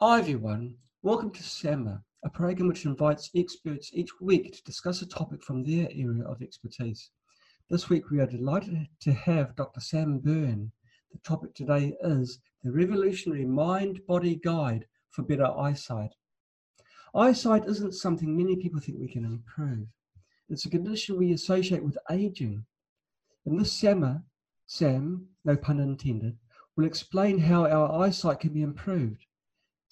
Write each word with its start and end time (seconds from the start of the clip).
Hi 0.00 0.18
everyone, 0.18 0.74
welcome 1.02 1.30
to 1.30 1.42
SAMA, 1.44 2.02
a 2.24 2.28
program 2.28 2.66
which 2.66 2.84
invites 2.84 3.30
experts 3.36 3.90
each 3.94 4.10
week 4.20 4.52
to 4.52 4.62
discuss 4.64 5.00
a 5.02 5.06
topic 5.06 5.40
from 5.40 5.62
their 5.62 5.86
area 5.92 6.24
of 6.24 6.42
expertise. 6.42 7.10
This 7.70 7.88
week 7.88 8.10
we 8.10 8.18
are 8.18 8.26
delighted 8.26 8.88
to 9.02 9.12
have 9.12 9.54
Dr. 9.54 9.78
Sam 9.78 10.18
Berne. 10.18 10.72
The 11.12 11.18
topic 11.18 11.54
today 11.54 11.94
is 12.02 12.40
the 12.64 12.72
revolutionary 12.72 13.44
mind-body 13.44 14.40
guide 14.44 14.84
for 15.10 15.22
better 15.22 15.46
eyesight. 15.46 16.10
Eyesight 17.14 17.64
isn't 17.66 17.94
something 17.94 18.36
many 18.36 18.56
people 18.56 18.80
think 18.80 18.98
we 18.98 19.06
can 19.06 19.24
improve. 19.24 19.86
It's 20.50 20.66
a 20.66 20.70
condition 20.70 21.16
we 21.16 21.32
associate 21.32 21.84
with 21.84 21.96
aging. 22.10 22.66
In 23.46 23.56
this 23.56 23.72
SAMA, 23.72 24.24
Sam, 24.66 25.28
no 25.44 25.56
pun 25.56 25.78
intended, 25.78 26.36
will 26.74 26.84
explain 26.84 27.38
how 27.38 27.68
our 27.68 28.04
eyesight 28.04 28.40
can 28.40 28.52
be 28.52 28.62
improved. 28.62 29.24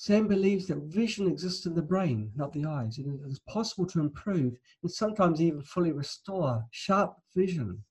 Sam 0.02 0.26
believes 0.26 0.66
that 0.66 0.82
vision 0.82 1.28
exists 1.28 1.64
in 1.64 1.76
the 1.76 1.80
brain, 1.80 2.32
not 2.34 2.52
the 2.52 2.64
eyes, 2.64 2.98
and 2.98 3.06
it 3.06 3.30
is 3.30 3.38
possible 3.48 3.86
to 3.86 4.00
improve 4.00 4.58
and 4.82 4.90
sometimes 4.90 5.40
even 5.40 5.62
fully 5.62 5.92
restore 5.92 6.64
sharp 6.72 7.14
vision 7.36 7.84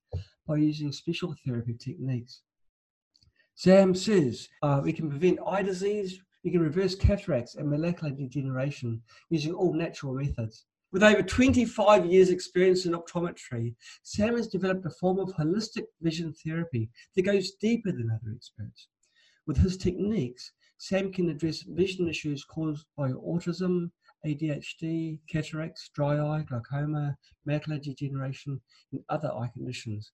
by 0.46 0.58
using 0.58 0.92
special 0.92 1.34
therapy 1.46 1.74
techniques. 1.74 2.42
Sam 3.56 3.96
says 3.96 4.50
uh, 4.62 4.82
we 4.84 4.92
can 4.92 5.10
prevent 5.10 5.40
eye 5.48 5.62
disease, 5.62 6.20
we 6.44 6.52
can 6.52 6.60
reverse 6.60 6.96
cataracts 6.96 7.56
and 7.56 7.70
macular 7.70 8.14
degeneration 8.14 9.02
using 9.30 9.54
all 9.54 9.74
natural 9.74 10.14
methods. 10.14 10.66
With 10.92 11.04
over 11.04 11.24
25 11.24 12.08
years' 12.08 12.30
experience 12.30 12.86
in 12.86 12.92
optometry, 12.92 13.74
Sam 14.04 14.36
has 14.36 14.50
developed 14.50 14.86
a 14.86 14.90
form 14.90 15.18
of 15.18 15.30
holistic 15.36 15.86
vision 16.02 16.34
therapy 16.34 16.90
that 17.16 17.22
goes 17.22 17.52
deeper 17.52 17.94
than 17.94 18.12
other 18.12 18.34
experts. 18.36 18.90
With 19.48 19.60
his 19.60 19.78
techniques, 19.78 20.52
Sam 20.84 21.12
can 21.14 21.30
address 21.30 21.62
vision 21.62 22.10
issues 22.10 22.44
caused 22.44 22.88
by 22.98 23.12
autism, 23.12 23.92
ADHD, 24.26 25.20
cataracts, 25.30 25.90
dry 25.94 26.18
eye, 26.20 26.42
glaucoma, 26.42 27.20
macular 27.48 27.80
degeneration, 27.80 28.60
and 28.92 29.04
other 29.08 29.32
eye 29.32 29.52
conditions. 29.54 30.12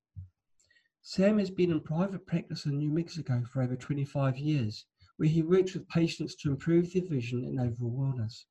Sam 1.02 1.40
has 1.40 1.50
been 1.50 1.72
in 1.72 1.80
private 1.80 2.28
practice 2.28 2.66
in 2.66 2.78
New 2.78 2.92
Mexico 2.92 3.46
for 3.46 3.62
over 3.62 3.78
25 3.78 4.38
years, 4.38 4.86
where 5.16 5.30
he 5.30 5.42
works 5.42 5.74
with 5.74 5.88
patients 5.88 6.36
to 6.36 6.52
improve 6.52 6.92
their 6.92 7.06
vision 7.06 7.46
and 7.46 7.62
overall 7.62 7.98
wellness. 7.98 8.44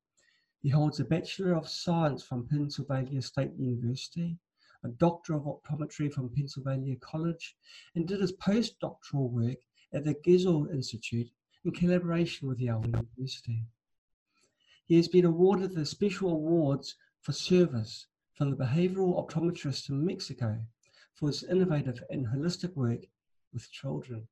He 0.62 0.70
holds 0.70 0.98
a 1.00 1.04
Bachelor 1.04 1.52
of 1.52 1.68
Science 1.68 2.22
from 2.22 2.48
Pennsylvania 2.48 3.20
State 3.20 3.52
University, 3.58 4.38
a 4.82 4.88
Doctor 4.88 5.34
of 5.34 5.42
Optometry 5.42 6.10
from 6.10 6.30
Pennsylvania 6.34 6.96
College, 6.96 7.58
and 7.94 8.08
did 8.08 8.22
his 8.22 8.32
postdoctoral 8.38 9.30
work 9.30 9.58
at 9.92 10.04
the 10.04 10.14
Gesell 10.14 10.72
Institute 10.72 11.28
in 11.66 11.72
collaboration 11.72 12.48
with 12.48 12.60
Yale 12.60 12.84
University. 12.86 13.64
He 14.86 14.96
has 14.96 15.08
been 15.08 15.24
awarded 15.24 15.74
the 15.74 15.84
Special 15.84 16.30
Awards 16.30 16.94
for 17.20 17.32
Service 17.32 18.06
from 18.34 18.50
the 18.50 18.56
Behavioral 18.56 19.20
Optometrist 19.20 19.90
in 19.90 20.06
Mexico 20.06 20.58
for 21.14 21.28
his 21.28 21.42
innovative 21.42 22.02
and 22.08 22.26
holistic 22.26 22.74
work 22.76 23.00
with 23.52 23.70
children. 23.72 24.28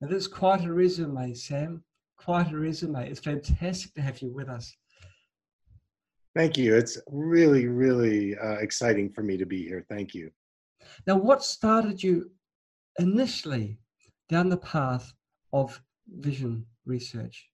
Now, 0.00 0.08
that's 0.08 0.26
quite 0.26 0.64
a 0.64 0.72
resume, 0.72 1.34
Sam. 1.34 1.84
Quite 2.16 2.50
a 2.50 2.56
resume. 2.56 3.08
It's 3.08 3.20
fantastic 3.20 3.92
to 3.94 4.00
have 4.00 4.22
you 4.22 4.32
with 4.32 4.48
us. 4.48 4.74
Thank 6.34 6.56
you. 6.56 6.74
It's 6.76 6.98
really, 7.08 7.66
really 7.66 8.38
uh, 8.38 8.54
exciting 8.54 9.10
for 9.10 9.22
me 9.22 9.36
to 9.36 9.44
be 9.44 9.66
here. 9.66 9.84
Thank 9.90 10.14
you. 10.14 10.30
Now, 11.06 11.16
what 11.16 11.44
started 11.44 12.02
you 12.02 12.30
initially 12.98 13.78
down 14.30 14.48
the 14.48 14.56
path 14.56 15.12
of 15.52 15.82
vision 16.18 16.66
research? 16.84 17.48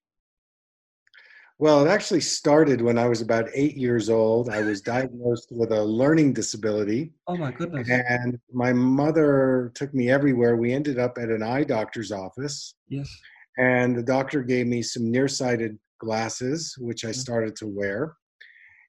Well, 1.59 1.87
it 1.87 1.89
actually 1.89 2.21
started 2.21 2.83
when 2.83 2.99
I 2.99 3.09
was 3.09 3.22
about 3.22 3.49
eight 3.55 3.77
years 3.77 4.11
old. 4.11 4.50
I 4.50 4.61
was 4.61 4.83
diagnosed 4.83 5.49
with 5.50 5.72
a 5.72 5.83
learning 5.83 6.34
disability. 6.34 7.15
Oh, 7.27 7.37
my 7.37 7.50
goodness. 7.50 7.89
And 7.89 8.39
my 8.53 8.75
mother 8.75 9.72
took 9.75 9.95
me 9.95 10.11
everywhere. 10.11 10.56
We 10.56 10.75
ended 10.75 10.99
up 10.99 11.16
at 11.16 11.31
an 11.31 11.43
eye 11.43 11.65
doctor's 11.65 12.12
office. 12.12 12.75
Yes. 12.89 13.11
And 13.56 13.97
the 13.97 14.03
doctor 14.03 14.43
gave 14.43 14.66
me 14.66 14.83
some 14.83 15.11
nearsighted 15.11 15.78
glasses, 15.99 16.77
which 16.78 17.06
I 17.06 17.09
mm-hmm. 17.09 17.21
started 17.21 17.56
to 17.56 17.66
wear. 17.66 18.16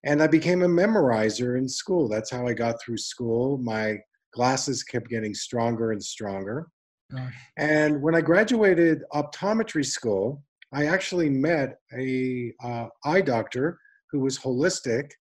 And 0.04 0.22
I 0.22 0.28
became 0.28 0.62
a 0.62 0.68
memorizer 0.68 1.58
in 1.58 1.70
school. 1.70 2.10
That's 2.10 2.32
how 2.32 2.48
I 2.48 2.54
got 2.54 2.82
through 2.82 2.98
school. 2.98 3.58
My 3.60 3.98
glasses 4.34 4.84
kept 4.84 5.10
getting 5.10 5.34
stronger 5.34 5.94
and 5.94 6.04
stronger. 6.04 6.68
And 7.58 8.02
when 8.02 8.16
I 8.16 8.22
graduated 8.22 9.04
optometry 9.14 9.86
school, 9.86 10.44
I 10.74 10.88
actually 10.88 11.30
met 11.30 11.78
a 11.98 12.54
uh, 12.64 12.88
eye 13.06 13.22
doctor 13.22 13.80
who 14.12 14.20
was 14.20 14.38
holistic, 14.38 15.12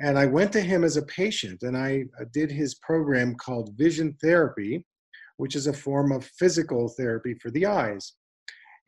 and 0.00 0.18
I 0.18 0.26
went 0.26 0.52
to 0.52 0.60
him 0.60 0.84
as 0.84 0.96
a 0.96 1.02
patient, 1.02 1.62
and 1.62 1.76
I 1.76 2.04
uh, 2.20 2.24
did 2.32 2.50
his 2.50 2.76
program 2.76 3.34
called 3.36 3.76
Vision 3.76 4.16
Therapy, 4.20 4.84
which 5.36 5.54
is 5.54 5.66
a 5.66 5.72
form 5.72 6.12
of 6.12 6.24
physical 6.38 6.88
therapy 6.88 7.34
for 7.34 7.50
the 7.50 7.66
eyes. 7.66 8.14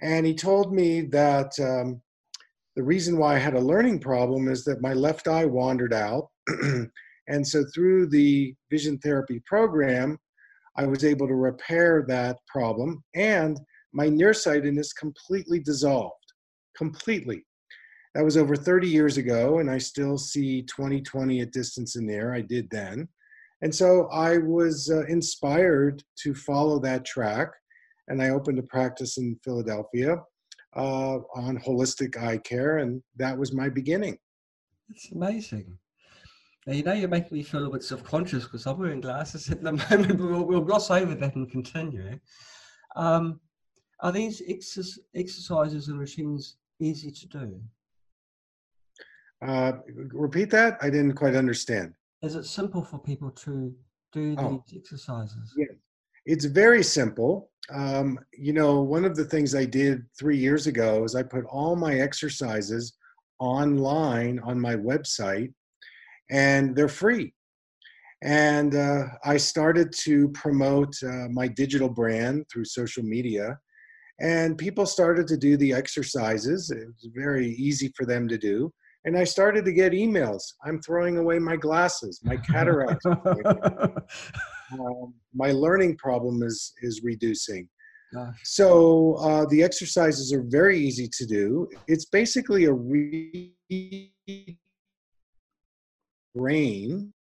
And 0.02 0.26
he 0.26 0.34
told 0.34 0.72
me 0.72 1.02
that 1.02 1.52
um, 1.60 2.00
the 2.76 2.82
reason 2.82 3.18
why 3.18 3.36
I 3.36 3.38
had 3.38 3.54
a 3.54 3.60
learning 3.60 4.00
problem 4.00 4.48
is 4.48 4.64
that 4.64 4.80
my 4.80 4.92
left 4.92 5.28
eye 5.28 5.44
wandered 5.44 5.92
out. 5.92 6.28
and 7.28 7.46
so 7.46 7.64
through 7.74 8.08
the 8.08 8.54
vision 8.70 8.98
therapy 8.98 9.40
program, 9.46 10.18
I 10.80 10.86
was 10.86 11.04
able 11.04 11.28
to 11.28 11.34
repair 11.34 12.06
that 12.08 12.38
problem 12.46 13.04
and 13.14 13.60
my 13.92 14.08
nearsightedness 14.08 14.94
completely 14.94 15.60
dissolved. 15.60 16.14
Completely. 16.74 17.44
That 18.14 18.24
was 18.24 18.38
over 18.38 18.56
30 18.56 18.88
years 18.88 19.18
ago, 19.18 19.58
and 19.58 19.70
I 19.70 19.76
still 19.76 20.16
see 20.16 20.62
20/20 20.62 21.42
at 21.42 21.52
distance 21.52 21.96
in 21.96 22.06
there. 22.06 22.32
I 22.32 22.40
did 22.40 22.70
then. 22.70 23.08
And 23.60 23.74
so 23.74 24.06
I 24.06 24.38
was 24.38 24.90
uh, 24.90 25.04
inspired 25.04 26.02
to 26.22 26.34
follow 26.34 26.78
that 26.80 27.04
track, 27.04 27.50
and 28.08 28.22
I 28.22 28.30
opened 28.30 28.58
a 28.58 28.62
practice 28.62 29.18
in 29.18 29.38
Philadelphia 29.44 30.16
uh, 30.74 31.18
on 31.34 31.58
holistic 31.58 32.16
eye 32.16 32.38
care, 32.38 32.78
and 32.78 33.02
that 33.16 33.36
was 33.36 33.52
my 33.52 33.68
beginning. 33.68 34.16
It's 34.88 35.12
amazing. 35.12 35.78
Now, 36.70 36.76
you 36.76 36.82
know, 36.84 36.92
you're 36.92 37.08
making 37.08 37.36
me 37.36 37.42
feel 37.42 37.66
a 37.66 37.70
bit 37.70 37.82
self 37.82 38.04
conscious 38.04 38.44
because 38.44 38.64
I'm 38.64 38.78
wearing 38.78 39.00
glasses 39.00 39.50
at 39.50 39.60
the 39.60 39.72
moment, 39.90 40.18
but 40.18 40.30
we'll, 40.30 40.44
we'll 40.44 40.60
gloss 40.60 40.88
over 40.88 41.16
that 41.16 41.34
and 41.34 41.50
continue. 41.50 42.16
Um, 42.94 43.40
are 43.98 44.12
these 44.12 44.40
ex- 44.46 45.00
exercises 45.12 45.88
and 45.88 45.98
routines 45.98 46.58
easy 46.78 47.10
to 47.10 47.26
do? 47.26 47.60
Uh, 49.44 49.72
repeat 50.12 50.48
that. 50.50 50.78
I 50.80 50.90
didn't 50.90 51.14
quite 51.14 51.34
understand. 51.34 51.92
Is 52.22 52.36
it 52.36 52.44
simple 52.44 52.84
for 52.84 53.00
people 53.00 53.32
to 53.32 53.74
do 54.12 54.36
oh. 54.38 54.62
these 54.68 54.78
exercises? 54.78 55.52
Yeah, 55.56 55.74
it's 56.24 56.44
very 56.44 56.84
simple. 56.84 57.50
Um, 57.70 58.16
you 58.32 58.52
know, 58.52 58.80
one 58.80 59.04
of 59.04 59.16
the 59.16 59.24
things 59.24 59.56
I 59.56 59.64
did 59.64 60.04
three 60.16 60.38
years 60.38 60.68
ago 60.68 61.02
is 61.02 61.16
I 61.16 61.24
put 61.24 61.46
all 61.46 61.74
my 61.74 61.94
exercises 61.94 62.96
online 63.40 64.38
on 64.44 64.60
my 64.60 64.76
website 64.76 65.52
and 66.30 66.74
they're 66.74 66.88
free. 66.88 67.34
And 68.22 68.74
uh, 68.74 69.04
I 69.24 69.38
started 69.38 69.92
to 70.04 70.28
promote 70.30 70.94
uh, 71.02 71.28
my 71.30 71.48
digital 71.48 71.88
brand 71.88 72.44
through 72.52 72.66
social 72.66 73.02
media. 73.02 73.58
And 74.20 74.58
people 74.58 74.84
started 74.84 75.26
to 75.28 75.38
do 75.38 75.56
the 75.56 75.72
exercises. 75.72 76.70
It 76.70 76.86
was 76.86 77.08
very 77.14 77.48
easy 77.48 77.90
for 77.96 78.04
them 78.04 78.28
to 78.28 78.36
do. 78.36 78.70
And 79.06 79.16
I 79.16 79.24
started 79.24 79.64
to 79.64 79.72
get 79.72 79.92
emails. 79.92 80.42
I'm 80.62 80.82
throwing 80.82 81.16
away 81.16 81.38
my 81.38 81.56
glasses, 81.56 82.20
my 82.22 82.36
cataracts. 82.36 83.06
um, 83.06 83.94
my 85.34 85.52
learning 85.52 85.96
problem 85.96 86.42
is, 86.42 86.74
is 86.82 87.00
reducing. 87.02 87.66
So 88.42 89.14
uh, 89.14 89.46
the 89.46 89.62
exercises 89.62 90.32
are 90.32 90.44
very 90.48 90.78
easy 90.78 91.08
to 91.16 91.26
do. 91.26 91.68
It's 91.86 92.06
basically 92.06 92.64
a 92.64 92.72
re 92.72 93.54
brain. 96.34 97.12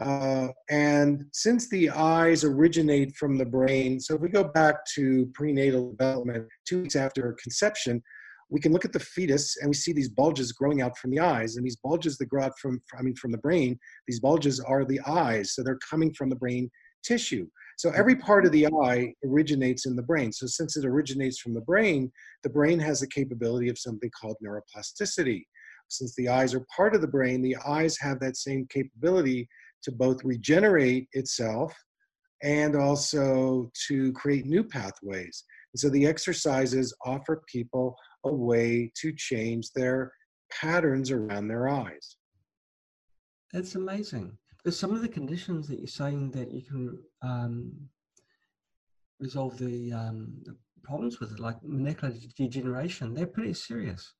Uh, 0.00 0.48
and 0.68 1.24
since 1.32 1.70
the 1.70 1.88
eyes 1.90 2.44
originate 2.44 3.16
from 3.16 3.38
the 3.38 3.46
brain, 3.46 3.98
so 3.98 4.14
if 4.14 4.20
we 4.20 4.28
go 4.28 4.44
back 4.44 4.84
to 4.94 5.30
prenatal 5.32 5.92
development, 5.92 6.46
two 6.68 6.82
weeks 6.82 6.96
after 6.96 7.34
conception, 7.42 8.02
we 8.50 8.60
can 8.60 8.72
look 8.72 8.84
at 8.84 8.92
the 8.92 9.00
fetus 9.00 9.56
and 9.56 9.68
we 9.68 9.74
see 9.74 9.92
these 9.92 10.10
bulges 10.10 10.52
growing 10.52 10.80
out 10.80 10.96
from 10.98 11.10
the 11.10 11.18
eyes. 11.18 11.56
And 11.56 11.64
these 11.64 11.76
bulges 11.76 12.16
that 12.18 12.26
grow 12.26 12.44
out 12.44 12.58
from, 12.60 12.80
I 12.96 13.02
mean, 13.02 13.16
from 13.16 13.32
the 13.32 13.38
brain, 13.38 13.78
these 14.06 14.20
bulges 14.20 14.60
are 14.60 14.84
the 14.84 15.00
eyes. 15.06 15.54
So 15.54 15.62
they're 15.62 15.78
coming 15.88 16.12
from 16.14 16.28
the 16.28 16.36
brain 16.36 16.70
tissue. 17.02 17.46
So 17.76 17.90
every 17.90 18.16
part 18.16 18.46
of 18.46 18.52
the 18.52 18.66
eye 18.66 19.12
originates 19.24 19.86
in 19.86 19.96
the 19.96 20.02
brain. 20.02 20.32
So 20.32 20.46
since 20.46 20.76
it 20.76 20.84
originates 20.84 21.40
from 21.40 21.54
the 21.54 21.60
brain, 21.62 22.10
the 22.42 22.50
brain 22.50 22.78
has 22.78 23.00
the 23.00 23.08
capability 23.08 23.68
of 23.68 23.78
something 23.78 24.10
called 24.18 24.36
neuroplasticity 24.44 25.44
since 25.88 26.14
the 26.14 26.28
eyes 26.28 26.54
are 26.54 26.66
part 26.74 26.94
of 26.94 27.00
the 27.00 27.08
brain, 27.08 27.42
the 27.42 27.56
eyes 27.66 27.96
have 27.98 28.20
that 28.20 28.36
same 28.36 28.66
capability 28.68 29.48
to 29.82 29.92
both 29.92 30.24
regenerate 30.24 31.08
itself 31.12 31.74
and 32.42 32.76
also 32.76 33.70
to 33.88 34.12
create 34.12 34.46
new 34.46 34.62
pathways. 34.62 35.44
And 35.72 35.80
so 35.80 35.88
the 35.88 36.06
exercises 36.06 36.94
offer 37.04 37.42
people 37.46 37.96
a 38.24 38.32
way 38.32 38.92
to 39.00 39.12
change 39.12 39.70
their 39.72 40.12
patterns 40.50 41.10
around 41.10 41.48
their 41.48 41.68
eyes. 41.68 42.16
It's 43.52 43.74
amazing. 43.74 44.36
Because 44.56 44.78
some 44.78 44.94
of 44.94 45.02
the 45.02 45.08
conditions 45.08 45.68
that 45.68 45.78
you're 45.78 45.86
saying 45.86 46.32
that 46.32 46.50
you 46.50 46.62
can 46.62 46.98
um, 47.22 47.72
resolve 49.20 49.56
the, 49.58 49.92
um, 49.92 50.34
the, 50.44 50.56
problems 50.82 51.18
with, 51.18 51.32
it, 51.32 51.40
like 51.40 51.60
macular 51.62 52.14
degeneration. 52.36 53.12
They're 53.12 53.26
pretty 53.26 53.54
serious. 53.54 54.12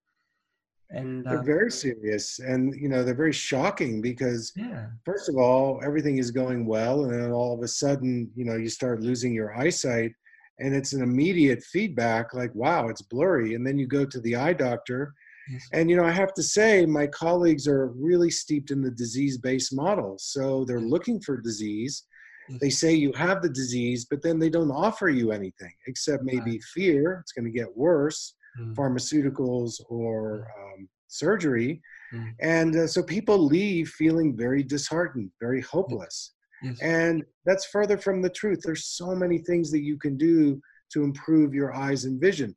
And 0.91 1.25
they're 1.25 1.41
um, 1.41 1.44
very 1.44 1.71
serious, 1.71 2.38
and 2.38 2.73
you 2.75 2.88
know 2.88 3.03
they're 3.03 3.15
very 3.15 3.33
shocking 3.33 4.00
because 4.00 4.53
yeah. 4.56 4.87
first 5.05 5.29
of 5.29 5.37
all, 5.37 5.81
everything 5.85 6.19
is 6.19 6.31
going 6.31 6.65
well, 6.65 7.05
and 7.05 7.12
then 7.12 7.33
all 7.33 7.53
of 7.53 7.62
a 7.62 7.69
sudden, 7.69 8.31
you 8.37 8.44
know, 8.44 8.55
you 8.55 8.69
start 8.69 9.00
losing 9.00 9.35
your 9.35 9.56
eyesight, 9.59 10.12
and 10.61 10.75
it's 10.75 10.93
an 10.93 11.03
immediate 11.03 11.62
feedback 11.65 12.35
like, 12.35 12.55
"Wow, 12.55 12.88
it's 12.88 13.03
blurry," 13.03 13.55
and 13.55 13.67
then 13.67 13.79
you 13.79 13.88
go 13.88 14.05
to 14.05 14.21
the 14.21 14.37
eye 14.37 14.53
doctor 14.53 15.12
Yes. 15.49 15.69
And 15.73 15.88
you 15.88 15.97
know, 15.97 16.05
I 16.05 16.11
have 16.11 16.35
to 16.35 16.43
say, 16.43 16.87
my 16.87 17.06
colleagues 17.06 17.69
are 17.69 17.89
really 17.89 18.31
steeped 18.31 18.71
in 18.71 18.82
the 18.82 18.91
disease-based 18.91 19.75
model. 19.75 20.17
So 20.19 20.65
they're 20.65 20.81
looking 20.81 21.21
for 21.21 21.41
disease. 21.41 22.05
Yes. 22.49 22.61
They 22.61 22.71
say 22.71 22.94
you 22.94 23.12
have 23.12 23.43
the 23.43 23.49
disease, 23.49 24.06
but 24.09 24.23
then 24.23 24.39
they 24.39 24.50
don't 24.50 24.71
offer 24.71 25.09
you 25.09 25.32
anything 25.32 25.73
except 25.87 26.25
maybe 26.25 26.53
right. 26.53 26.62
fear. 26.75 27.19
It's 27.23 27.32
going 27.32 27.44
to 27.44 27.56
get 27.56 27.77
worse, 27.77 28.35
mm. 28.61 28.75
pharmaceuticals 28.75 29.81
or 29.88 30.49
um, 30.58 30.88
surgery. 31.08 31.81
Mm. 32.12 32.35
And 32.41 32.76
uh, 32.76 32.87
so 32.87 33.03
people 33.03 33.38
leave 33.38 33.88
feeling 33.91 34.37
very 34.37 34.62
disheartened, 34.62 35.31
very 35.41 35.61
hopeless. 35.61 36.32
Yes. 36.62 36.81
And 36.81 37.25
that's 37.44 37.67
further 37.67 37.99
from 37.99 38.23
the 38.23 38.31
truth. 38.31 38.61
There's 38.62 38.87
so 38.87 39.14
many 39.14 39.38
things 39.38 39.70
that 39.70 39.82
you 39.82 39.99
can 39.99 40.17
do 40.17 40.61
to 40.93 41.05
improve 41.05 41.55
your 41.55 41.75
eyes 41.75 42.05
and 42.05 42.20
vision. 42.20 42.55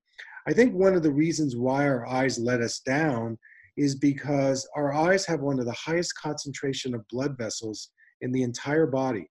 I 0.48 0.54
think 0.54 0.74
one 0.74 0.96
of 0.96 1.04
the 1.04 1.12
reasons 1.12 1.56
why 1.56 1.88
our 1.88 2.07
eyes 2.07 2.40
let 2.40 2.62
us 2.62 2.80
down 2.80 3.38
is 3.78 3.96
because 3.96 4.68
our 4.75 4.94
eyes 4.94 5.25
have 5.25 5.42
one 5.42 5.60
of 5.60 5.66
the 5.66 5.72
highest 5.74 6.13
concentration 6.16 6.94
of 6.94 7.07
blood 7.07 7.38
vessels 7.38 7.92
in 8.22 8.31
the 8.31 8.44
entire 8.44 8.88
body. 8.88 9.30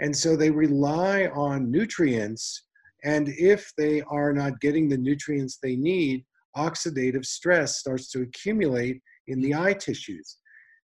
And 0.00 0.16
so 0.16 0.36
they 0.36 0.50
rely 0.50 1.26
on 1.28 1.70
nutrients. 1.70 2.66
And 3.04 3.28
if 3.28 3.72
they 3.76 4.02
are 4.02 4.32
not 4.32 4.60
getting 4.60 4.88
the 4.88 4.98
nutrients 4.98 5.58
they 5.62 5.76
need, 5.76 6.24
oxidative 6.56 7.24
stress 7.24 7.78
starts 7.78 8.10
to 8.12 8.22
accumulate 8.22 9.00
in 9.28 9.40
the 9.40 9.54
eye 9.54 9.74
tissues. 9.74 10.38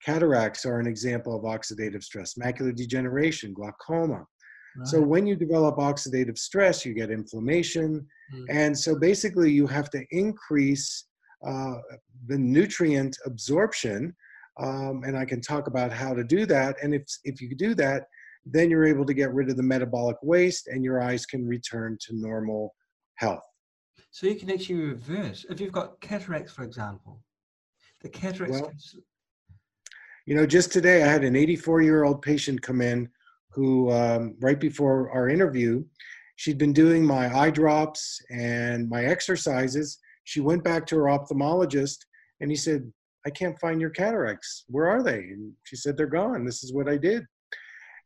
Cataracts 0.04 0.64
are 0.64 0.80
an 0.80 0.86
example 0.86 1.36
of 1.36 1.42
oxidative 1.42 2.02
stress, 2.02 2.34
macular 2.34 2.74
degeneration, 2.74 3.52
glaucoma. 3.52 4.24
So 4.84 5.00
when 5.00 5.26
you 5.26 5.34
develop 5.34 5.76
oxidative 5.76 6.38
stress, 6.38 6.86
you 6.86 6.94
get 6.94 7.10
inflammation. 7.10 8.06
Mm. 8.34 8.46
And 8.48 8.78
so 8.78 8.96
basically 8.96 9.50
you 9.50 9.66
have 9.66 9.90
to 9.90 10.04
increase 10.10 11.06
uh, 11.46 11.74
the 12.28 12.38
nutrient 12.38 13.16
absorption. 13.26 14.14
Um, 14.60 15.02
and 15.04 15.18
I 15.18 15.24
can 15.24 15.40
talk 15.40 15.66
about 15.66 15.92
how 15.92 16.14
to 16.14 16.22
do 16.22 16.46
that. 16.46 16.76
And 16.82 16.94
if, 16.94 17.02
if 17.24 17.40
you 17.40 17.54
do 17.56 17.74
that, 17.74 18.04
then 18.44 18.70
you're 18.70 18.86
able 18.86 19.04
to 19.04 19.14
get 19.14 19.32
rid 19.34 19.50
of 19.50 19.56
the 19.56 19.62
metabolic 19.62 20.16
waste 20.22 20.68
and 20.68 20.84
your 20.84 21.02
eyes 21.02 21.26
can 21.26 21.46
return 21.46 21.96
to 22.00 22.16
normal 22.16 22.74
health. 23.16 23.44
So 24.10 24.26
you 24.26 24.34
can 24.34 24.50
actually 24.50 24.80
reverse. 24.80 25.46
If 25.48 25.60
you've 25.60 25.72
got 25.72 26.00
cataracts, 26.00 26.52
for 26.52 26.64
example, 26.64 27.22
the 28.00 28.08
cataracts. 28.08 28.60
Well, 28.60 28.72
you 30.26 30.34
know, 30.34 30.46
just 30.46 30.72
today 30.72 31.02
I 31.02 31.06
had 31.06 31.24
an 31.24 31.36
84 31.36 31.82
year 31.82 32.04
old 32.04 32.22
patient 32.22 32.62
come 32.62 32.80
in 32.80 33.08
who, 33.50 33.90
um, 33.90 34.36
right 34.40 34.58
before 34.58 35.10
our 35.10 35.28
interview, 35.28 35.84
she'd 36.36 36.58
been 36.58 36.72
doing 36.72 37.04
my 37.04 37.34
eye 37.36 37.50
drops 37.50 38.20
and 38.30 38.88
my 38.88 39.04
exercises. 39.04 39.98
She 40.24 40.40
went 40.40 40.64
back 40.64 40.86
to 40.86 40.96
her 40.96 41.04
ophthalmologist 41.04 41.98
and 42.40 42.50
he 42.50 42.56
said, 42.56 42.90
I 43.26 43.30
can't 43.30 43.58
find 43.58 43.80
your 43.80 43.90
cataracts. 43.90 44.64
Where 44.68 44.88
are 44.88 45.02
they? 45.02 45.18
And 45.18 45.52
she 45.64 45.76
said, 45.76 45.96
They're 45.96 46.06
gone. 46.06 46.44
This 46.44 46.64
is 46.64 46.72
what 46.72 46.88
I 46.88 46.96
did. 46.96 47.24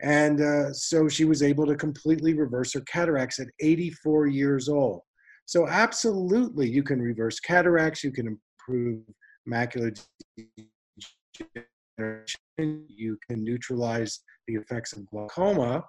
And 0.05 0.43
uh, 0.43 0.71
so 0.75 1.09
she 1.09 1.25
was 1.25 1.43
able 1.43 1.67
to 1.67 1.75
completely 1.75 2.35
reverse 2.35 2.75
her 2.75 2.83
cataracts 2.83 3.39
at 3.41 3.49
84 3.61 4.27
years 4.27 4.69
old. 4.69 5.01
So, 5.47 5.67
absolutely, 5.67 6.69
you 6.69 6.83
can 6.83 7.01
reverse 7.01 7.41
cataracts, 7.41 8.05
you 8.05 8.12
can 8.12 8.39
improve 8.69 9.03
macular 9.49 9.99
degeneration, 11.99 12.87
you 12.89 13.19
can 13.29 13.43
neutralize 13.43 14.21
the 14.47 14.56
effects 14.56 14.93
of 14.93 15.06
glaucoma, 15.06 15.83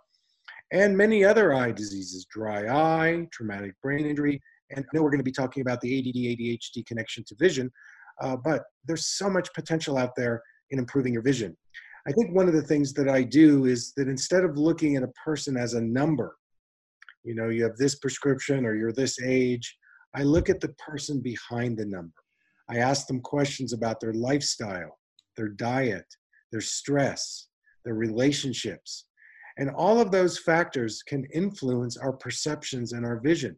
and 0.72 0.98
many 0.98 1.26
other 1.26 1.54
eye 1.54 1.74
diseases, 1.74 2.26
dry 2.32 2.68
eye, 2.68 3.28
traumatic 3.34 3.74
brain 3.82 4.06
injury, 4.06 4.42
and 4.72 4.86
I 4.86 4.88
know 4.94 5.04
we're 5.04 5.12
going 5.12 5.20
to 5.20 5.24
be 5.24 5.32
talking 5.32 5.62
about 5.62 5.82
the 5.82 6.00
ADD 6.00 6.40
ADHD 6.40 6.86
connection 6.86 7.26
to 7.28 7.36
vision, 7.38 7.70
uh, 8.22 8.38
but 8.38 8.64
there's 8.86 9.08
so 9.08 9.30
much 9.30 9.54
potential 9.54 9.98
out 9.98 10.16
there 10.16 10.42
in 10.72 10.80
improving 10.80 11.12
your 11.12 11.22
vision. 11.22 11.56
I 12.08 12.12
think 12.12 12.36
one 12.36 12.48
of 12.48 12.54
the 12.54 12.62
things 12.62 12.94
that 12.94 13.10
I 13.10 13.24
do 13.24 13.66
is 13.66 13.94
that 13.98 14.08
instead 14.08 14.44
of 14.44 14.58
looking 14.58 14.96
at 14.96 15.04
a 15.04 15.14
person 15.26 15.58
as 15.58 15.74
a 15.74 15.82
number, 15.82 16.36
you 17.24 17.34
know, 17.34 17.50
you 17.50 17.64
have 17.64 17.78
this 17.78 17.96
prescription 17.96 18.66
or 18.66 18.76
you're 18.76 18.92
this 18.92 19.20
age, 19.22 19.76
I 20.14 20.22
look 20.22 20.50
at 20.50 20.62
the 20.62 20.74
person 20.74 21.20
behind 21.20 21.78
the 21.78 21.86
number. 21.86 22.14
I 22.70 22.78
ask 22.78 23.08
them 23.08 23.22
questions 23.22 23.74
about 23.74 24.00
their 24.00 24.14
lifestyle, 24.14 25.00
their 25.36 25.50
diet, 25.50 26.06
their 26.52 26.62
stress, 26.62 27.48
their 27.84 27.96
relationships. 27.96 29.06
And 29.58 29.72
all 29.72 30.00
of 30.00 30.12
those 30.12 30.38
factors 30.38 31.02
can 31.02 31.26
influence 31.34 31.98
our 31.98 32.14
perceptions 32.14 32.94
and 32.94 33.06
our 33.06 33.20
vision. 33.20 33.56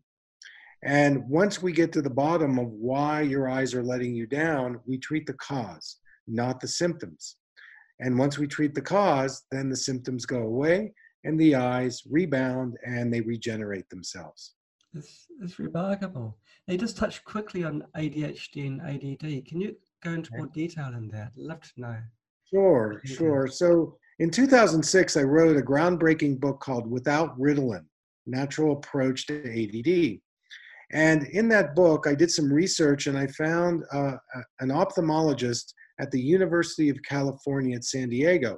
And 0.84 1.28
once 1.28 1.62
we 1.62 1.74
get 1.74 1.92
to 1.94 2.02
the 2.02 2.10
bottom 2.10 2.60
of 2.60 2.68
why 2.70 3.22
your 3.22 3.50
eyes 3.50 3.74
are 3.74 3.84
letting 3.84 4.16
you 4.16 4.26
down, 4.28 4.80
we 4.86 4.98
treat 4.98 5.26
the 5.26 5.34
cause, 5.34 5.98
not 6.28 6.60
the 6.60 6.68
symptoms. 6.68 7.36
And 8.00 8.18
once 8.18 8.38
we 8.38 8.48
treat 8.48 8.76
the 8.76 8.82
cause, 8.82 9.44
then 9.52 9.70
the 9.70 9.76
symptoms 9.76 10.26
go 10.26 10.44
away 10.44 10.94
and 11.24 11.40
the 11.40 11.56
eyes 11.56 12.04
rebound 12.10 12.78
and 12.86 13.12
they 13.12 13.22
regenerate 13.22 13.90
themselves. 13.90 14.54
It's, 14.94 15.28
it's 15.42 15.60
remarkable. 15.60 16.38
They 16.68 16.78
just 16.78 16.98
touch 16.98 17.24
quickly 17.26 17.64
on 17.64 17.84
ADHD 17.96 18.68
and 18.68 18.82
ADD. 18.82 19.46
Can 19.46 19.62
you 19.62 19.76
go 20.04 20.12
into 20.12 20.32
more 20.36 20.48
detail 20.48 20.94
in 20.96 21.10
that? 21.10 21.32
I'd 21.36 21.42
love 21.42 21.62
to 21.62 21.82
know. 21.82 21.98
Sure, 22.50 23.02
sure. 23.04 23.48
So 23.48 23.98
in 24.20 24.30
2006, 24.30 25.18
I 25.18 25.24
wrote 25.24 25.58
a 25.58 25.62
groundbreaking 25.62 26.40
book 26.40 26.60
called 26.60 26.90
Without 26.90 27.38
Ritalin 27.38 27.86
Natural 28.26 28.74
Approach 28.74 29.28
to 29.28 29.42
ADD. 29.42 30.20
And 30.92 31.28
in 31.28 31.50
that 31.50 31.76
book, 31.76 32.08
I 32.08 32.16
did 32.16 32.32
some 32.32 32.52
research 32.52 33.08
and 33.08 33.18
I 33.18 33.28
found 33.28 33.84
uh, 33.92 34.16
an 34.62 34.70
ophthalmologist 34.70 35.74
at 36.00 36.12
the 36.12 36.22
University 36.22 36.90
of 36.90 37.02
California 37.04 37.76
at 37.76 37.84
San 37.84 38.10
Diego. 38.10 38.58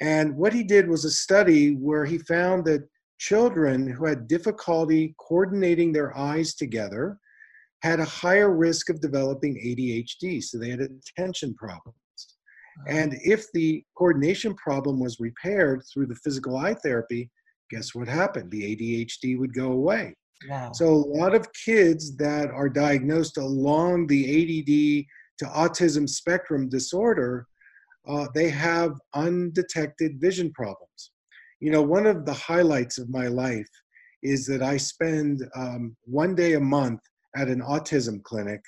And 0.00 0.36
what 0.36 0.52
he 0.52 0.64
did 0.64 0.88
was 0.88 1.04
a 1.04 1.10
study 1.10 1.72
where 1.74 2.04
he 2.04 2.18
found 2.18 2.64
that 2.64 2.88
children 3.18 3.86
who 3.86 4.06
had 4.06 4.28
difficulty 4.28 5.14
coordinating 5.18 5.92
their 5.92 6.16
eyes 6.16 6.54
together 6.54 7.18
had 7.82 8.00
a 8.00 8.04
higher 8.04 8.54
risk 8.54 8.88
of 8.88 9.00
developing 9.00 9.54
ADHD. 9.56 10.42
So 10.42 10.58
they 10.58 10.70
had 10.70 10.80
attention 10.80 11.54
problems. 11.54 11.96
Uh-huh. 12.16 12.96
And 12.96 13.14
if 13.22 13.46
the 13.52 13.84
coordination 13.96 14.54
problem 14.54 14.98
was 14.98 15.20
repaired 15.20 15.82
through 15.92 16.06
the 16.06 16.16
physical 16.16 16.56
eye 16.56 16.74
therapy, 16.74 17.30
guess 17.70 17.94
what 17.94 18.08
happened? 18.08 18.50
The 18.50 18.74
ADHD 18.74 19.38
would 19.38 19.54
go 19.54 19.72
away. 19.72 20.16
Wow. 20.48 20.72
So 20.72 20.86
a 20.86 21.06
lot 21.18 21.34
of 21.34 21.52
kids 21.52 22.16
that 22.16 22.50
are 22.50 22.68
diagnosed 22.68 23.38
along 23.38 24.06
the 24.06 24.24
ADD 24.24 25.06
to 25.38 25.46
autism 25.46 26.08
spectrum 26.08 26.68
disorder, 26.68 27.46
uh, 28.06 28.26
they 28.34 28.50
have 28.50 28.92
undetected 29.14 30.20
vision 30.20 30.52
problems. 30.52 31.12
You 31.60 31.70
know, 31.70 31.82
one 31.82 32.06
of 32.06 32.26
the 32.26 32.34
highlights 32.34 32.98
of 32.98 33.08
my 33.08 33.28
life 33.28 33.68
is 34.22 34.46
that 34.46 34.62
I 34.62 34.76
spend 34.76 35.42
um, 35.54 35.96
one 36.04 36.34
day 36.34 36.54
a 36.54 36.60
month 36.60 37.00
at 37.36 37.48
an 37.48 37.60
autism 37.60 38.22
clinic 38.22 38.60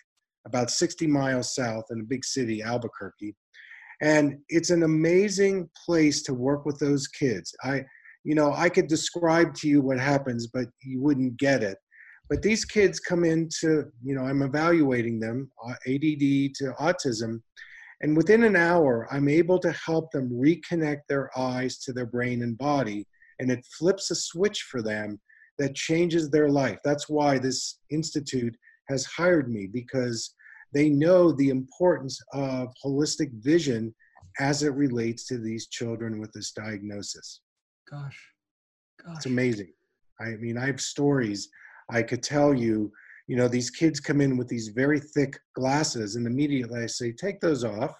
about 0.47 0.71
60 0.71 1.07
miles 1.07 1.55
south 1.55 1.85
in 1.91 2.01
a 2.01 2.05
big 2.05 2.25
city, 2.25 2.63
Albuquerque. 2.63 3.35
And 4.03 4.39
it's 4.49 4.71
an 4.71 4.83
amazing 4.83 5.69
place 5.85 6.23
to 6.25 6.35
work 6.35 6.67
with 6.67 6.79
those 6.79 7.09
kids. 7.09 7.55
I, 7.65 7.85
you 8.25 8.35
know, 8.35 8.53
I 8.53 8.69
could 8.69 8.87
describe 8.87 9.55
to 9.55 9.69
you 9.69 9.81
what 9.81 9.99
happens, 9.99 10.47
but 10.47 10.67
you 10.83 11.01
wouldn't 11.01 11.39
get 11.39 11.63
it. 11.63 11.79
But 12.29 12.43
these 12.43 12.65
kids 12.65 12.99
come 12.99 13.25
into, 13.25 13.85
you 14.03 14.15
know, 14.15 14.23
I'm 14.23 14.43
evaluating 14.43 15.21
them, 15.21 15.51
uh, 15.65 15.75
ADD 15.87 16.55
to 16.57 16.75
autism, 16.81 17.41
and 18.03 18.17
within 18.17 18.45
an 18.45 18.57
hour, 18.57 19.09
I'm 19.11 19.29
able 19.29 19.59
to 19.61 19.73
help 19.73 20.11
them 20.11 20.31
reconnect 20.31 21.03
their 21.09 21.31
eyes 21.39 21.79
to 21.79 21.93
their 21.93 22.07
brain 22.07 22.43
and 22.43 22.59
body, 22.59 23.07
and 23.39 23.51
it 23.51 23.65
flips 23.79 24.11
a 24.11 24.15
switch 24.15 24.63
for 24.63 24.83
them 24.83 25.21
that 25.59 25.75
changes 25.75 26.31
their 26.31 26.51
life. 26.51 26.79
That's 26.85 27.09
why 27.09 27.39
this 27.39 27.79
institute 27.91 28.55
has 28.89 29.07
hired 29.07 29.51
me 29.51 29.67
because 29.67 30.35
they 30.75 30.91
know 30.91 31.33
the 31.33 31.49
importance 31.49 32.21
of 32.35 32.69
holistic 32.85 33.31
vision 33.43 33.95
as 34.39 34.63
it 34.63 34.75
relates 34.75 35.27
to 35.29 35.39
these 35.39 35.69
children 35.69 36.21
with 36.21 36.31
this 36.33 36.53
diagnosis. 36.53 37.41
Gosh, 37.91 38.21
gosh. 39.03 39.17
It's 39.17 39.27
amazing. 39.27 39.73
I 40.21 40.37
mean, 40.37 40.59
I 40.59 40.67
have 40.67 40.81
stories 40.81 41.49
I 41.91 42.03
could 42.03 42.23
tell 42.23 42.55
you. 42.55 42.93
you 43.29 43.37
know, 43.37 43.49
these 43.49 43.71
kids 43.71 43.99
come 43.99 44.21
in 44.21 44.37
with 44.37 44.47
these 44.47 44.69
very 44.69 45.01
thick 45.01 45.37
glasses, 45.55 46.15
and 46.15 46.27
immediately 46.27 46.81
I 46.83 46.87
say, 46.87 47.11
take 47.13 47.41
those 47.41 47.65
off. 47.65 47.93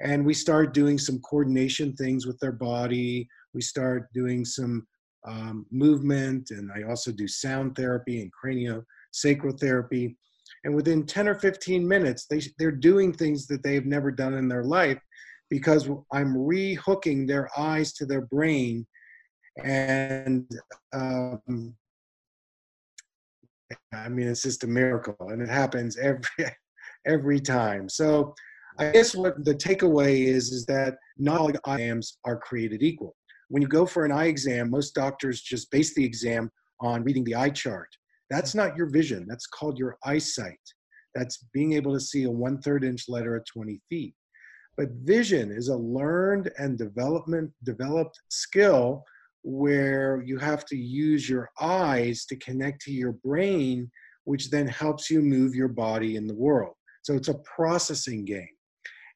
And 0.00 0.26
we 0.26 0.34
start 0.34 0.74
doing 0.74 0.98
some 0.98 1.20
coordination 1.20 1.94
things 1.94 2.26
with 2.26 2.38
their 2.40 2.52
body. 2.52 3.28
We 3.54 3.62
start 3.62 4.12
doing 4.12 4.44
some 4.44 4.86
um, 5.26 5.64
movement, 5.70 6.50
and 6.50 6.70
I 6.74 6.82
also 6.88 7.12
do 7.12 7.28
sound 7.28 7.76
therapy 7.76 8.20
and 8.20 8.30
craniosacral 8.32 9.58
therapy. 9.58 10.16
And 10.64 10.74
within 10.74 11.06
10 11.06 11.28
or 11.28 11.34
15 11.34 11.86
minutes, 11.86 12.26
they, 12.26 12.40
they're 12.58 12.70
doing 12.72 13.12
things 13.12 13.46
that 13.46 13.62
they've 13.62 13.86
never 13.86 14.10
done 14.10 14.34
in 14.34 14.48
their 14.48 14.64
life 14.64 14.98
because 15.50 15.88
I'm 16.12 16.34
rehooking 16.34 17.26
their 17.26 17.48
eyes 17.58 17.92
to 17.94 18.06
their 18.06 18.22
brain. 18.22 18.86
And 19.62 20.50
um, 20.92 21.74
I 23.92 24.08
mean, 24.08 24.28
it's 24.28 24.42
just 24.42 24.64
a 24.64 24.66
miracle, 24.66 25.16
and 25.20 25.42
it 25.42 25.48
happens 25.48 25.96
every 25.96 26.26
every 27.06 27.40
time. 27.40 27.88
So, 27.88 28.34
I 28.78 28.90
guess 28.90 29.14
what 29.14 29.44
the 29.44 29.54
takeaway 29.54 30.26
is 30.26 30.50
is 30.50 30.64
that 30.66 30.96
not 31.18 31.40
all 31.40 31.48
exams 31.48 32.18
are 32.24 32.38
created 32.38 32.82
equal. 32.82 33.14
When 33.48 33.62
you 33.62 33.68
go 33.68 33.84
for 33.84 34.04
an 34.04 34.12
eye 34.12 34.26
exam, 34.26 34.70
most 34.70 34.94
doctors 34.94 35.42
just 35.42 35.70
base 35.70 35.94
the 35.94 36.04
exam 36.04 36.50
on 36.80 37.04
reading 37.04 37.24
the 37.24 37.34
eye 37.34 37.50
chart. 37.50 37.88
That's 38.30 38.54
not 38.54 38.76
your 38.76 38.86
vision. 38.86 39.26
That's 39.28 39.46
called 39.46 39.78
your 39.78 39.98
eyesight. 40.04 40.58
That's 41.14 41.44
being 41.52 41.74
able 41.74 41.92
to 41.92 42.00
see 42.00 42.24
a 42.24 42.30
one 42.30 42.62
third 42.62 42.82
inch 42.82 43.08
letter 43.08 43.36
at 43.36 43.46
20 43.46 43.78
feet. 43.90 44.14
But 44.76 44.88
vision 45.02 45.52
is 45.52 45.68
a 45.68 45.76
learned 45.76 46.50
and 46.58 46.78
development 46.78 47.50
developed 47.64 48.18
skill 48.30 49.04
where 49.42 50.22
you 50.24 50.38
have 50.38 50.64
to 50.66 50.76
use 50.76 51.28
your 51.28 51.50
eyes 51.60 52.24
to 52.26 52.36
connect 52.36 52.80
to 52.82 52.92
your 52.92 53.12
brain, 53.12 53.90
which 54.24 54.50
then 54.50 54.68
helps 54.68 55.10
you 55.10 55.20
move 55.20 55.54
your 55.54 55.68
body 55.68 56.16
in 56.16 56.26
the 56.26 56.34
world. 56.34 56.74
So 57.02 57.14
it's 57.14 57.28
a 57.28 57.40
processing 57.56 58.24
game. 58.24 58.46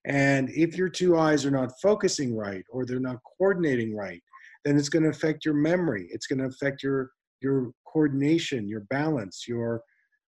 And 0.06 0.50
if 0.50 0.76
your 0.76 0.88
two 0.88 1.18
eyes 1.18 1.44
are 1.44 1.50
not 1.50 1.72
focusing 1.82 2.36
right 2.36 2.64
or 2.70 2.84
they're 2.84 3.00
not 3.00 3.18
coordinating 3.38 3.96
right, 3.96 4.22
then 4.64 4.76
it's 4.76 4.88
going 4.88 5.02
to 5.04 5.10
affect 5.10 5.44
your 5.44 5.54
memory. 5.54 6.08
It's 6.10 6.26
going 6.26 6.40
to 6.40 6.46
affect 6.46 6.82
your 6.82 7.10
your 7.42 7.70
coordination, 7.86 8.68
your 8.68 8.80
balance, 8.90 9.44
your 9.46 9.82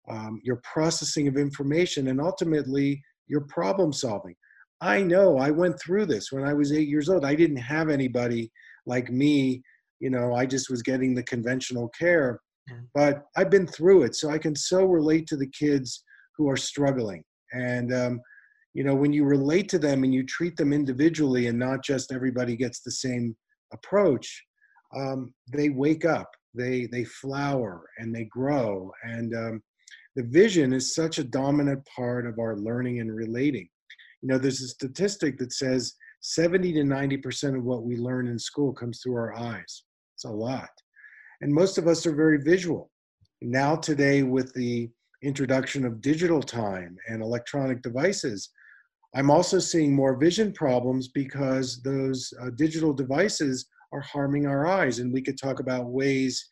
um, 0.09 0.41
your 0.45 0.61
processing 0.63 1.29
of 1.29 1.37
information, 1.37 2.09
and 2.09 2.21
ultimately 2.21 3.03
your 3.27 3.43
problem 3.43 3.93
solving. 3.93 4.35
I 4.81 5.03
know 5.03 5.39
I 5.39 5.51
went 5.51 5.81
through 5.81 6.07
this 6.07 6.31
when 6.31 6.45
I 6.45 6.53
was 6.53 6.73
eight 6.73 6.89
years 6.89 7.09
old. 7.09 7.25
I 7.25 7.35
didn't 7.35 7.57
have 7.57 7.89
anybody 7.89 8.51
like 8.85 9.11
me 9.11 9.63
you 10.01 10.11
know 10.11 10.35
i 10.35 10.45
just 10.45 10.71
was 10.71 10.83
getting 10.83 11.15
the 11.15 11.23
conventional 11.23 11.89
care 11.99 12.41
but 12.95 13.25
i've 13.37 13.51
been 13.51 13.67
through 13.67 14.03
it 14.03 14.15
so 14.15 14.31
i 14.31 14.39
can 14.39 14.55
so 14.55 14.85
relate 14.85 15.27
to 15.27 15.37
the 15.37 15.49
kids 15.49 16.03
who 16.37 16.49
are 16.49 16.57
struggling. 16.57 17.23
And 17.53 17.93
um, 17.93 18.21
you 18.75 18.85
know 18.85 18.95
when 18.95 19.13
you 19.13 19.25
relate 19.25 19.69
to 19.71 19.79
them 19.79 20.05
and 20.05 20.13
you 20.13 20.23
treat 20.25 20.57
them 20.57 20.73
individually 20.73 21.47
and 21.47 21.59
not 21.59 21.83
just 21.83 22.13
everybody 22.13 22.57
gets 22.57 22.81
the 22.81 22.91
same 22.91 23.35
approach 23.73 24.45
um, 24.95 25.33
they 25.51 25.71
wake 25.71 26.05
up 26.05 26.29
they 26.55 26.87
they 26.93 27.05
flower 27.05 27.87
and 27.99 28.15
they 28.15 28.25
grow 28.25 28.91
and 29.05 29.35
um, 29.35 29.63
the 30.15 30.25
vision 30.25 30.73
is 30.73 30.95
such 30.95 31.19
a 31.19 31.25
dominant 31.25 31.87
part 31.95 32.27
of 32.27 32.39
our 32.39 32.57
learning 32.57 33.01
and 33.01 33.15
relating. 33.15 33.69
You 34.23 34.29
know 34.29 34.39
there's 34.39 34.63
a 34.63 34.69
statistic 34.69 35.39
that 35.39 35.53
says 35.53 35.95
70 36.23 36.73
to 36.73 36.81
90% 36.81 37.57
of 37.57 37.65
what 37.65 37.85
we 37.85 37.97
learn 37.97 38.27
in 38.27 38.39
school 38.39 38.73
comes 38.73 39.01
through 39.01 39.15
our 39.15 39.39
eyes. 39.39 39.85
It's 40.17 40.25
a 40.25 40.31
lot. 40.31 40.71
And 41.43 41.53
most 41.53 41.77
of 41.77 41.87
us 41.87 42.07
are 42.07 42.15
very 42.15 42.39
visual. 42.39 42.91
Now, 43.43 43.77
today, 43.77 44.23
with 44.23 44.55
the 44.55 44.89
introduction 45.23 45.85
of 45.85 46.01
digital 46.01 46.43
time 46.43 46.97
and 47.07 47.23
electronic 47.23 47.83
devices, 47.83 48.49
I'm 49.15 49.31
also 49.31 49.59
seeing 49.59 49.95
more 49.95 50.17
vision 50.17 50.53
problems 50.53 51.09
because 51.09 51.83
those 51.83 52.33
uh, 52.41 52.49
digital 52.57 52.95
devices 52.95 53.67
are 53.93 54.01
harming 54.01 54.47
our 54.47 54.67
eyes. 54.67 55.01
And 55.01 55.13
we 55.13 55.21
could 55.21 55.39
talk 55.39 55.61
about 55.61 55.91
ways 55.91 56.43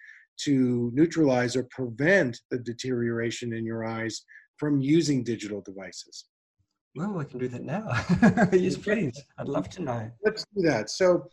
to 0.40 0.90
neutralize 0.92 1.56
or 1.56 1.66
prevent 1.70 2.38
the 2.50 2.58
deterioration 2.58 3.54
in 3.54 3.64
your 3.64 3.86
eyes 3.86 4.24
from 4.58 4.82
using 4.82 5.24
digital 5.24 5.62
devices. 5.62 6.26
Well, 6.94 7.14
we 7.14 7.24
can 7.24 7.38
do 7.38 7.48
that 7.48 7.62
now. 7.62 7.88
yes, 8.52 8.76
please. 8.76 9.18
I'd 9.38 9.48
love 9.48 9.70
to 9.70 9.82
know. 9.82 10.10
Let's 10.22 10.44
do 10.54 10.62
that. 10.68 10.90
So, 10.90 11.28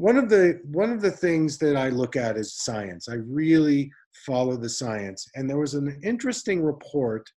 one 0.00 0.16
of 0.16 0.30
the 0.30 0.58
one 0.64 0.90
of 0.90 1.02
the 1.02 1.10
things 1.10 1.58
that 1.58 1.76
I 1.76 1.90
look 1.90 2.16
at 2.16 2.38
is 2.38 2.56
science. 2.56 3.08
I 3.08 3.16
really 3.16 3.92
follow 4.26 4.56
the 4.56 4.68
science, 4.68 5.28
and 5.34 5.48
there 5.48 5.58
was 5.58 5.74
an 5.74 6.00
interesting 6.02 6.62
report 6.62 7.28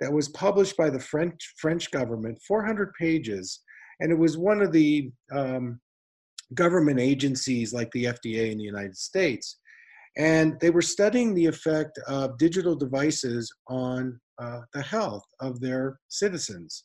that 0.00 0.12
was 0.12 0.28
published 0.28 0.76
by 0.76 0.88
the 0.88 1.00
French 1.00 1.54
French 1.58 1.90
government, 1.90 2.38
400 2.46 2.92
pages, 2.94 3.60
and 3.98 4.12
it 4.12 4.18
was 4.18 4.38
one 4.38 4.62
of 4.62 4.70
the 4.70 5.10
um, 5.32 5.80
government 6.54 7.00
agencies 7.00 7.72
like 7.72 7.90
the 7.90 8.04
FDA 8.04 8.52
in 8.52 8.58
the 8.58 8.64
United 8.64 8.96
States, 8.96 9.58
and 10.16 10.60
they 10.60 10.70
were 10.70 10.82
studying 10.82 11.34
the 11.34 11.46
effect 11.46 11.98
of 12.06 12.38
digital 12.38 12.76
devices 12.76 13.52
on 13.68 14.20
uh, 14.40 14.60
the 14.74 14.82
health 14.82 15.24
of 15.40 15.60
their 15.60 15.98
citizens. 16.08 16.84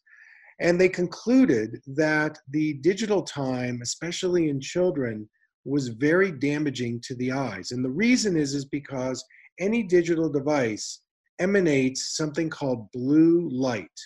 And 0.59 0.79
they 0.79 0.89
concluded 0.89 1.81
that 1.87 2.39
the 2.49 2.73
digital 2.75 3.21
time, 3.21 3.79
especially 3.81 4.49
in 4.49 4.59
children, 4.59 5.29
was 5.65 5.89
very 5.89 6.31
damaging 6.31 7.01
to 7.01 7.15
the 7.15 7.31
eyes. 7.31 7.71
And 7.71 7.83
the 7.83 7.89
reason 7.89 8.37
is, 8.37 8.53
is 8.53 8.65
because 8.65 9.23
any 9.59 9.83
digital 9.83 10.29
device 10.29 11.01
emanates 11.39 12.15
something 12.15 12.49
called 12.49 12.91
blue 12.91 13.49
light. 13.51 13.99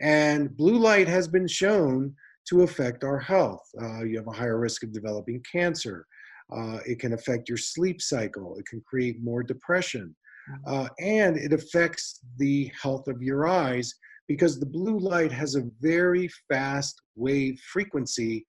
And 0.00 0.54
blue 0.56 0.78
light 0.78 1.08
has 1.08 1.28
been 1.28 1.46
shown 1.46 2.14
to 2.48 2.62
affect 2.62 3.04
our 3.04 3.18
health. 3.18 3.62
Uh, 3.80 4.02
you 4.02 4.16
have 4.18 4.26
a 4.26 4.32
higher 4.32 4.58
risk 4.58 4.82
of 4.82 4.92
developing 4.92 5.42
cancer. 5.50 6.06
Uh, 6.54 6.78
it 6.86 6.98
can 6.98 7.12
affect 7.12 7.48
your 7.48 7.58
sleep 7.58 8.02
cycle. 8.02 8.56
It 8.58 8.66
can 8.66 8.82
create 8.86 9.22
more 9.22 9.42
depression. 9.42 10.14
Mm-hmm. 10.50 10.74
Uh, 10.74 10.88
and 10.98 11.36
it 11.36 11.52
affects 11.52 12.20
the 12.38 12.70
health 12.80 13.06
of 13.06 13.22
your 13.22 13.46
eyes 13.46 13.94
because 14.28 14.58
the 14.58 14.66
blue 14.66 14.98
light 14.98 15.32
has 15.32 15.54
a 15.54 15.68
very 15.80 16.28
fast 16.48 17.00
wave 17.16 17.60
frequency 17.72 18.46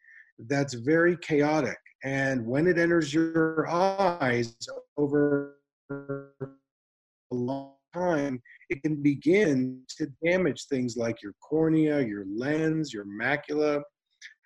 that's 0.48 0.74
very 0.74 1.18
chaotic. 1.18 1.78
And 2.04 2.46
when 2.46 2.68
it 2.68 2.78
enters 2.78 3.14
your 3.14 3.68
eyes 3.70 4.56
over 4.98 5.56
a 5.90 7.36
long 7.36 7.74
time, 7.94 8.42
it 8.70 8.82
can 8.82 9.02
begin 9.02 9.82
to 9.98 10.08
damage 10.24 10.66
things 10.66 10.98
like 10.98 11.22
your 11.22 11.34
cornea, 11.42 12.02
your 12.02 12.26
lens, 12.36 12.94
your 12.94 13.06
macula. 13.06 13.82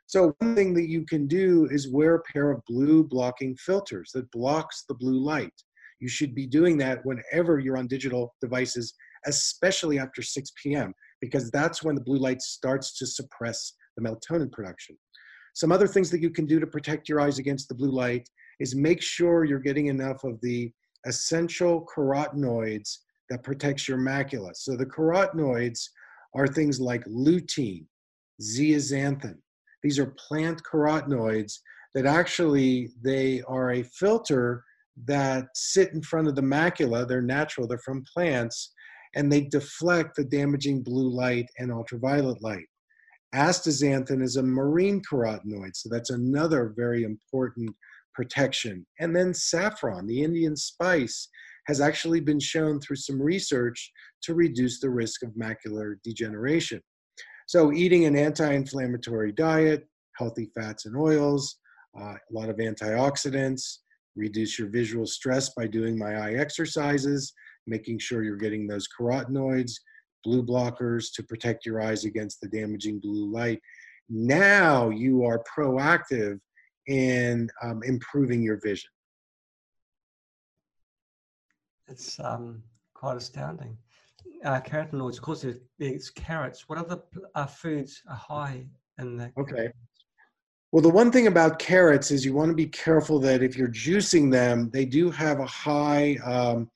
So 0.06 0.36
one 0.40 0.56
thing 0.56 0.74
that 0.76 0.88
you 0.88 1.06
can 1.06 1.28
do 1.28 1.68
is 1.72 1.92
wear 1.92 2.16
a 2.16 2.24
pair 2.32 2.52
of 2.52 2.62
blue 2.68 3.04
blocking 3.04 3.56
filters 3.58 4.12
that 4.14 4.32
blocks 4.32 4.86
the 4.88 4.96
blue 4.96 5.20
light. 5.20 5.54
You 6.00 6.08
should 6.08 6.36
be 6.36 6.46
doing 6.46 6.78
that 6.78 7.04
whenever 7.06 7.60
you're 7.60 7.78
on 7.78 7.88
digital 7.88 8.36
devices, 8.40 8.94
especially 9.26 9.98
after 10.00 10.22
6 10.22 10.52
p.m 10.62 10.94
because 11.22 11.50
that's 11.52 11.84
when 11.84 11.96
the 11.96 12.02
blue 12.02 12.18
light 12.18 12.42
starts 12.42 12.98
to 12.98 13.06
suppress 13.06 13.74
the 13.96 14.04
melatonin 14.04 14.52
production. 14.52 14.98
Some 15.54 15.72
other 15.72 15.88
things 15.88 16.12
that 16.12 16.22
you 16.22 16.30
can 16.30 16.46
do 16.46 16.60
to 16.60 16.68
protect 16.68 17.10
your 17.10 17.20
eyes 17.20 17.40
against 17.40 17.68
the 17.68 17.76
blue 17.76 17.92
light 17.92 18.30
is 18.60 18.76
make 18.76 19.02
sure 19.02 19.44
you're 19.44 19.60
getting 19.60 19.88
enough 19.88 20.24
of 20.24 20.40
the 20.42 20.72
essential 21.06 21.86
carotenoids 21.96 22.98
that 23.30 23.44
protects 23.44 23.88
your 23.88 23.98
macula. 23.98 24.56
So 24.56 24.76
the 24.76 24.86
carotenoids 24.86 25.84
are 26.36 26.48
things 26.48 26.80
like 26.80 27.04
lutein, 27.06 27.86
zeaxanthin. 28.42 29.38
These 29.84 30.00
are 30.00 30.14
plant 30.28 30.62
carotenoids 30.64 31.54
that 31.94 32.06
actually 32.06 32.92
they 33.02 33.42
are 33.48 33.72
a 33.72 33.84
filter 33.84 34.64
that 35.06 35.48
sit 35.56 35.94
in 35.94 36.02
front 36.02 36.28
of 36.28 36.36
the 36.36 36.42
macula. 36.42 37.08
They're 37.08 37.22
natural, 37.22 37.68
they're 37.68 37.80
from 37.80 38.04
plants, 38.14 38.74
and 39.18 39.32
they 39.32 39.42
deflect 39.42 40.16
the 40.16 40.24
damaging 40.24 40.84
blue 40.84 41.10
light 41.10 41.50
and 41.58 41.72
ultraviolet 41.72 42.42
light. 42.44 42.68
Astaxanthin 43.34 44.22
is 44.22 44.38
a 44.38 44.44
marine 44.44 45.02
carotenoid, 45.02 45.76
so 45.76 45.90
that's 45.90 46.12
another 46.12 46.74
very 46.78 47.04
important 47.04 47.76
protection. 48.14 48.86
And 49.00 49.16
then 49.16 49.34
saffron, 49.34 50.06
the 50.06 50.24
Indian 50.24 50.56
spice, 50.56 51.28
has 51.66 51.82
actually 51.82 52.22
been 52.22 52.40
shown 52.40 52.80
through 52.80 52.96
some 52.98 53.20
research 53.20 53.92
to 54.22 54.36
reduce 54.36 54.80
the 54.80 54.90
risk 54.90 55.24
of 55.24 55.32
macular 55.32 55.96
degeneration. 56.04 56.82
So, 57.48 57.74
eating 57.74 58.06
an 58.06 58.16
anti 58.16 58.54
inflammatory 58.54 59.32
diet, 59.32 59.88
healthy 60.18 60.52
fats 60.56 60.86
and 60.86 60.96
oils, 60.96 61.58
uh, 62.00 62.14
a 62.14 62.32
lot 62.32 62.50
of 62.50 62.58
antioxidants, 62.58 63.80
reduce 64.16 64.60
your 64.60 64.70
visual 64.70 65.08
stress 65.08 65.50
by 65.50 65.66
doing 65.66 65.98
my 65.98 66.16
eye 66.16 66.34
exercises, 66.34 67.34
making 67.68 68.00
sure 68.00 68.24
you're 68.24 68.38
getting 68.38 68.68
those 68.68 68.88
carotenoids, 68.88 69.74
blue 70.24 70.44
blockers 70.44 71.14
to 71.14 71.24
protect 71.24 71.66
your 71.66 71.82
eyes 71.82 72.06
against 72.06 72.42
the 72.42 72.48
damaging 72.48 73.00
blue 73.00 73.32
light. 73.32 73.60
Now 74.10 74.90
you 74.90 75.24
are 75.24 75.44
proactive 75.44 76.40
in 76.88 77.50
um, 77.62 77.82
improving 77.84 78.42
your 78.42 78.60
vision. 78.64 78.90
It's 81.88 82.20
um, 82.20 82.64
quite 82.94 83.18
astounding. 83.18 83.78
uh, 84.44 84.62
carotenoids, 84.62 85.16
of 85.16 85.22
course, 85.22 85.46
there's, 85.80 86.10
carrots. 86.10 86.68
What 86.68 86.80
other 86.80 87.02
uh, 87.36 87.46
foods 87.46 88.02
are 88.10 88.16
high 88.16 88.66
in 89.00 89.18
the? 89.18 89.32
Okay. 89.38 89.70
Well, 90.72 90.82
the 90.82 90.90
one 90.90 91.12
thing 91.12 91.28
about 91.28 91.60
carrots 91.60 92.12
is 92.12 92.26
you 92.26 92.34
want 92.34 92.50
to 92.50 92.56
be 92.56 92.68
careful 92.68 93.20
that 93.20 93.42
if 93.42 93.56
you're 93.56 93.70
juicing 93.70 94.30
them, 94.30 94.70
they 94.72 94.86
do 94.86 95.10
have 95.10 95.40
a 95.40 95.46
high 95.46 96.18
um, 96.26 96.70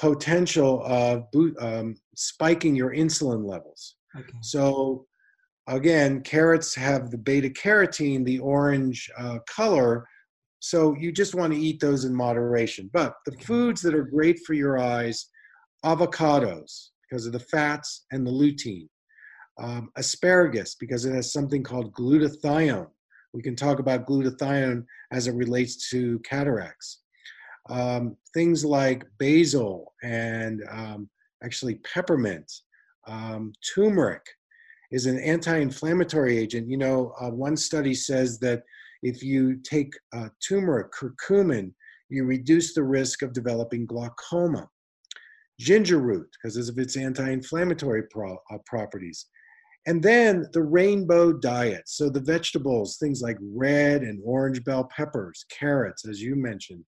potential 0.00 0.82
of 0.84 1.24
um, 1.60 1.94
spiking 2.14 2.74
your 2.74 2.94
insulin 2.94 3.46
levels. 3.46 3.96
Okay. 4.18 4.38
So, 4.42 5.06
again, 5.68 6.22
carrots 6.22 6.74
have 6.74 7.10
the 7.10 7.18
beta 7.18 7.50
carotene, 7.50 8.24
the 8.24 8.38
orange 8.38 9.10
uh, 9.18 9.38
color. 9.48 10.06
So, 10.58 10.96
you 10.96 11.12
just 11.12 11.34
want 11.34 11.52
to 11.52 11.58
eat 11.58 11.80
those 11.80 12.04
in 12.04 12.14
moderation. 12.14 12.90
But 12.92 13.14
the 13.26 13.36
foods 13.44 13.82
that 13.82 13.94
are 13.94 14.04
great 14.04 14.40
for 14.46 14.54
your 14.54 14.78
eyes 14.78 15.26
avocados, 15.84 16.88
because 17.08 17.26
of 17.26 17.32
the 17.32 17.40
fats 17.40 18.06
and 18.12 18.26
the 18.26 18.30
lutein 18.30 18.88
um, 19.60 19.90
asparagus 19.96 20.74
because 20.74 21.04
it 21.04 21.14
has 21.14 21.32
something 21.32 21.62
called 21.62 21.92
glutathione. 21.92 22.88
We 23.32 23.42
can 23.42 23.54
talk 23.54 23.78
about 23.78 24.06
glutathione 24.06 24.84
as 25.12 25.26
it 25.26 25.34
relates 25.34 25.88
to 25.90 26.18
cataracts. 26.20 27.02
Um, 27.70 28.16
things 28.34 28.64
like 28.64 29.04
basil 29.18 29.94
and 30.02 30.62
um, 30.70 31.08
actually 31.44 31.76
peppermint, 31.76 32.50
um, 33.06 33.52
turmeric 33.74 34.22
is 34.90 35.06
an 35.06 35.18
anti-inflammatory 35.20 36.36
agent. 36.36 36.68
You 36.68 36.78
know, 36.78 37.14
uh, 37.20 37.30
one 37.30 37.56
study 37.56 37.94
says 37.94 38.38
that 38.40 38.62
if 39.02 39.22
you 39.22 39.56
take 39.62 39.92
uh, 40.12 40.28
turmeric, 40.46 40.92
curcumin, 40.92 41.72
you 42.08 42.24
reduce 42.24 42.74
the 42.74 42.82
risk 42.82 43.22
of 43.22 43.32
developing 43.32 43.86
glaucoma. 43.86 44.68
Ginger 45.60 46.00
root, 46.00 46.28
because 46.42 46.68
of 46.68 46.78
its 46.78 46.96
anti-inflammatory 46.96 48.04
pro- 48.10 48.38
uh, 48.50 48.58
properties. 48.66 49.26
And 49.86 50.02
then 50.02 50.46
the 50.52 50.62
rainbow 50.62 51.32
diet. 51.32 51.82
So 51.86 52.10
the 52.10 52.20
vegetables, 52.20 52.98
things 52.98 53.22
like 53.22 53.38
red 53.40 54.02
and 54.02 54.20
orange 54.24 54.62
bell 54.64 54.88
peppers, 54.94 55.44
carrots, 55.50 56.06
as 56.06 56.20
you 56.20 56.34
mentioned, 56.34 56.84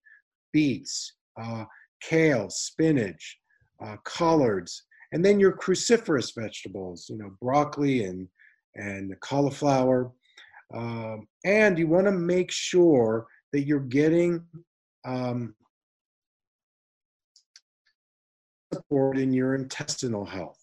beets, 0.53 1.15
uh, 1.41 1.65
kale, 2.01 2.51
spinach, 2.51 3.39
uh, 3.85 3.97
collards, 4.05 4.85
and 5.13 5.25
then 5.25 5.39
your 5.39 5.57
cruciferous 5.57 6.33
vegetables, 6.35 7.07
you 7.09 7.19
know, 7.19 7.31
broccoli 7.41 8.05
and, 8.05 8.29
and 8.77 9.15
cauliflower. 9.21 10.11
Um, 10.75 11.27
and 11.45 11.79
you 11.79 11.87
want 11.87 12.07
to 12.07 12.13
make 12.13 12.51
sure 12.51 13.27
that 13.53 13.63
you're 13.63 13.81
getting 13.81 14.43
um, 15.05 15.55
support 18.73 19.19
in 19.19 19.33
your 19.33 19.55
intestinal 19.55 20.25
health. 20.25 20.59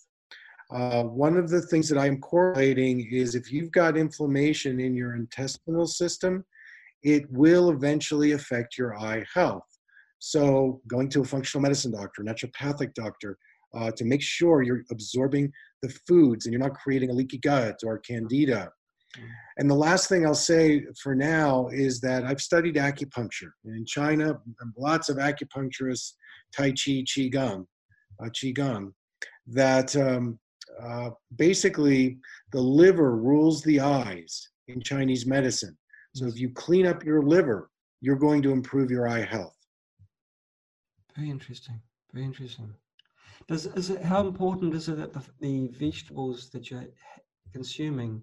Uh, 0.72 1.04
one 1.04 1.38
of 1.38 1.50
the 1.50 1.62
things 1.62 1.90
that 1.90 1.98
I'm 1.98 2.20
correlating 2.20 3.08
is 3.12 3.34
if 3.36 3.52
you've 3.52 3.72
got 3.72 3.98
inflammation 3.98 4.80
in 4.80 4.96
your 4.96 5.16
intestinal 5.16 5.88
system, 5.88 6.46
it 7.02 7.30
will 7.32 7.72
eventually 7.72 8.34
affect 8.34 8.78
your 8.78 8.98
eye 8.98 9.24
health. 9.34 9.69
So, 10.20 10.82
going 10.88 11.10
to 11.10 11.22
a 11.22 11.26
functional 11.26 11.62
medicine 11.62 11.92
doctor, 11.92 12.24
naturopathic 12.24 12.94
doctor, 12.94 13.38
uh, 13.74 13.92
to 13.92 14.06
make 14.06 14.22
sure 14.22 14.62
you're 14.62 14.84
absorbing 14.92 15.52
the 15.82 15.90
foods 16.08 16.46
and 16.46 16.54
you're 16.54 16.62
not 16.62 16.74
creating 16.76 17.10
a 17.10 17.14
leaky 17.14 17.38
gut 17.38 17.80
or 17.86 18.00
candida. 18.00 18.72
And 19.58 19.70
the 19.70 19.76
last 19.76 20.08
thing 20.08 20.26
I'll 20.26 20.36
say 20.36 20.86
for 21.02 21.16
now 21.16 21.68
is 21.70 22.00
that 22.02 22.24
I've 22.26 22.42
studied 22.42 22.76
acupuncture. 22.76 23.52
In 23.66 23.86
China, 23.86 24.40
lots 24.78 25.10
of 25.10 25.18
acupuncturists, 25.18 26.14
Tai 26.56 26.70
Chi, 26.72 27.04
Qigong, 27.06 27.66
uh, 28.24 28.30
Qigong, 28.30 28.92
that 29.48 29.96
um, 29.96 30.40
uh, 30.82 31.10
basically 31.36 32.20
the 32.52 32.62
liver 32.62 33.18
rules 33.18 33.64
the 33.64 33.80
eyes 33.80 34.50
in 34.68 34.82
Chinese 34.82 35.26
medicine. 35.26 35.76
So 36.16 36.28
if 36.28 36.40
you 36.40 36.52
clean 36.52 36.86
up 36.86 37.04
your 37.04 37.24
liver, 37.24 37.70
you're 38.02 38.16
going 38.16 38.42
to 38.44 38.52
improve 38.52 38.92
your 38.92 39.08
eye 39.08 39.26
health. 39.26 39.56
Very 41.20 41.32
interesting. 41.32 41.82
Very 42.14 42.26
interesting. 42.26 42.74
Does 43.50 43.66
is 43.66 43.90
it 43.90 44.02
how 44.02 44.26
important 44.26 44.74
is 44.74 44.88
it 44.88 44.98
that 44.98 45.12
the, 45.12 45.24
the 45.42 45.68
vegetables 45.78 46.50
that 46.52 46.72
you're 46.72 46.86
consuming 47.52 48.22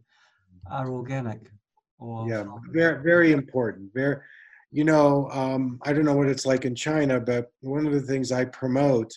are 0.70 0.88
organic? 0.90 1.40
Or 1.98 2.26
yeah, 2.26 2.44
very 2.72 3.02
very 3.02 3.32
important. 3.32 3.92
Very, 3.92 4.16
you 4.70 4.84
know, 4.84 5.28
um, 5.30 5.78
I 5.82 5.92
don't 5.92 6.06
know 6.06 6.16
what 6.16 6.28
it's 6.28 6.46
like 6.46 6.64
in 6.64 6.74
China, 6.74 7.20
but 7.20 7.52
one 7.60 7.86
of 7.86 7.92
the 7.92 8.00
things 8.00 8.32
I 8.32 8.46
promote 8.46 9.12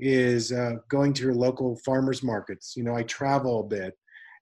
is 0.00 0.50
uh, 0.50 0.76
going 0.88 1.12
to 1.14 1.24
your 1.24 1.34
local 1.34 1.76
farmers 1.84 2.22
markets. 2.22 2.74
You 2.76 2.84
know, 2.84 2.96
I 2.96 3.02
travel 3.02 3.60
a 3.60 3.68
bit, 3.68 3.92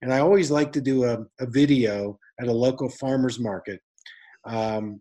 and 0.02 0.14
I 0.14 0.20
always 0.20 0.52
like 0.52 0.70
to 0.74 0.80
do 0.80 1.04
a, 1.06 1.24
a 1.40 1.46
video 1.46 2.20
at 2.40 2.46
a 2.46 2.52
local 2.52 2.88
farmers 2.88 3.40
market. 3.40 3.80
Um, 4.44 5.00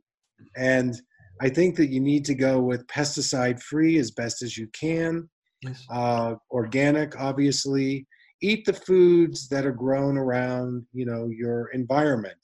and 0.58 0.96
I 1.42 1.50
think 1.50 1.76
that 1.78 1.90
you 1.90 2.00
need 2.00 2.26
to 2.26 2.36
go 2.36 2.60
with 2.62 2.88
pesticide 2.88 3.62
free 3.62 3.98
as 3.98 4.12
best 4.12 4.42
as 4.42 4.58
you 4.58 4.68
can. 4.68 5.30
Yes. 5.62 5.86
Uh, 5.90 6.36
organic, 6.52 7.20
obviously. 7.20 8.08
Eat 8.42 8.66
the 8.66 8.74
foods 8.74 9.48
that 9.50 9.66
are 9.66 9.72
grown 9.72 10.18
around, 10.18 10.86
you 10.94 11.06
know, 11.06 11.30
your 11.30 11.70
environment. 11.70 12.38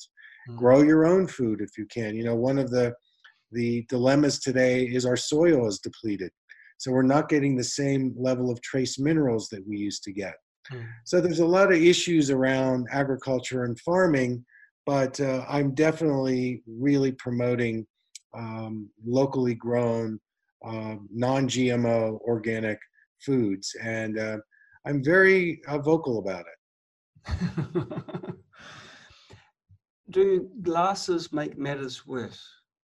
Mm-hmm. 0.49 0.57
Grow 0.57 0.81
your 0.81 1.05
own 1.05 1.27
food 1.27 1.61
if 1.61 1.77
you 1.77 1.85
can. 1.85 2.15
You 2.15 2.23
know, 2.23 2.35
one 2.35 2.57
of 2.57 2.71
the 2.71 2.93
the 3.51 3.85
dilemmas 3.89 4.39
today 4.39 4.85
is 4.85 5.05
our 5.05 5.17
soil 5.17 5.67
is 5.67 5.79
depleted. 5.79 6.31
So 6.77 6.91
we're 6.91 7.03
not 7.03 7.29
getting 7.29 7.55
the 7.55 7.63
same 7.63 8.15
level 8.17 8.49
of 8.49 8.61
trace 8.61 8.97
minerals 8.97 9.49
that 9.49 9.67
we 9.67 9.77
used 9.77 10.03
to 10.03 10.13
get. 10.13 10.35
Mm. 10.71 10.87
So 11.05 11.21
there's 11.21 11.39
a 11.39 11.45
lot 11.45 11.71
of 11.71 11.81
issues 11.81 12.31
around 12.31 12.87
agriculture 12.91 13.65
and 13.65 13.79
farming, 13.81 14.43
but 14.85 15.19
uh, 15.19 15.45
I'm 15.47 15.75
definitely 15.75 16.63
really 16.67 17.11
promoting 17.11 17.85
um, 18.33 18.89
locally 19.05 19.55
grown, 19.55 20.19
uh, 20.65 20.95
non 21.11 21.47
GMO 21.47 22.19
organic 22.21 22.79
foods. 23.19 23.75
And 23.81 24.17
uh, 24.17 24.37
I'm 24.85 25.03
very 25.03 25.61
uh, 25.67 25.77
vocal 25.79 26.19
about 26.19 26.45
it. 26.45 28.35
Do 30.09 30.49
glasses 30.61 31.31
make 31.31 31.57
matters 31.57 32.05
worse? 32.05 32.45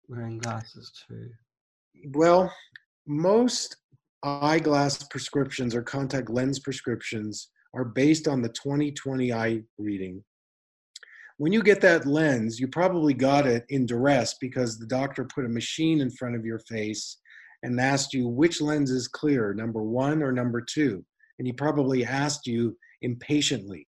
Wearing 0.08 0.38
glasses 0.38 0.92
too? 1.06 1.30
Well, 2.12 2.52
most 3.06 3.76
eyeglass 4.22 5.02
prescriptions 5.04 5.74
or 5.74 5.82
contact 5.82 6.30
lens 6.30 6.58
prescriptions 6.58 7.50
are 7.74 7.84
based 7.84 8.26
on 8.26 8.42
the 8.42 8.48
2020 8.48 9.32
eye 9.32 9.62
reading. 9.78 10.22
When 11.44 11.52
you 11.52 11.62
get 11.62 11.82
that 11.82 12.06
lens, 12.06 12.58
you 12.58 12.66
probably 12.68 13.12
got 13.12 13.46
it 13.46 13.66
in 13.68 13.84
duress 13.84 14.34
because 14.40 14.78
the 14.78 14.86
doctor 14.86 15.26
put 15.26 15.44
a 15.44 15.48
machine 15.50 16.00
in 16.00 16.10
front 16.10 16.36
of 16.36 16.46
your 16.46 16.60
face 16.60 17.18
and 17.62 17.78
asked 17.78 18.14
you 18.14 18.26
which 18.26 18.62
lens 18.62 18.90
is 18.90 19.08
clear, 19.08 19.52
number 19.52 19.82
one 19.82 20.22
or 20.22 20.32
number 20.32 20.62
two. 20.62 21.04
And 21.38 21.46
he 21.46 21.52
probably 21.52 22.02
asked 22.02 22.46
you 22.46 22.78
impatiently. 23.02 23.86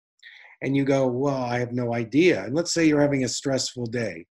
And 0.62 0.76
you 0.76 0.84
go, 0.84 1.06
Well, 1.06 1.44
I 1.44 1.60
have 1.60 1.70
no 1.70 1.94
idea. 1.94 2.42
And 2.42 2.56
let's 2.56 2.74
say 2.74 2.86
you're 2.86 3.00
having 3.00 3.22
a 3.22 3.28
stressful 3.28 3.86
day. 3.86 4.26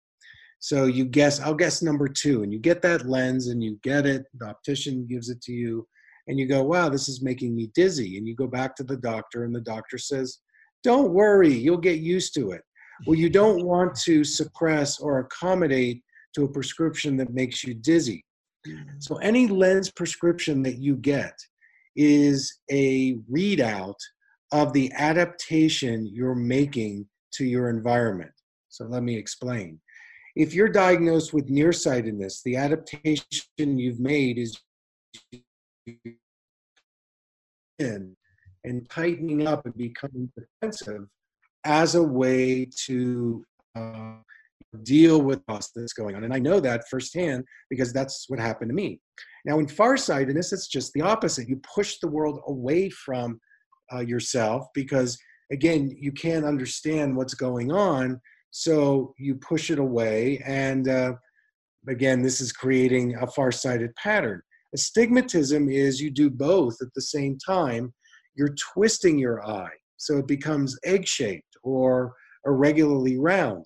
So 0.59 0.87
you 0.87 1.05
guess, 1.05 1.39
I'll 1.39 1.55
guess 1.55 1.81
number 1.81 2.09
two, 2.09 2.43
and 2.43 2.51
you 2.51 2.59
get 2.59 2.81
that 2.81 3.07
lens 3.07 3.47
and 3.47 3.63
you 3.63 3.79
get 3.83 4.05
it, 4.05 4.25
the 4.37 4.47
optician 4.47 5.07
gives 5.07 5.29
it 5.29 5.41
to 5.43 5.53
you, 5.53 5.87
and 6.27 6.37
you 6.37 6.45
go, 6.45 6.61
wow, 6.61 6.89
this 6.89 7.07
is 7.07 7.23
making 7.23 7.55
me 7.55 7.71
dizzy. 7.73 8.17
And 8.17 8.27
you 8.27 8.35
go 8.35 8.47
back 8.47 8.75
to 8.75 8.83
the 8.83 8.97
doctor, 8.97 9.45
and 9.45 9.55
the 9.55 9.61
doctor 9.61 9.97
says, 9.97 10.39
don't 10.83 11.13
worry, 11.13 11.53
you'll 11.53 11.77
get 11.77 11.99
used 11.99 12.33
to 12.33 12.51
it. 12.51 12.61
Well, 13.05 13.17
you 13.17 13.29
don't 13.29 13.65
want 13.65 13.95
to 14.01 14.23
suppress 14.23 14.99
or 14.99 15.19
accommodate 15.19 16.03
to 16.35 16.45
a 16.45 16.51
prescription 16.51 17.17
that 17.17 17.33
makes 17.33 17.63
you 17.63 17.73
dizzy. 17.73 18.23
Mm. 18.67 18.85
So 18.99 19.17
any 19.17 19.47
lens 19.47 19.91
prescription 19.91 20.63
that 20.63 20.77
you 20.77 20.95
get 20.95 21.37
is 21.95 22.59
a 22.71 23.15
readout 23.31 23.95
of 24.51 24.73
the 24.73 24.91
adaptation 24.93 26.07
you're 26.07 26.35
making 26.35 27.07
to 27.33 27.45
your 27.45 27.69
environment. 27.69 28.31
So 28.69 28.85
let 28.85 29.03
me 29.03 29.15
explain 29.15 29.79
if 30.35 30.53
you're 30.53 30.69
diagnosed 30.69 31.33
with 31.33 31.49
nearsightedness, 31.49 32.41
the 32.43 32.55
adaptation 32.55 33.25
you've 33.55 33.99
made 33.99 34.37
is 34.37 34.59
in 37.79 38.15
and 38.63 38.89
tightening 38.89 39.45
up 39.45 39.65
and 39.65 39.75
becoming 39.75 40.31
defensive 40.35 41.07
as 41.65 41.95
a 41.95 42.03
way 42.03 42.67
to 42.85 43.43
uh, 43.75 44.15
deal 44.83 45.21
with 45.21 45.41
us 45.47 45.71
that's 45.75 45.93
going 45.93 46.15
on. 46.15 46.23
And 46.23 46.33
I 46.33 46.39
know 46.39 46.59
that 46.59 46.87
firsthand 46.89 47.43
because 47.69 47.93
that's 47.93 48.25
what 48.27 48.39
happened 48.39 48.69
to 48.69 48.75
me. 48.75 48.99
Now, 49.45 49.59
in 49.59 49.67
farsightedness, 49.67 50.53
it's 50.53 50.67
just 50.67 50.93
the 50.93 51.01
opposite. 51.01 51.49
You 51.49 51.59
push 51.75 51.99
the 51.99 52.07
world 52.07 52.41
away 52.47 52.89
from 52.89 53.39
uh, 53.93 53.99
yourself 53.99 54.67
because, 54.73 55.17
again, 55.51 55.95
you 55.99 56.11
can't 56.11 56.45
understand 56.45 57.15
what's 57.15 57.33
going 57.33 57.71
on 57.71 58.19
so 58.51 59.13
you 59.17 59.35
push 59.35 59.69
it 59.69 59.79
away. 59.79 60.41
And 60.45 60.87
uh, 60.87 61.13
again, 61.87 62.21
this 62.21 62.39
is 62.39 62.51
creating 62.51 63.15
a 63.15 63.27
far-sighted 63.27 63.95
pattern. 63.95 64.41
Astigmatism 64.73 65.69
is 65.69 66.01
you 66.01 66.09
do 66.09 66.29
both 66.29 66.77
at 66.81 66.93
the 66.95 67.01
same 67.01 67.37
time. 67.37 67.93
you're 68.35 68.55
twisting 68.73 69.19
your 69.19 69.45
eye 69.45 69.75
so 69.97 70.17
it 70.17 70.27
becomes 70.27 70.77
egg 70.83 71.07
shaped 71.07 71.52
or 71.63 72.13
irregularly 72.45 73.17
round. 73.17 73.65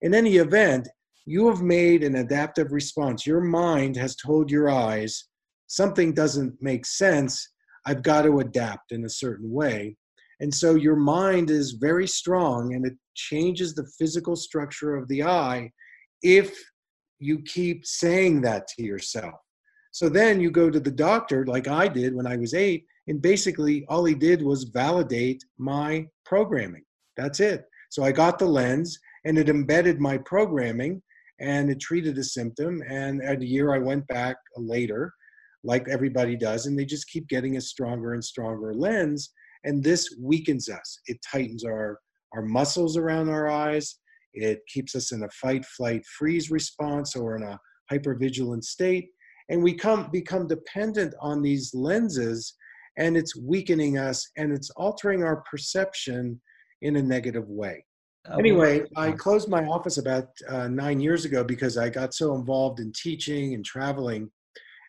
In 0.00 0.14
any 0.14 0.36
event, 0.36 0.88
you 1.26 1.48
have 1.48 1.62
made 1.62 2.02
an 2.02 2.16
adaptive 2.16 2.72
response. 2.72 3.26
Your 3.26 3.40
mind 3.40 3.96
has 3.96 4.16
told 4.16 4.50
your 4.50 4.70
eyes 4.70 5.28
something 5.68 6.12
doesn't 6.12 6.54
make 6.60 6.84
sense. 6.84 7.48
I've 7.86 8.02
got 8.02 8.22
to 8.22 8.40
adapt 8.40 8.92
in 8.92 9.04
a 9.04 9.10
certain 9.10 9.50
way. 9.50 9.96
And 10.40 10.52
so 10.52 10.74
your 10.74 10.96
mind 10.96 11.50
is 11.50 11.72
very 11.72 12.08
strong 12.08 12.74
and 12.74 12.84
it 12.84 12.94
changes 13.14 13.74
the 13.74 13.86
physical 13.98 14.34
structure 14.34 14.96
of 14.96 15.06
the 15.08 15.22
eye 15.22 15.70
if 16.22 16.58
you 17.20 17.40
keep 17.42 17.86
saying 17.86 18.40
that 18.42 18.66
to 18.68 18.82
yourself. 18.82 19.34
So 19.92 20.08
then 20.08 20.40
you 20.40 20.50
go 20.50 20.70
to 20.70 20.80
the 20.80 20.90
doctor, 20.90 21.46
like 21.46 21.68
I 21.68 21.86
did 21.86 22.14
when 22.14 22.26
I 22.26 22.36
was 22.36 22.54
eight, 22.54 22.86
and 23.06 23.22
basically 23.22 23.84
all 23.88 24.04
he 24.04 24.14
did 24.14 24.42
was 24.42 24.64
validate 24.64 25.44
my 25.58 26.06
programming. 26.24 26.82
That's 27.16 27.40
it. 27.40 27.64
So 27.90 28.02
I 28.02 28.12
got 28.12 28.38
the 28.38 28.46
lens 28.46 28.98
and 29.24 29.38
it 29.38 29.48
embedded 29.48 30.00
my 30.00 30.18
programming 30.18 31.02
and 31.40 31.70
it 31.70 31.80
treated 31.80 32.16
a 32.18 32.24
symptom. 32.24 32.82
And 32.88 33.22
at 33.22 33.42
a 33.42 33.46
year, 33.46 33.74
I 33.74 33.78
went 33.78 34.06
back 34.06 34.36
later, 34.56 35.12
like 35.64 35.88
everybody 35.88 36.36
does, 36.36 36.66
and 36.66 36.78
they 36.78 36.84
just 36.84 37.08
keep 37.08 37.28
getting 37.28 37.56
a 37.56 37.60
stronger 37.60 38.14
and 38.14 38.24
stronger 38.24 38.74
lens. 38.74 39.32
And 39.64 39.82
this 39.82 40.16
weakens 40.20 40.68
us. 40.68 41.00
It 41.06 41.18
tightens 41.22 41.64
our, 41.64 41.98
our 42.34 42.42
muscles 42.42 42.96
around 42.96 43.28
our 43.28 43.50
eyes. 43.50 43.98
It 44.34 44.60
keeps 44.68 44.94
us 44.94 45.12
in 45.12 45.24
a 45.24 45.28
fight, 45.30 45.64
flight, 45.64 46.04
freeze 46.18 46.50
response 46.50 47.14
or 47.14 47.36
in 47.36 47.42
a 47.42 47.58
hypervigilant 47.92 48.64
state. 48.64 49.08
And 49.48 49.62
we 49.62 49.74
come, 49.74 50.08
become 50.10 50.46
dependent 50.46 51.14
on 51.20 51.42
these 51.42 51.74
lenses, 51.74 52.54
and 52.96 53.16
it's 53.16 53.36
weakening 53.36 53.98
us 53.98 54.30
and 54.36 54.52
it's 54.52 54.70
altering 54.70 55.22
our 55.22 55.42
perception 55.50 56.40
in 56.82 56.96
a 56.96 57.02
negative 57.02 57.48
way. 57.48 57.84
Anyway, 58.38 58.84
I 58.96 59.10
closed 59.12 59.48
my 59.48 59.64
office 59.64 59.98
about 59.98 60.28
uh, 60.48 60.68
nine 60.68 61.00
years 61.00 61.24
ago 61.24 61.42
because 61.42 61.76
I 61.76 61.88
got 61.88 62.14
so 62.14 62.34
involved 62.36 62.78
in 62.78 62.92
teaching 62.92 63.54
and 63.54 63.64
traveling. 63.64 64.30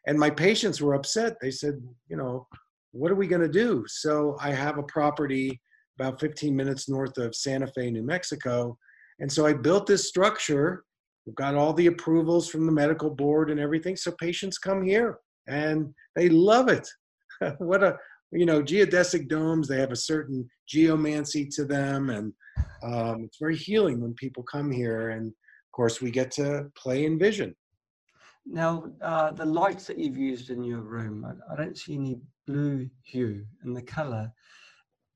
And 0.05 0.19
my 0.19 0.29
patients 0.29 0.81
were 0.81 0.93
upset. 0.93 1.37
They 1.41 1.49
said, 1.49 1.81
you 2.09 2.17
know, 2.17 2.47
what 2.91 3.11
are 3.11 3.15
we 3.15 3.25
going 3.25 3.41
to 3.41 3.47
do? 3.47 3.85
So 3.87 4.37
I 4.39 4.51
have 4.51 4.77
a 4.77 4.83
property 4.83 5.59
about 5.99 6.19
15 6.19 6.55
minutes 6.55 6.89
north 6.89 7.17
of 7.17 7.35
Santa 7.35 7.67
Fe, 7.67 7.89
New 7.89 8.03
Mexico. 8.03 8.77
And 9.19 9.31
so 9.31 9.45
I 9.45 9.53
built 9.53 9.87
this 9.87 10.07
structure. 10.07 10.83
We've 11.25 11.35
got 11.35 11.55
all 11.55 11.73
the 11.73 11.87
approvals 11.87 12.49
from 12.49 12.65
the 12.65 12.71
medical 12.71 13.09
board 13.09 13.49
and 13.49 13.59
everything. 13.59 13.95
So 13.95 14.11
patients 14.19 14.57
come 14.57 14.83
here 14.83 15.19
and 15.47 15.93
they 16.15 16.29
love 16.29 16.69
it. 16.69 16.87
what 17.57 17.83
a, 17.83 17.97
you 18.33 18.45
know, 18.45 18.61
geodesic 18.61 19.27
domes, 19.27 19.67
they 19.67 19.79
have 19.79 19.91
a 19.91 19.95
certain 19.95 20.49
geomancy 20.67 21.45
to 21.47 21.65
them. 21.65 22.09
And 22.09 22.33
um, 22.83 23.23
it's 23.23 23.37
very 23.39 23.55
healing 23.55 24.01
when 24.01 24.13
people 24.13 24.43
come 24.43 24.71
here. 24.71 25.09
And 25.09 25.27
of 25.27 25.71
course, 25.71 26.01
we 26.01 26.11
get 26.11 26.31
to 26.31 26.71
play 26.75 27.05
in 27.05 27.17
vision. 27.19 27.55
Now, 28.45 28.85
uh, 29.01 29.31
the 29.31 29.45
lights 29.45 29.87
that 29.87 29.97
you've 29.97 30.17
used 30.17 30.49
in 30.49 30.63
your 30.63 30.81
room, 30.81 31.25
I, 31.25 31.53
I 31.53 31.55
don't 31.55 31.77
see 31.77 31.95
any 31.95 32.19
blue 32.45 32.89
hue 33.03 33.45
in 33.63 33.73
the 33.73 33.81
color. 33.81 34.31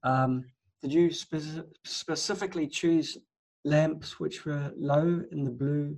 Um, 0.03 0.45
did 0.81 0.93
you 0.93 1.11
spe- 1.11 1.65
specifically 1.83 2.67
choose 2.67 3.17
lamps 3.65 4.19
which 4.19 4.45
were 4.45 4.71
low 4.77 5.23
in 5.31 5.43
the 5.43 5.51
blue 5.51 5.97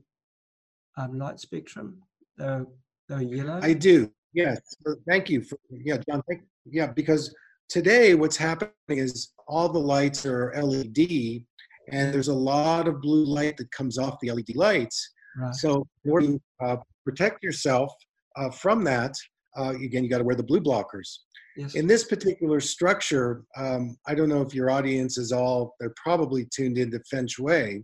um, 0.98 1.20
light 1.20 1.40
spectrum? 1.40 2.02
They're, 2.38 2.66
they're 3.08 3.22
yellow? 3.22 3.60
I 3.62 3.74
do, 3.74 4.12
yes. 4.34 4.60
Thank 5.08 5.30
you. 5.30 5.44
For, 5.44 5.60
yeah, 5.70 5.98
John, 6.10 6.24
thank, 6.28 6.42
yeah, 6.72 6.88
because 6.88 7.34
today 7.70 8.16
what's 8.16 8.38
happening 8.38 8.74
is 8.88 9.34
all 9.48 9.70
the 9.70 9.80
lights 9.80 10.26
are 10.26 10.54
LED 10.56 11.44
and 11.92 12.14
there's 12.14 12.28
a 12.28 12.34
lot 12.34 12.88
of 12.88 13.02
blue 13.02 13.26
light 13.26 13.58
that 13.58 13.72
comes 13.72 13.98
off 13.98 14.20
the 14.22 14.32
LED 14.32 14.56
lights. 14.56 15.12
Right. 15.38 15.54
So 15.56 15.88
in 16.06 16.12
order 16.12 16.28
to 16.28 16.42
uh, 16.62 16.78
protect 17.06 17.44
yourself 17.44 17.94
uh, 18.36 18.50
from 18.52 18.84
that, 18.86 19.16
uh, 19.58 19.74
again, 19.82 20.04
you 20.04 20.10
got 20.10 20.20
to 20.20 20.24
wear 20.24 20.36
the 20.36 20.44
blue 20.44 20.62
blockers. 20.62 21.20
Yes. 21.58 21.76
In 21.76 21.88
this 21.88 22.06
particular 22.06 22.60
structure, 22.60 23.44
um, 23.58 23.98
I 24.08 24.16
don't 24.16 24.30
know 24.30 24.42
if 24.42 24.54
your 24.54 24.70
audience 24.70 25.18
is 25.18 25.32
all, 25.32 25.76
they're 25.80 25.94
probably 26.02 26.48
tuned 26.54 26.78
into 26.78 27.02
Feng 27.10 27.28
Shui. 27.28 27.84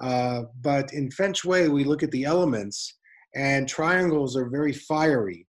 Uh, 0.00 0.42
but 0.60 0.92
in 0.92 1.10
Feng 1.10 1.32
Shui, 1.32 1.68
we 1.68 1.84
look 1.84 2.02
at 2.02 2.10
the 2.10 2.24
elements, 2.24 2.98
and 3.34 3.68
triangles 3.68 4.36
are 4.36 4.48
very 4.48 4.72
fiery. 4.72 5.45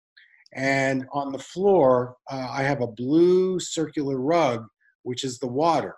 And 0.54 1.06
on 1.12 1.32
the 1.32 1.38
floor, 1.38 2.16
uh, 2.30 2.48
I 2.50 2.62
have 2.62 2.82
a 2.82 2.86
blue 2.86 3.58
circular 3.58 4.18
rug, 4.18 4.66
which 5.02 5.24
is 5.24 5.38
the 5.38 5.46
water. 5.46 5.96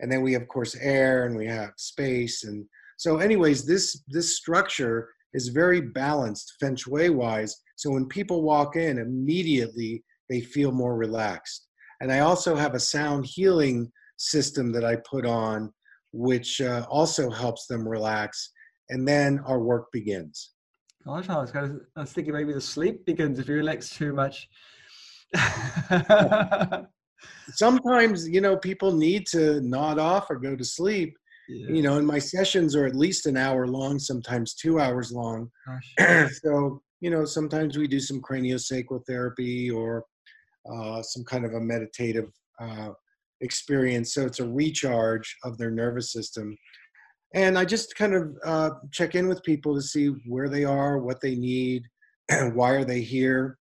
And 0.00 0.10
then 0.10 0.22
we 0.22 0.32
have, 0.32 0.42
of 0.42 0.48
course, 0.48 0.76
air 0.80 1.26
and 1.26 1.36
we 1.36 1.46
have 1.46 1.70
space. 1.76 2.44
And 2.44 2.64
so, 2.96 3.18
anyways, 3.18 3.66
this, 3.66 4.02
this 4.08 4.36
structure 4.36 5.10
is 5.34 5.48
very 5.48 5.80
balanced 5.80 6.54
feng 6.60 6.76
shui 6.76 7.10
wise. 7.10 7.56
So 7.76 7.90
when 7.90 8.06
people 8.06 8.42
walk 8.42 8.76
in, 8.76 8.98
immediately 8.98 10.04
they 10.28 10.40
feel 10.40 10.72
more 10.72 10.96
relaxed. 10.96 11.66
And 12.00 12.10
I 12.12 12.20
also 12.20 12.56
have 12.56 12.74
a 12.74 12.80
sound 12.80 13.26
healing 13.26 13.90
system 14.16 14.72
that 14.72 14.84
I 14.84 14.96
put 15.08 15.26
on, 15.26 15.72
which 16.12 16.60
uh, 16.60 16.86
also 16.88 17.30
helps 17.30 17.66
them 17.66 17.88
relax. 17.88 18.50
And 18.88 19.06
then 19.06 19.40
our 19.46 19.60
work 19.60 19.86
begins. 19.92 20.52
Gosh, 21.04 21.28
I 21.28 21.40
was, 21.40 21.50
kind 21.50 21.66
of, 21.66 21.80
I 21.96 22.00
was 22.00 22.12
thinking 22.12 22.32
maybe 22.32 22.52
the 22.52 22.60
sleep 22.60 23.04
begins 23.04 23.38
if 23.38 23.48
you 23.48 23.56
relax 23.56 23.90
too 23.90 24.12
much. 24.12 24.48
Sometimes, 27.54 28.28
you 28.28 28.40
know, 28.40 28.56
people 28.56 28.92
need 28.92 29.26
to 29.28 29.60
nod 29.62 29.98
off 29.98 30.30
or 30.30 30.36
go 30.36 30.54
to 30.54 30.64
sleep. 30.64 31.16
Yeah. 31.48 31.74
You 31.74 31.82
know, 31.82 31.98
and 31.98 32.06
my 32.06 32.20
sessions 32.20 32.76
are 32.76 32.86
at 32.86 32.94
least 32.94 33.26
an 33.26 33.36
hour 33.36 33.66
long, 33.66 33.98
sometimes 33.98 34.54
two 34.54 34.78
hours 34.78 35.10
long. 35.10 35.50
so, 36.42 36.80
you 37.00 37.10
know, 37.10 37.24
sometimes 37.24 37.76
we 37.76 37.88
do 37.88 37.98
some 37.98 38.20
craniosacral 38.20 39.04
therapy 39.06 39.70
or 39.70 40.04
uh, 40.72 41.02
some 41.02 41.24
kind 41.24 41.44
of 41.44 41.54
a 41.54 41.60
meditative 41.60 42.30
uh, 42.60 42.90
experience. 43.40 44.14
So 44.14 44.24
it's 44.24 44.38
a 44.38 44.48
recharge 44.48 45.36
of 45.42 45.58
their 45.58 45.72
nervous 45.72 46.12
system 46.12 46.56
and 47.34 47.58
I 47.58 47.64
just 47.64 47.96
kind 47.96 48.14
of 48.14 48.36
uh, 48.44 48.70
check 48.90 49.14
in 49.14 49.28
with 49.28 49.42
people 49.42 49.74
to 49.74 49.82
see 49.82 50.08
where 50.26 50.48
they 50.48 50.64
are, 50.64 50.98
what 50.98 51.20
they 51.20 51.34
need, 51.34 51.84
and 52.30 52.54
why 52.56 52.72
are 52.72 52.84
they 52.84 53.00
here, 53.00 53.58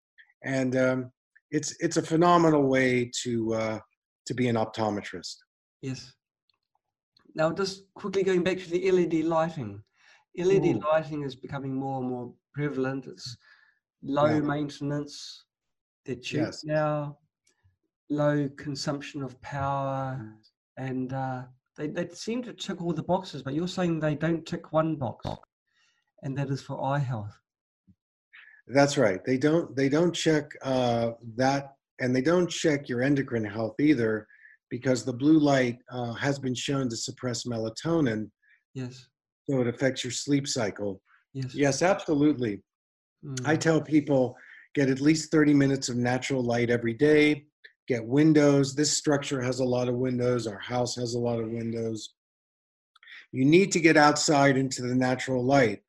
and 0.45 0.77
um, 0.77 1.13
it's 1.51 1.77
it's 1.81 1.97
a 1.97 2.03
phenomenal 2.03 2.67
way 2.67 3.11
to 3.23 3.55
uh, 3.55 3.79
to 4.27 4.35
be 4.35 4.49
an 4.49 4.57
optometrist. 4.57 5.37
Yes. 5.83 6.13
Now, 7.35 7.53
just 7.53 7.85
quickly 7.95 8.23
going 8.23 8.43
back 8.43 8.59
to 8.59 8.71
the 8.71 8.91
LED 8.91 9.25
lighting, 9.25 9.83
LED 10.37 10.67
Ooh. 10.67 10.81
lighting 10.81 11.23
is 11.23 11.37
becoming 11.37 11.75
more 11.75 12.01
and 12.01 12.09
more 12.09 12.33
prevalent. 12.55 13.07
It's 13.07 13.37
low 14.03 14.27
yeah. 14.27 14.41
maintenance. 14.41 15.45
They're 16.05 16.17
cheap 16.17 16.41
yes. 16.41 16.65
now. 16.65 17.19
Low 18.11 18.49
consumption 18.57 19.23
of 19.23 19.41
power, 19.43 20.35
and 20.79 21.13
uh, 21.13 21.43
they, 21.79 21.87
they 21.87 22.09
seem 22.09 22.43
to 22.43 22.53
tick 22.53 22.83
all 22.83 22.93
the 22.93 23.03
boxes, 23.03 23.43
but 23.43 23.55
you're 23.55 23.69
saying 23.69 24.01
they 24.01 24.17
don't 24.17 24.45
tick 24.45 24.73
one 24.73 24.97
box, 24.97 25.29
and 26.23 26.37
that 26.37 26.51
is 26.51 26.61
for 26.61 26.85
eye 26.85 26.99
health. 26.99 27.39
That's 28.67 28.99
right. 28.99 29.25
They 29.25 29.39
don't 29.39 29.75
they 29.75 29.89
don't 29.89 30.13
check 30.13 30.51
uh, 30.63 31.13
that, 31.37 31.75
and 32.01 32.15
they 32.15 32.21
don't 32.21 32.51
check 32.51 32.89
your 32.89 33.03
endocrine 33.03 33.45
health 33.45 33.77
either, 33.81 34.27
because 34.71 35.05
the 35.05 35.13
blue 35.13 35.39
light 35.39 35.79
uh, 35.91 36.13
has 36.15 36.39
been 36.39 36.55
shown 36.55 36.89
to 36.91 36.97
suppress 36.97 37.45
melatonin. 37.45 38.29
Yes. 38.75 39.07
So 39.49 39.61
it 39.61 39.69
affects 39.69 40.05
your 40.05 40.11
sleep 40.11 40.47
cycle. 40.47 41.01
Yes. 41.33 41.55
Yes, 41.55 41.83
absolutely. 41.83 42.61
Mm. 43.25 43.47
I 43.47 43.57
tell 43.57 43.81
people 43.81 44.37
get 44.75 44.91
at 44.91 45.01
least 45.01 45.31
30 45.31 45.55
minutes 45.55 45.89
of 45.89 45.97
natural 45.97 46.43
light 46.43 46.71
every 46.71 46.93
day 46.93 47.47
get 47.89 48.05
windows. 48.05 48.75
This 48.75 48.93
structure 48.97 49.41
has 49.41 49.61
a 49.61 49.65
lot 49.65 49.89
of 49.89 49.97
windows. 49.97 50.47
Our 50.47 50.59
house 50.59 50.95
has 50.97 51.15
a 51.15 51.19
lot 51.19 51.41
of 51.41 51.51
windows. 51.51 52.15
You 53.33 53.45
need 53.45 53.73
to 53.73 53.81
get 53.81 53.97
outside 53.97 54.57
into 54.57 54.83
the 54.83 54.95
natural 54.95 55.45
light. 55.45 55.81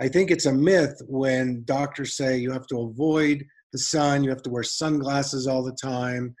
I 0.00 0.08
think 0.08 0.30
it's 0.30 0.46
a 0.46 0.52
myth 0.52 1.00
when 1.06 1.62
doctors 1.64 2.16
say 2.16 2.36
you 2.36 2.50
have 2.50 2.66
to 2.66 2.80
avoid 2.80 3.44
the 3.72 3.78
sun, 3.78 4.24
you 4.24 4.30
have 4.30 4.42
to 4.42 4.50
wear 4.50 4.64
sunglasses 4.64 5.46
all 5.46 5.62
the 5.62 5.76
time. 5.80 6.34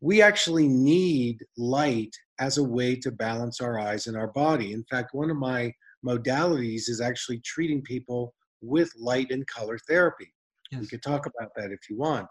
We 0.00 0.22
actually 0.22 0.68
need 0.68 1.44
light 1.56 2.14
as 2.38 2.58
a 2.58 2.64
way 2.64 2.96
to 2.96 3.10
balance 3.10 3.60
our 3.60 3.78
eyes 3.78 4.06
and 4.06 4.16
our 4.16 4.28
body. 4.28 4.72
In 4.72 4.84
fact, 4.90 5.14
one 5.14 5.30
of 5.30 5.36
my 5.36 5.72
modalities 6.06 6.88
is 6.88 7.00
actually 7.02 7.40
treating 7.40 7.82
people 7.82 8.34
with 8.62 8.90
light 8.98 9.30
and 9.30 9.46
color 9.46 9.78
therapy. 9.88 10.32
Yes. 10.70 10.82
We 10.82 10.88
could 10.88 11.02
talk 11.02 11.26
about 11.26 11.50
that 11.56 11.70
if 11.70 11.80
you 11.88 11.98
want. 11.98 12.28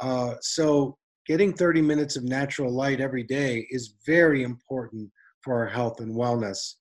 Uh, 0.00 0.34
so 0.40 0.96
getting 1.26 1.52
30 1.52 1.82
minutes 1.82 2.16
of 2.16 2.24
natural 2.24 2.72
light 2.72 3.00
every 3.00 3.22
day 3.22 3.66
is 3.70 3.94
very 4.06 4.42
important 4.42 5.10
for 5.42 5.54
our 5.54 5.68
health 5.68 6.00
and 6.00 6.14
wellness. 6.14 6.74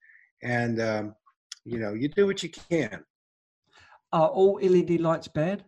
And, 0.44 0.82
um, 0.82 1.16
you 1.66 1.80
know, 1.80 1.94
you 1.94 2.08
do 2.08 2.26
what 2.26 2.42
you 2.42 2.50
can. 2.50 3.04
Are 4.12 4.30
all 4.30 4.60
LED 4.62 5.00
lights 5.00 5.28
bad? 5.28 5.64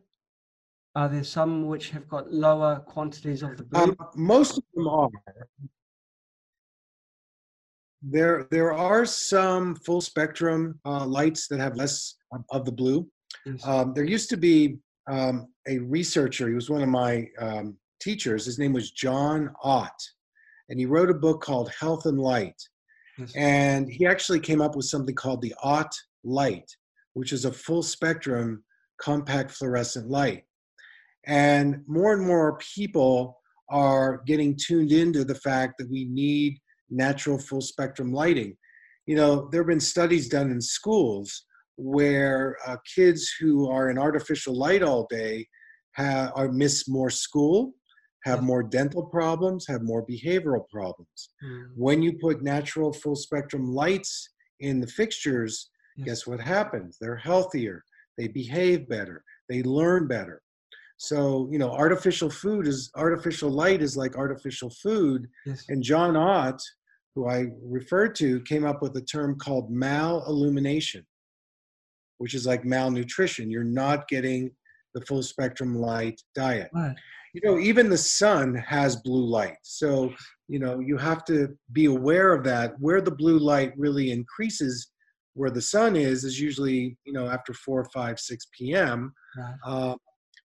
Are 0.96 1.10
there 1.10 1.24
some 1.24 1.68
which 1.68 1.90
have 1.92 2.08
got 2.08 2.32
lower 2.32 2.80
quantities 2.80 3.42
of 3.42 3.58
the 3.58 3.64
blue? 3.64 3.82
Um, 3.82 3.98
most 4.16 4.58
of 4.58 4.64
them 4.76 4.88
are. 4.88 5.10
There, 8.02 8.48
there 8.52 8.74
are 8.74 9.06
some 9.06 9.76
full 9.76 10.02
spectrum 10.02 10.80
uh, 10.86 11.06
lights 11.06 11.48
that 11.48 11.60
have 11.60 11.78
less 11.78 12.16
of 12.52 12.66
the 12.66 12.72
blue. 12.72 13.08
Yes. 13.46 13.66
Um, 13.66 13.94
there 13.94 14.04
used 14.04 14.30
to 14.32 14.38
be 14.38 14.78
um, 15.10 15.48
a 15.68 15.80
researcher. 15.80 16.48
He 16.48 16.54
was 16.54 16.70
one 16.70 16.84
of 16.84 16.90
my 16.90 17.28
um, 17.40 17.78
teachers. 18.04 18.46
His 18.46 18.60
name 18.60 18.74
was 18.74 18.92
John 18.92 19.52
Ott, 19.64 20.00
and 20.70 20.80
he 20.80 20.86
wrote 20.86 21.10
a 21.10 21.16
book 21.16 21.42
called 21.42 21.72
Health 21.80 22.06
and 22.06 22.20
Light. 22.20 22.62
yes. 23.18 23.34
And 23.36 23.92
he 23.92 24.06
actually 24.06 24.40
came 24.40 24.62
up 24.62 24.76
with 24.76 24.86
something 24.86 25.16
called 25.16 25.42
the 25.42 25.56
Ott 25.64 25.94
light, 26.24 26.70
which 27.14 27.32
is 27.32 27.46
a 27.46 27.52
full 27.52 27.84
spectrum 27.84 28.64
compact 29.00 29.52
fluorescent 29.52 30.10
light. 30.10 30.44
And 31.26 31.84
more 31.88 32.14
and 32.14 32.26
more 32.26 32.58
people 32.76 33.40
are 33.70 34.22
getting 34.26 34.56
tuned 34.56 34.92
into 34.92 35.24
the 35.24 35.36
fact 35.36 35.76
that 35.78 35.90
we 35.90 36.06
need 36.06 36.60
natural 36.90 37.40
full 37.40 37.62
spectrum 37.62 38.12
lighting. 38.12 38.56
You 39.06 39.16
know, 39.16 39.50
there 39.52 39.62
have 39.62 39.68
been 39.68 39.80
studies 39.80 40.30
done 40.30 40.52
in 40.52 40.62
schools 40.62 41.46
where 41.76 42.58
uh, 42.66 42.78
kids 42.96 43.34
who 43.40 43.70
are 43.70 43.90
in 43.90 43.98
artificial 43.98 44.56
light 44.56 44.84
all 44.84 45.08
day 45.10 45.48
have, 45.94 46.32
are 46.36 46.52
miss 46.52 46.88
more 46.88 47.10
school, 47.10 47.74
have 48.24 48.40
Yeah. 48.40 48.46
more 48.46 48.64
dental 48.64 49.04
problems, 49.06 49.68
have 49.68 49.82
more 49.84 50.06
behavioral 50.06 50.68
problems 50.70 51.30
Mm, 51.44 51.72
when 51.76 52.02
you 52.02 52.14
put 52.20 52.42
natural 52.42 52.92
full 52.94 53.16
spectrum 53.16 53.66
lights 53.74 54.30
in 54.60 54.80
the 54.80 54.88
fixtures, 54.88 55.70
yes. 55.98 56.06
guess 56.08 56.28
what 56.28 56.40
happens? 56.40 56.98
They're 57.00 57.18
healthier, 57.18 57.84
they 58.18 58.28
behave 58.28 58.88
better, 58.88 59.24
they 59.50 59.62
learn 59.64 60.08
better. 60.08 60.42
So, 60.98 61.50
you 61.52 61.58
know, 61.58 61.72
artificial 61.72 62.30
food 62.30 62.66
is 62.68 62.90
artificial 62.96 63.50
light 63.50 63.82
is 63.82 63.98
like 63.98 64.16
artificial 64.16 64.70
food. 64.70 65.28
Yes. 65.46 65.66
And 65.68 65.84
John 65.84 66.16
Ott, 66.16 66.62
who 67.14 67.28
I 67.28 67.48
referred 67.62 68.16
to, 68.16 68.40
came 68.42 68.64
up 68.66 68.82
with 68.82 68.96
a 68.96 69.02
term 69.02 69.38
called 69.38 69.70
malillumination, 69.70 71.04
which 72.20 72.34
is 72.34 72.46
like 72.46 72.64
malnutrition. 72.64 73.50
You're 73.52 73.64
not 73.66 74.08
getting 74.08 74.52
the 74.94 75.02
full 75.02 75.24
spectrum 75.24 75.76
light 75.76 76.22
diet 76.36 76.70
Right. 76.74 76.96
You 77.34 77.42
know 77.44 77.60
even 77.60 77.90
the 77.90 77.98
sun 77.98 78.56
has 78.56 78.96
blue 78.98 79.26
light 79.26 79.58
so 79.64 80.14
you 80.48 80.60
know 80.60 80.80
you 80.80 80.98
have 80.98 81.26
to 81.26 81.50
be 81.74 81.86
aware 81.86 82.34
of 82.34 82.44
that 82.44 82.74
where 82.80 83.02
the 83.02 83.12
blue 83.12 83.40
light 83.40 83.74
really 83.78 84.12
increases 84.12 84.92
where 85.34 85.50
the 85.50 85.62
sun 85.62 85.96
is 85.96 86.24
is 86.24 86.40
usually 86.40 86.96
you 87.06 87.14
know 87.14 87.28
after 87.28 87.54
4 87.54 87.86
5 87.94 88.20
6 88.20 88.48
p.m 88.58 89.14
Right. 89.36 89.56
uh, 89.66 89.96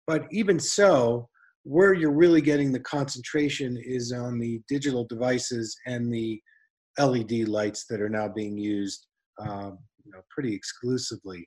but 0.07 0.27
even 0.33 0.59
so 0.59 1.29
where 1.64 1.92
you're 1.92 2.11
really 2.24 2.40
getting 2.40 2.72
the 2.72 2.81
concentration 2.81 3.77
is 3.77 4.12
on 4.12 4.38
the 4.38 4.62
digital 4.66 5.05
devices 5.05 5.77
and 5.87 6.12
the 6.12 6.40
led 6.98 7.31
lights 7.48 7.85
that 7.90 8.01
are 8.01 8.09
now 8.09 8.29
being 8.29 8.57
used 8.57 9.07
um, 9.40 9.79
you 10.05 10.12
know 10.12 10.22
pretty 10.31 10.55
exclusively 10.55 11.46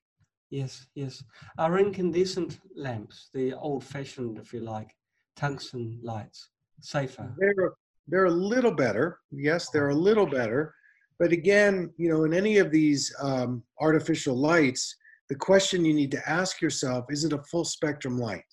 Yes, 0.52 0.86
yes. 0.96 1.24
Our 1.58 1.80
incandescent 1.80 2.60
lamps, 2.76 3.30
the 3.34 3.54
old-fashioned, 3.54 4.38
if 4.38 4.52
you 4.52 4.60
like, 4.60 4.90
tungsten 5.36 6.00
lights, 6.04 6.50
safer. 6.82 7.34
They're 7.38 7.74
they're 8.08 8.26
a 8.26 8.32
little 8.32 8.74
better. 8.74 9.20
Yes, 9.32 9.70
they're 9.70 9.90
a 9.90 9.96
little 9.96 10.26
better. 10.26 10.74
But 11.20 11.32
again, 11.32 11.94
you 11.98 12.10
know, 12.10 12.24
in 12.24 12.34
any 12.34 12.58
of 12.58 12.72
these 12.72 13.14
um, 13.22 13.64
artificial 13.80 14.36
lights, 14.36 14.96
the 15.30 15.36
question 15.36 15.86
you 15.86 15.94
need 15.94 16.12
to 16.12 16.30
ask 16.30 16.62
yourself 16.62 17.06
is 17.10 17.24
it 17.24 17.34
a 17.34 17.44
full 17.44 17.64
spectrum 17.64 18.18
light? 18.18 18.44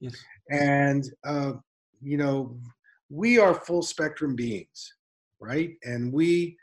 Yes. 0.00 0.16
And 0.50 1.04
uh, 1.24 1.52
you 2.02 2.16
know, 2.16 2.58
we 3.08 3.38
are 3.38 3.54
full 3.54 3.82
spectrum 3.82 4.36
beings, 4.36 4.94
right? 5.40 5.70
And 5.84 6.12
we, 6.12 6.56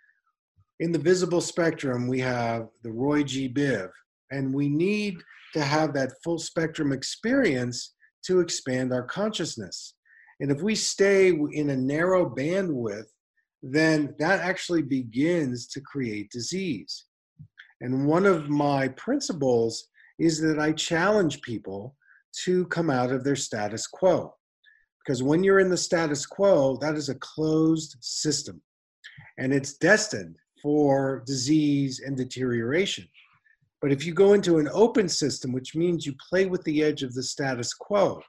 in 0.79 0.91
the 0.91 0.99
visible 0.99 1.41
spectrum, 1.41 2.07
we 2.07 2.19
have 2.19 2.67
the 2.83 2.91
Roy 2.91 3.23
G. 3.23 3.49
Biv, 3.49 3.89
and 4.31 4.53
we 4.53 4.69
need 4.69 5.15
to 5.53 5.63
have 5.63 5.93
that 5.93 6.11
full 6.23 6.37
spectrum 6.37 6.91
experience 6.91 7.94
to 8.27 8.39
expand 8.39 8.93
our 8.93 9.03
consciousness. 9.03 9.95
And 10.39 10.51
if 10.51 10.61
we 10.61 10.75
stay 10.75 11.29
in 11.29 11.69
a 11.69 11.77
narrow 11.77 12.29
bandwidth, 12.29 13.07
then 13.63 14.13
that 14.19 14.41
actually 14.41 14.81
begins 14.81 15.67
to 15.67 15.81
create 15.81 16.29
disease. 16.29 17.05
And 17.81 18.05
one 18.05 18.25
of 18.25 18.49
my 18.49 18.89
principles 18.89 19.87
is 20.19 20.39
that 20.41 20.59
I 20.59 20.71
challenge 20.71 21.41
people 21.41 21.95
to 22.43 22.65
come 22.67 22.89
out 22.89 23.11
of 23.11 23.23
their 23.23 23.35
status 23.35 23.87
quo. 23.87 24.33
Because 25.03 25.23
when 25.23 25.43
you're 25.43 25.59
in 25.59 25.69
the 25.69 25.77
status 25.77 26.25
quo, 26.25 26.77
that 26.77 26.95
is 26.95 27.09
a 27.09 27.15
closed 27.15 27.95
system 28.01 28.61
and 29.37 29.53
it's 29.53 29.77
destined 29.77 30.35
for 30.61 31.23
disease 31.25 32.01
and 32.05 32.17
deterioration. 32.17 33.07
But 33.85 33.91
if 33.91 34.03
you 34.03 34.15
go 34.15 34.33
into 34.33 34.57
an 34.57 34.67
open 34.73 35.07
system, 35.07 35.51
which 35.51 35.75
means 35.75 36.07
you 36.07 36.15
play 36.27 36.47
with 36.47 36.63
the 36.63 36.81
edge 36.81 37.03
of 37.03 37.13
the 37.13 37.21
status 37.21 37.71
quo, 37.71 38.19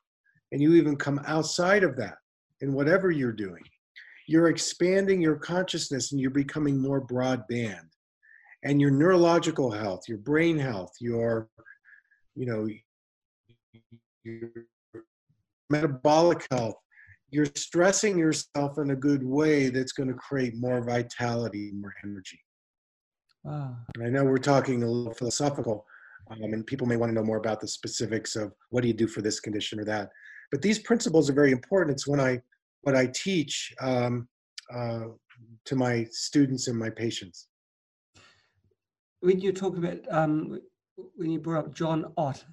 and 0.53 0.61
you 0.61 0.75
even 0.75 0.97
come 0.97 1.19
outside 1.27 1.83
of 1.83 1.97
that 1.97 2.17
in 2.61 2.75
whatever 2.75 3.11
you're 3.11 3.33
doing, 3.33 3.63
you're 4.29 4.49
expanding 4.49 5.19
your 5.19 5.37
consciousness 5.37 6.13
and 6.13 6.21
you're 6.21 6.31
becoming 6.31 6.79
more 6.79 7.01
broadband. 7.01 7.89
And 8.65 8.83
your 8.83 8.91
neurological 8.91 9.71
health, 9.71 10.03
your 10.07 10.19
brain 10.19 10.59
health, 10.59 10.93
your, 11.01 11.49
you 12.35 12.45
know, 12.45 12.69
your 14.25 14.51
metabolic 15.71 16.47
health, 16.51 16.77
you're 17.31 17.47
stressing 17.55 18.19
yourself 18.19 18.77
in 18.77 18.91
a 18.91 18.95
good 18.95 19.25
way 19.25 19.71
that's 19.71 19.93
going 19.93 20.11
to 20.11 20.15
create 20.17 20.55
more 20.55 20.85
vitality, 20.85 21.73
more 21.73 21.95
energy. 22.05 22.43
Wow. 23.47 23.77
And 23.95 24.05
I 24.05 24.11
know 24.11 24.25
we're 24.25 24.39
talking 24.39 24.83
a 24.83 24.89
little 24.89 25.15
philosophical, 25.15 25.87
um, 26.31 26.53
and 26.53 26.67
people 26.67 26.87
may 26.87 26.97
want 26.97 27.11
to 27.11 27.15
know 27.15 27.23
more 27.23 27.37
about 27.37 27.61
the 27.61 27.69
specifics 27.69 28.35
of 28.35 28.53
what 28.71 28.81
do 28.81 28.89
you 28.89 28.95
do 28.95 29.07
for 29.07 29.23
this 29.23 29.39
condition 29.39 29.79
or 29.79 29.85
that. 29.85 30.11
But 30.51 30.63
these 30.63 30.81
principles 30.81 31.31
are 31.31 31.35
very 31.35 31.53
important. 31.53 31.95
It's 31.95 32.09
when 32.09 32.21
I 32.21 32.41
what 32.83 32.97
I 32.97 33.07
teach 33.07 33.73
um, 33.81 34.27
uh, 34.75 35.05
to 35.65 35.77
my 35.77 36.07
students 36.11 36.67
and 36.67 36.77
my 36.77 36.91
patients. 36.91 37.47
When 39.21 39.41
you 39.41 39.53
talk 39.53 39.77
about, 39.77 39.99
um, 40.11 40.61
when 41.15 41.31
you 41.31 41.39
brought 41.39 41.67
up 41.67 41.75
John 41.75 42.13
Ott, 42.17 42.45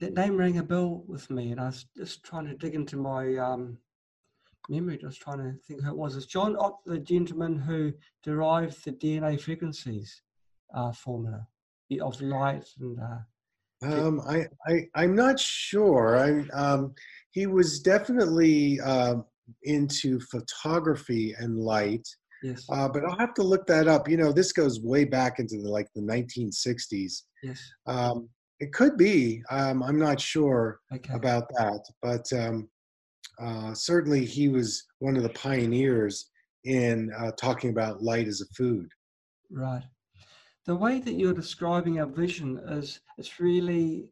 that 0.00 0.14
name 0.14 0.36
rang 0.36 0.58
a 0.58 0.62
bell 0.64 1.04
with 1.06 1.30
me, 1.30 1.52
and 1.52 1.60
I 1.60 1.66
was 1.66 1.86
just 1.96 2.24
trying 2.24 2.46
to 2.46 2.54
dig 2.54 2.74
into 2.74 2.96
my 2.96 3.36
um, 3.36 3.78
memory, 4.68 4.98
just 4.98 5.20
trying 5.20 5.38
to 5.38 5.58
think 5.66 5.82
who 5.82 5.90
it 5.90 5.96
was. 5.96 6.16
Is 6.16 6.26
John 6.26 6.56
Ott 6.56 6.78
the 6.84 6.98
gentleman 6.98 7.58
who 7.58 7.92
derived 8.22 8.84
the 8.84 8.92
DNA 8.92 9.40
frequencies 9.40 10.22
uh, 10.74 10.92
formula 10.92 11.46
of 12.00 12.20
light 12.20 12.66
and 12.80 12.98
uh, 13.00 13.18
Um, 13.82 14.20
I, 14.28 14.46
I 14.66 14.86
I'm 14.94 15.14
not 15.14 15.38
sure. 15.38 16.16
I 16.16 16.48
um, 16.52 16.94
he 17.30 17.46
was 17.46 17.80
definitely 17.80 18.80
um 18.80 19.24
into 19.62 20.20
photography 20.20 21.34
and 21.38 21.58
light, 21.58 22.06
yes, 22.42 22.66
uh, 22.70 22.88
but 22.88 23.04
I'll 23.04 23.18
have 23.18 23.34
to 23.34 23.42
look 23.42 23.66
that 23.68 23.88
up. 23.88 24.08
You 24.08 24.18
know, 24.18 24.32
this 24.32 24.52
goes 24.52 24.80
way 24.80 25.04
back 25.04 25.38
into 25.38 25.62
the 25.62 25.70
like 25.70 25.88
the 25.94 26.02
1960s. 26.02 27.22
yes, 27.42 27.72
Um, 27.86 28.28
it 28.60 28.72
could 28.72 28.96
be. 28.96 29.42
Um, 29.50 29.82
I'm 29.82 29.98
not 29.98 30.20
sure 30.20 30.80
okay, 30.92 31.14
about 31.14 31.48
that, 31.56 31.80
but 32.02 32.30
um, 32.32 32.68
uh, 33.40 33.74
certainly 33.74 34.24
he 34.24 34.48
was 34.48 34.84
one 34.98 35.16
of 35.16 35.22
the 35.22 35.28
pioneers 35.30 36.30
in 36.64 37.12
uh, 37.16 37.30
talking 37.32 37.70
about 37.70 38.02
light 38.02 38.26
as 38.26 38.40
a 38.40 38.46
food. 38.54 38.88
right. 39.50 39.84
The 40.66 40.76
way 40.76 40.98
that 41.00 41.14
you're 41.14 41.32
describing 41.32 41.98
our 41.98 42.06
vision 42.06 42.58
is 42.68 43.00
it's 43.16 43.40
really 43.40 44.10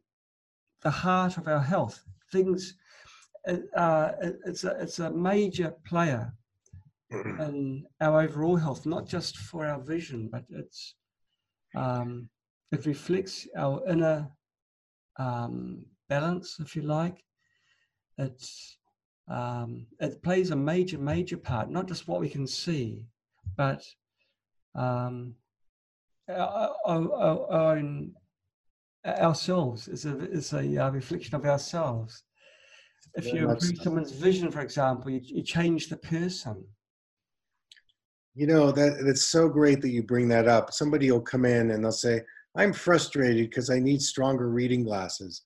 the 0.81 0.89
heart 0.89 1.37
of 1.37 1.47
our 1.47 1.61
health. 1.61 2.03
Things, 2.31 2.73
uh, 3.47 3.57
uh, 3.75 4.13
it's 4.45 4.63
a 4.63 4.75
it's 4.81 4.99
a 4.99 5.11
major 5.11 5.75
player 5.85 6.33
in 7.11 7.85
our 8.01 8.21
overall 8.21 8.55
health, 8.55 8.87
not 8.87 9.07
just 9.07 9.37
for 9.37 9.67
our 9.67 9.79
vision, 9.79 10.29
but 10.31 10.45
it's 10.49 10.95
um, 11.75 12.27
it 12.71 12.85
reflects 12.85 13.47
our 13.55 13.83
inner 13.87 14.27
um, 15.19 15.85
balance, 16.09 16.57
if 16.59 16.75
you 16.75 16.81
like. 16.81 17.23
It's 18.17 18.76
um, 19.27 19.85
it 19.99 20.21
plays 20.21 20.51
a 20.51 20.55
major, 20.55 20.97
major 20.97 21.37
part, 21.37 21.69
not 21.69 21.87
just 21.87 22.07
what 22.07 22.21
we 22.21 22.29
can 22.29 22.47
see, 22.47 23.05
but 23.55 23.83
um, 24.75 25.35
our, 26.29 26.75
our, 26.85 27.13
our 27.13 27.51
own 27.51 28.13
ourselves 29.05 29.87
is 29.87 30.05
a 30.05 30.29
is 30.29 30.53
a 30.53 30.85
uh, 30.85 30.89
reflection 30.91 31.35
of 31.35 31.45
ourselves. 31.45 32.23
If 33.15 33.25
Very 33.25 33.39
you 33.39 33.49
improve 33.49 33.77
someone's 33.81 34.11
vision, 34.11 34.51
for 34.51 34.61
example, 34.61 35.11
you, 35.11 35.21
you 35.23 35.41
change 35.41 35.87
the 35.87 35.97
person. 35.97 36.63
You 38.35 38.47
know 38.47 38.71
that 38.71 39.03
that's 39.05 39.25
so 39.25 39.49
great 39.49 39.81
that 39.81 39.89
you 39.89 40.03
bring 40.03 40.27
that 40.29 40.47
up. 40.47 40.71
Somebody 40.71 41.11
will 41.11 41.21
come 41.21 41.45
in 41.45 41.71
and 41.71 41.83
they'll 41.83 41.91
say, 41.91 42.21
"I'm 42.55 42.73
frustrated 42.73 43.49
because 43.49 43.69
I 43.69 43.79
need 43.79 44.01
stronger 44.01 44.49
reading 44.49 44.83
glasses," 44.83 45.43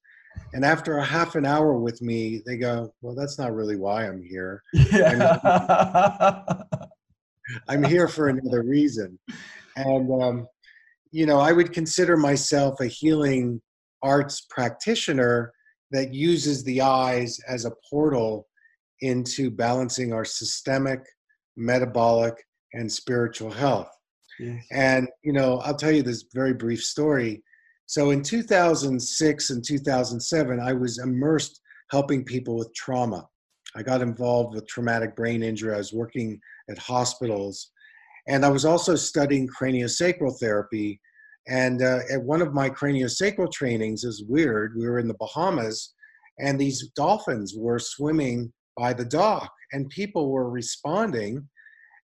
And 0.53 0.65
after 0.65 0.97
a 0.97 1.05
half 1.05 1.35
an 1.35 1.45
hour 1.45 1.73
with 1.73 2.01
me, 2.01 2.41
they 2.45 2.57
go, 2.57 2.93
Well, 3.01 3.15
that's 3.15 3.39
not 3.39 3.53
really 3.53 3.77
why 3.77 4.07
I'm 4.07 4.21
here. 4.21 4.63
Yeah. 4.73 5.37
I'm 7.67 7.83
here 7.95 8.07
for 8.07 8.29
another 8.29 8.63
reason. 8.63 9.17
And, 9.75 10.21
um, 10.21 10.47
you 11.11 11.25
know, 11.25 11.39
I 11.39 11.51
would 11.51 11.73
consider 11.73 12.17
myself 12.17 12.79
a 12.79 12.87
healing 12.87 13.61
arts 14.01 14.45
practitioner 14.49 15.53
that 15.91 16.13
uses 16.13 16.63
the 16.63 16.81
eyes 16.81 17.39
as 17.47 17.65
a 17.65 17.73
portal 17.89 18.47
into 19.01 19.51
balancing 19.51 20.13
our 20.13 20.25
systemic, 20.25 21.01
metabolic, 21.57 22.35
and 22.73 22.91
spiritual 22.91 23.51
health. 23.51 23.89
yes. 24.39 24.63
And, 24.71 25.07
you 25.23 25.33
know, 25.33 25.57
I'll 25.59 25.75
tell 25.75 25.91
you 25.91 26.03
this 26.03 26.25
very 26.33 26.53
brief 26.53 26.83
story. 26.83 27.43
So 27.91 28.12
in 28.12 28.23
2006 28.23 29.49
and 29.49 29.65
2007, 29.65 30.60
I 30.62 30.71
was 30.71 30.99
immersed 30.99 31.60
helping 31.89 32.23
people 32.23 32.56
with 32.56 32.73
trauma. 32.73 33.27
I 33.75 33.84
got 33.84 34.01
involved 34.01 34.56
with 34.56 34.65
traumatic 34.65 35.13
brain 35.13 35.43
injury. 35.43 35.73
I 35.73 35.80
was 35.80 35.91
working 35.91 36.39
at 36.69 36.77
hospitals. 36.77 37.69
And 38.30 38.45
I 38.45 38.49
was 38.49 38.63
also 38.63 38.95
studying 38.95 39.45
craniosacral 39.45 40.39
therapy. 40.39 41.01
And 41.49 41.84
uh, 41.84 41.99
at 42.10 42.23
one 42.23 42.41
of 42.41 42.54
my 42.54 42.69
craniosacral 42.69 43.51
trainings 43.51 44.06
is 44.06 44.23
weird. 44.25 44.77
We 44.77 44.88
were 44.88 44.99
in 44.99 45.10
the 45.10 45.17
Bahamas, 45.19 45.93
and 46.39 46.58
these 46.58 46.91
dolphins 46.95 47.56
were 47.58 47.77
swimming 47.77 48.54
by 48.77 48.93
the 48.93 49.04
dock, 49.04 49.51
and 49.73 49.89
people 49.89 50.32
were 50.32 50.49
responding. 50.49 51.45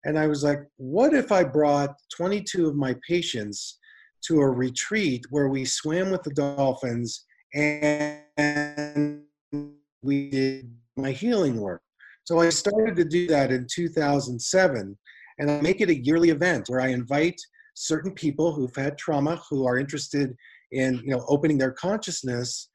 And 0.02 0.18
I 0.18 0.26
was 0.26 0.42
like, 0.42 0.64
what 0.78 1.14
if 1.14 1.30
I 1.30 1.44
brought 1.44 1.94
22 2.16 2.66
of 2.66 2.74
my 2.74 2.96
patients 3.08 3.78
to 4.28 4.40
a 4.40 4.48
retreat 4.48 5.24
where 5.30 5.48
we 5.48 5.64
swam 5.64 6.10
with 6.10 6.22
the 6.22 6.30
dolphins 6.30 7.24
and 7.54 9.22
we 10.02 10.30
did 10.30 10.70
my 10.96 11.10
healing 11.10 11.60
work? 11.60 11.82
So 12.24 12.40
I 12.40 12.48
started 12.48 12.96
to 12.96 13.04
do 13.04 13.28
that 13.28 13.52
in 13.52 13.66
2007, 13.70 14.98
and 15.38 15.50
I 15.50 15.60
make 15.60 15.80
it 15.80 15.90
a 15.90 15.94
yearly 15.94 16.30
event 16.30 16.68
where 16.68 16.80
I 16.80 16.88
invite 16.88 17.40
certain 17.74 18.12
people 18.12 18.52
who've 18.52 18.74
had 18.74 18.98
trauma 18.98 19.40
who 19.48 19.66
are 19.66 19.78
interested 19.78 20.34
in 20.72 21.00
you 21.04 21.10
know 21.10 21.24
opening 21.28 21.58
their 21.58 21.72
consciousness. 21.72 22.70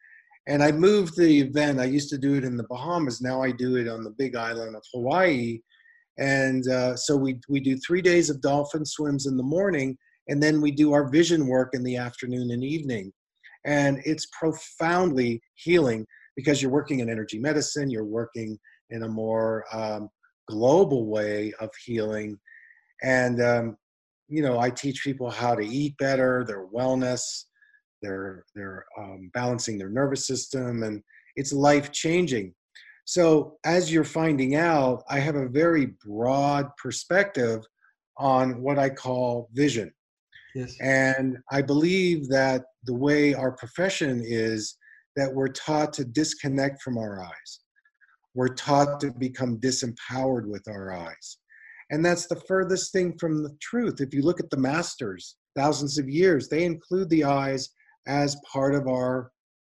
And 0.47 0.63
i 0.63 0.71
moved 0.71 1.17
the 1.17 1.41
event. 1.41 1.79
I 1.79 1.85
used 1.85 2.09
to 2.09 2.17
do 2.17 2.33
it 2.35 2.43
in 2.43 2.57
the 2.57 2.63
bahamas. 2.63 3.21
Now 3.21 3.43
i 3.43 3.51
do 3.51 3.75
it 3.75 3.87
on 3.87 4.03
the 4.03 4.15
big 4.17 4.35
island 4.35 4.75
of 4.75 4.83
hawaii. 4.93 5.59
And 6.17 6.67
uh, 6.67 6.95
so 6.95 7.15
we, 7.15 7.39
we 7.47 7.59
do 7.59 7.77
three 7.77 8.01
days 8.01 8.29
of 8.29 8.41
dolphin 8.41 8.85
swims 8.85 9.27
in 9.27 9.37
the 9.37 9.43
morning 9.43 9.97
and 10.32 10.41
then 10.41 10.62
we 10.62 10.72
do 10.72 10.94
our 10.94 11.08
vision 11.10 11.48
work 11.48 11.74
in 11.74 11.84
the 11.84 11.98
afternoon 11.98 12.50
and 12.52 12.63
evening. 12.63 13.12
And 13.65 14.02
it's 14.06 14.28
profoundly 14.28 15.39
healing 15.54 16.08
because 16.36 16.62
you're 16.62 16.72
working 16.72 17.02
in 17.02 17.10
energy 17.10 17.38
medicine 17.38 17.91
you're 17.91 18.06
working 18.06 18.58
in 18.89 19.04
a 19.04 19.08
more 19.08 19.65
um, 19.72 20.10
global 20.48 21.06
way 21.06 21.54
of 21.60 21.70
healing. 21.86 22.39
And 23.04 23.41
um, 23.41 23.78
you 24.32 24.41
know 24.41 24.60
i 24.60 24.70
teach 24.70 25.04
people 25.04 25.30
how 25.30 25.54
to 25.54 25.67
eat 25.67 25.96
better 25.98 26.44
their 26.48 26.65
wellness 26.67 27.22
their 28.02 28.46
their 28.56 28.86
um, 28.98 29.30
balancing 29.34 29.78
their 29.78 29.89
nervous 29.89 30.26
system 30.26 30.84
and 30.84 31.04
it's 31.36 31.52
life 31.52 31.91
changing 31.91 32.54
so 33.06 33.58
as 33.65 33.91
you're 33.91 34.06
finding 34.06 34.56
out 34.56 35.04
i 35.10 35.20
have 35.20 35.36
a 35.36 35.50
very 35.50 35.88
broad 36.06 36.70
perspective 36.82 37.62
on 38.17 38.62
what 38.62 38.80
i 38.80 38.89
call 38.89 39.50
vision 39.54 39.91
Yes. 40.55 40.75
and 40.81 41.37
i 41.51 41.61
believe 41.61 42.27
that 42.29 42.63
the 42.85 42.93
way 42.93 43.33
our 43.33 43.51
profession 43.51 44.21
is 44.25 44.77
that 45.15 45.33
we're 45.33 45.49
taught 45.49 45.93
to 45.93 46.05
disconnect 46.05 46.81
from 46.81 46.97
our 46.97 47.21
eyes 47.23 47.59
we're 48.33 48.55
taught 48.55 48.99
to 49.01 49.11
become 49.11 49.57
disempowered 49.59 50.47
with 50.47 50.67
our 50.67 50.93
eyes 50.93 51.37
and 51.91 52.05
that's 52.05 52.25
the 52.27 52.39
furthest 52.47 52.93
thing 52.93 53.17
from 53.19 53.43
the 53.43 53.53
truth. 53.61 53.99
If 53.99 54.13
you 54.13 54.21
look 54.21 54.39
at 54.39 54.49
the 54.49 54.55
masters, 54.57 55.35
thousands 55.57 55.97
of 55.97 56.09
years, 56.09 56.47
they 56.47 56.63
include 56.63 57.09
the 57.09 57.25
eyes 57.25 57.69
as 58.07 58.37
part 58.51 58.73
of 58.75 58.87
our 58.87 59.29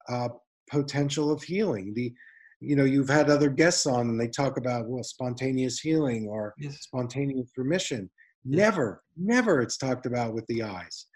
uh, 0.07 0.29
potential 0.69 1.31
of 1.31 1.41
healing. 1.41 1.91
The, 1.95 2.13
you 2.59 2.75
know, 2.75 2.83
you've 2.83 3.09
had 3.09 3.31
other 3.31 3.49
guests 3.49 3.87
on 3.87 4.09
and 4.09 4.21
they 4.21 4.27
talk 4.27 4.57
about, 4.57 4.87
well, 4.87 5.03
spontaneous 5.03 5.79
healing 5.79 6.27
or 6.29 6.53
Yes. 6.59 6.77
spontaneous 6.81 7.49
remission. 7.57 8.11
Never, 8.45 9.01
never 9.17 9.61
it's 9.61 9.77
talked 9.77 10.05
about 10.05 10.33
with 10.33 10.45
the 10.47 10.63
eyes. 10.63 11.07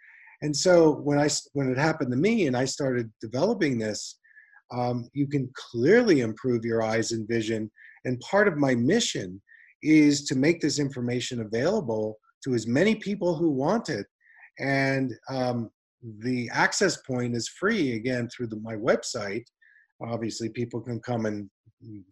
And 0.41 0.55
so 0.55 0.93
when 0.97 1.19
I 1.19 1.29
when 1.53 1.71
it 1.71 1.77
happened 1.77 2.11
to 2.11 2.17
me 2.17 2.47
and 2.47 2.55
I 2.55 2.65
started 2.65 3.11
developing 3.21 3.77
this, 3.77 4.19
um, 4.71 5.09
you 5.13 5.27
can 5.27 5.49
clearly 5.55 6.21
improve 6.21 6.63
your 6.63 6.83
eyes 6.83 7.11
and 7.11 7.27
vision. 7.27 7.71
And 8.05 8.19
part 8.19 8.47
of 8.47 8.57
my 8.57 8.75
mission 8.75 9.41
is 9.81 10.25
to 10.25 10.35
make 10.35 10.61
this 10.61 10.79
information 10.79 11.41
available 11.41 12.17
to 12.43 12.53
as 12.53 12.67
many 12.67 12.95
people 12.95 13.35
who 13.35 13.49
want 13.49 13.89
it. 13.89 14.05
And 14.59 15.13
um, 15.29 15.69
the 16.19 16.49
access 16.51 16.97
point 16.97 17.35
is 17.35 17.47
free 17.47 17.93
again 17.93 18.29
through 18.29 18.47
the, 18.47 18.57
my 18.57 18.75
website. 18.75 19.45
Obviously, 20.01 20.49
people 20.49 20.81
can 20.81 20.99
come 20.99 21.25
and 21.25 21.49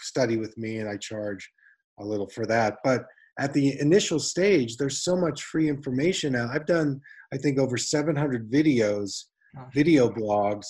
study 0.01 0.37
with 0.37 0.57
me, 0.57 0.77
and 0.77 0.89
I 0.89 0.97
charge 0.97 1.47
a 1.99 2.05
little 2.05 2.29
for 2.29 2.45
that. 2.47 2.77
But 2.83 3.05
at 3.39 3.53
the 3.53 3.79
initial 3.79 4.19
stage, 4.19 4.77
there's 4.77 5.03
so 5.03 5.15
much 5.15 5.43
free 5.43 5.67
information 5.69 6.33
now. 6.33 6.49
I've 6.51 6.65
done, 6.65 7.01
I 7.33 7.37
think, 7.37 7.59
over 7.59 7.77
700 7.77 8.49
videos, 8.51 9.25
Gosh. 9.55 9.73
video 9.73 10.09
blogs 10.09 10.65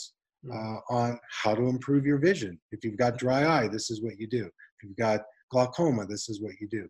Mm. 0.46 0.54
uh, 0.54 0.80
on 0.94 1.20
how 1.28 1.56
to 1.56 1.64
improve 1.64 2.06
your 2.06 2.20
vision. 2.20 2.60
If 2.72 2.84
you've 2.84 2.98
got 2.98 3.18
dry 3.18 3.46
eye, 3.48 3.68
this 3.68 3.90
is 3.90 4.04
what 4.04 4.20
you 4.20 4.28
do. 4.28 4.46
If 4.46 4.84
you've 4.84 4.96
got 4.98 5.22
glaucoma, 5.50 6.06
this 6.06 6.30
is 6.30 6.40
what 6.40 6.54
you 6.62 6.68
do. 6.70 6.88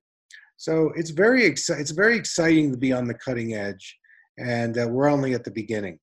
So 0.57 0.91
it's 0.97 1.11
very 1.11 1.43
exci- 1.43 1.79
it's 1.79 1.91
very 1.91 2.17
exciting 2.17 2.71
to 2.73 2.77
be 2.77 2.91
on 2.91 3.07
the 3.07 3.13
cutting 3.13 3.53
edge, 3.53 3.97
and 4.37 4.77
uh, 4.77 4.87
we're 4.89 5.07
only 5.07 5.33
at 5.35 5.45
the 5.45 5.51
beginning. 5.51 5.99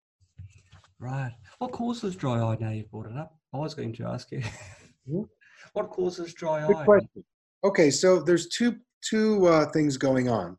Right. 0.98 1.32
What 1.58 1.72
causes 1.72 2.16
dry 2.16 2.40
eye 2.40 2.56
now 2.58 2.70
you've 2.70 2.90
brought 2.90 3.06
it 3.10 3.16
up? 3.18 3.36
I 3.52 3.58
was 3.58 3.74
going 3.74 3.92
to 3.94 4.04
ask 4.06 4.30
you. 4.32 4.42
Hmm? 5.10 5.22
what 5.74 5.90
causes 5.90 6.32
dry 6.32 6.66
Good 6.66 6.76
eye? 6.76 6.84
question. 6.86 7.24
Okay, 7.64 7.90
so 7.90 8.22
there's 8.22 8.48
two 8.48 8.76
two 9.08 9.46
uh, 9.46 9.70
things 9.70 9.96
going 9.96 10.28
on. 10.28 10.56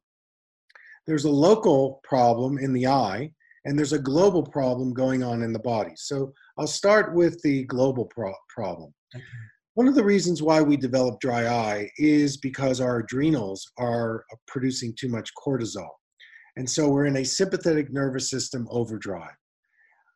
There's 1.08 1.25
a 1.25 1.32
local 1.32 1.99
problem 2.03 2.58
in 2.58 2.73
the 2.73 2.88
eye, 2.88 3.32
and 3.65 3.77
there's 3.77 3.93
a 3.93 3.99
global 3.99 4.43
problem 4.43 4.93
going 4.93 5.23
on 5.23 5.41
in 5.41 5.53
the 5.53 5.60
body. 5.60 5.93
So 5.95 6.34
I'll 6.58 6.67
start 6.67 7.13
with 7.13 7.41
the 7.41 7.63
global 7.65 8.06
pro- 8.06 8.34
problem. 8.49 8.93
Okay. 9.15 9.23
One 9.75 9.88
of 9.88 9.95
the 9.95 10.03
reasons 10.03 10.43
why 10.43 10.62
we 10.62 10.77
develop 10.77 11.19
dry 11.19 11.47
eye 11.47 11.89
is 11.97 12.38
because 12.38 12.79
our 12.79 12.99
adrenals 12.99 13.65
are 13.79 14.23
producing 14.47 14.93
too 14.95 15.10
much 15.10 15.32
cortisol. 15.36 15.89
And 16.58 16.69
so 16.69 16.89
we're 16.89 17.08
in 17.08 17.17
a 17.17 17.25
sympathetic 17.25 17.91
nervous 17.91 18.29
system 18.29 18.67
overdrive. 18.69 19.34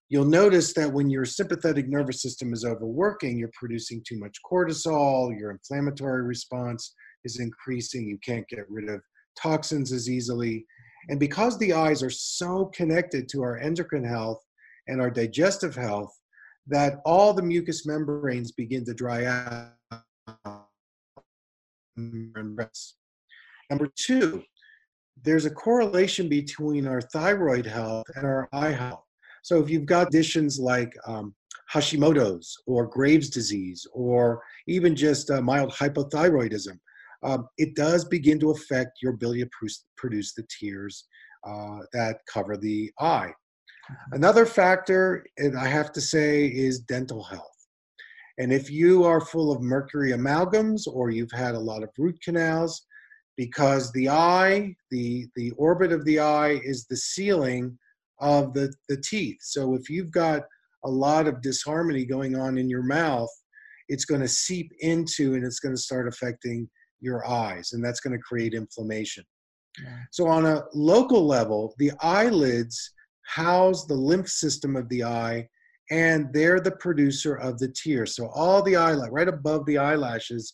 You'll 0.10 0.26
notice 0.26 0.74
that 0.74 0.94
when 0.94 1.10
your 1.10 1.26
sympathetic 1.26 1.90
nervous 1.90 2.22
system 2.22 2.54
is 2.54 2.64
overworking, 2.64 3.38
you're 3.38 3.50
producing 3.54 4.04
too 4.08 4.20
much 4.20 4.38
cortisol, 4.50 5.38
your 5.38 5.52
inflammatory 5.52 6.24
response 6.24 6.94
is 7.24 7.40
increasing, 7.40 8.08
you 8.08 8.18
can't 8.24 8.48
get 8.48 8.70
rid 8.70 8.90
of 8.90 9.02
toxins 9.40 9.92
as 9.92 10.10
easily. 10.10 10.66
And 11.10 11.20
because 11.20 11.58
the 11.58 11.74
eyes 11.74 12.04
are 12.04 12.10
so 12.10 12.66
connected 12.74 13.30
to 13.30 13.42
our 13.42 13.58
endocrine 13.58 14.04
health 14.04 14.44
and 14.88 15.00
our 15.00 15.10
digestive 15.10 15.76
health, 15.76 16.14
that 16.68 17.00
all 17.06 17.34
the 17.34 17.42
mucous 17.42 17.86
membranes 17.86 18.52
begin 18.52 18.84
to 18.86 18.94
dry 18.94 19.26
out. 19.26 20.68
Number 21.98 23.90
two, 23.96 24.44
there's 25.24 25.46
a 25.46 25.52
correlation 25.52 26.30
between 26.30 26.88
our 26.88 27.02
thyroid 27.02 27.66
health 27.66 28.06
and 28.16 28.26
our 28.26 28.48
eye 28.54 28.72
health. 28.72 29.04
So 29.44 29.62
if 29.62 29.70
you've 29.70 29.86
got 29.86 30.08
conditions 30.08 30.60
like 30.60 30.94
um, 31.08 31.34
Hashimoto's 31.74 32.56
or 32.66 32.86
Graves' 32.86 33.30
disease, 33.30 33.86
or 33.94 34.42
even 34.68 34.96
just 34.96 35.32
uh, 35.32 35.42
mild 35.42 35.72
hypothyroidism, 35.72 36.78
um, 37.24 37.48
it 37.58 37.76
does 37.76 38.06
begin 38.06 38.40
to 38.40 38.52
affect 38.52 39.00
your 39.02 39.14
ability 39.14 39.44
to 39.44 39.50
produce, 39.52 39.86
produce 39.96 40.34
the 40.34 40.46
tears 40.48 41.06
uh, 41.48 41.80
that 41.94 42.20
cover 42.32 42.58
the 42.58 42.92
eye. 43.00 43.32
Another 44.12 44.46
factor, 44.46 45.26
and 45.38 45.58
I 45.58 45.68
have 45.68 45.92
to 45.94 46.02
say, 46.02 46.48
is 46.48 46.80
dental 46.80 47.24
health. 47.24 47.44
And 48.38 48.54
if 48.54 48.70
you 48.70 49.04
are 49.04 49.22
full 49.22 49.52
of 49.52 49.62
mercury 49.62 50.12
amalgams 50.12 50.82
or 50.88 51.10
you've 51.10 51.32
had 51.32 51.56
a 51.56 51.60
lot 51.60 51.84
of 51.84 51.90
root 51.98 52.18
canals, 52.24 52.86
because 53.36 53.92
the 53.92 54.10
eye, 54.10 54.76
the, 54.92 55.28
the 55.36 55.52
orbit 55.52 55.92
of 55.92 56.04
the 56.06 56.20
eye 56.20 56.60
is 56.64 56.86
the 56.86 56.98
ceiling 56.98 57.78
of 58.20 58.54
the, 58.54 58.74
the 58.90 58.98
teeth. 58.98 59.38
So 59.42 59.76
if 59.76 59.90
you've 59.90 60.12
got 60.12 60.42
a 60.84 60.90
lot 60.90 61.28
of 61.28 61.42
disharmony 61.42 62.06
going 62.06 62.36
on 62.36 62.58
in 62.58 62.70
your 62.70 62.84
mouth, 62.84 63.30
it's 63.90 64.06
going 64.06 64.22
to 64.22 64.28
seep 64.28 64.72
into 64.80 65.36
and 65.36 65.46
it's 65.46 65.60
going 65.60 65.76
to 65.76 65.82
start 65.82 66.08
affecting 66.08 66.68
your 67.00 67.28
eyes, 67.28 67.74
and 67.74 67.84
that's 67.84 68.00
going 68.00 68.16
to 68.16 68.24
create 68.24 68.54
inflammation. 68.54 69.24
Yeah. 69.84 69.98
So, 70.12 70.28
on 70.28 70.46
a 70.46 70.64
local 70.74 71.26
level, 71.26 71.76
the 71.78 71.92
eyelids 72.02 72.94
house 73.28 73.86
the 73.86 73.94
lymph 73.94 74.30
system 74.30 74.76
of 74.76 74.88
the 74.90 75.04
eye 75.04 75.48
and 75.92 76.28
they're 76.34 76.60
the 76.60 76.72
producer 76.72 77.36
of 77.36 77.60
the 77.60 77.70
tears. 77.70 78.16
So 78.16 78.30
all 78.34 78.62
the 78.62 78.76
eyelash, 78.76 79.10
right 79.12 79.28
above 79.28 79.66
the 79.66 79.78
eyelashes, 79.78 80.54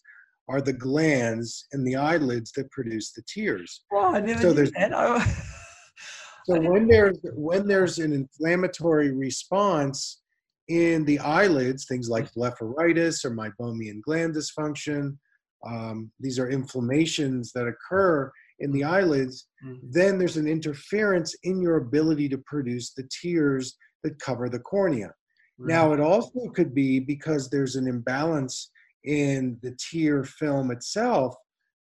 are 0.50 0.62
the 0.62 0.74
glands 0.74 1.68
in 1.72 1.84
the 1.84 1.96
eyelids 1.96 2.52
that 2.52 2.70
produce 2.72 3.14
the 3.14 3.24
tears. 3.28 3.86
Well, 3.91 4.16
I 4.16 4.20
never 4.20 4.41
so 4.41 4.54
there's, 4.54 4.72
that. 4.72 4.91
so 6.46 6.60
when 6.60 6.88
there's 6.88 7.18
when 7.34 7.66
there's 7.66 8.00
an 8.00 8.12
inflammatory 8.12 9.12
response 9.12 10.22
in 10.68 11.06
the 11.06 11.20
eyelids, 11.20 11.86
things 11.86 12.10
like 12.10 12.32
blepharitis 12.34 13.24
or 13.24 13.32
meibomian 13.32 14.02
gland 14.02 14.36
dysfunction, 14.36 15.18
um, 15.66 16.11
these 16.20 16.39
are 16.39 16.49
inflammations 16.49 17.51
that 17.53 17.68
occur 17.68 18.32
in 18.59 18.72
the 18.72 18.84
eyelids, 18.84 19.47
mm-hmm. 19.66 19.78
then 19.89 20.18
there's 20.18 20.38
an 20.38 20.47
interference 20.47 21.36
in 21.43 21.61
your 21.61 21.78
ability 21.78 22.30
to 22.30 22.38
produce 22.39 22.93
the 22.93 23.07
tears 23.22 23.76
that 24.03 24.20
cover 24.20 24.49
the 24.49 24.59
cornea. 24.59 25.11
Right. 25.57 25.74
Now, 25.74 25.93
it 25.93 25.99
also 25.99 26.49
could 26.53 26.74
be 26.74 26.99
because 26.99 27.49
there's 27.49 27.76
an 27.76 27.88
imbalance 27.88 28.72
in 29.03 29.57
the 29.61 29.76
tear 29.91 30.24
film 30.24 30.72
itself, 30.72 31.36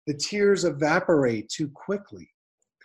the 0.06 0.14
tears 0.14 0.64
evaporate 0.64 1.48
too 1.48 1.68
quickly. 1.68 2.28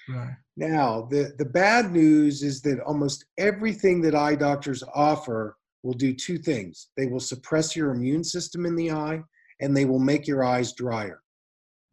Right. 0.09 0.35
Now, 0.55 1.07
the, 1.09 1.33
the 1.37 1.45
bad 1.45 1.91
news 1.91 2.43
is 2.43 2.61
that 2.61 2.79
almost 2.81 3.25
everything 3.37 4.01
that 4.01 4.15
eye 4.15 4.35
doctors 4.35 4.83
offer 4.93 5.57
will 5.83 5.93
do 5.93 6.13
two 6.13 6.37
things 6.37 6.89
they 6.97 7.07
will 7.07 7.19
suppress 7.19 7.75
your 7.75 7.91
immune 7.91 8.23
system 8.23 8.65
in 8.65 8.75
the 8.75 8.91
eye, 8.91 9.21
and 9.61 9.75
they 9.75 9.85
will 9.85 9.99
make 9.99 10.27
your 10.27 10.43
eyes 10.43 10.73
drier. 10.73 11.21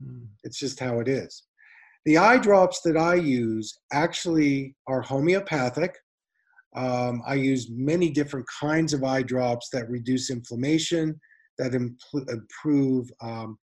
Mm. 0.03 0.27
It's 0.43 0.59
just 0.59 0.81
how 0.81 1.01
it 1.01 1.09
is. 1.09 1.45
The 2.05 2.19
eye 2.19 2.39
drops 2.39 2.81
that 2.85 2.97
I 2.97 3.15
use 3.15 3.79
actually 3.93 4.77
are 4.87 5.01
homeopathic. 5.01 5.97
Um, 6.77 7.23
I 7.27 7.35
use 7.35 7.69
many 7.71 8.11
different 8.11 8.47
kinds 8.61 8.93
of 8.93 9.05
eye 9.05 9.23
drops 9.23 9.69
that 9.73 9.89
reduce 9.89 10.31
inflammation, 10.31 11.19
that 11.59 11.73
impl- 11.73 12.29
improve 12.29 13.11
um, 13.23 13.59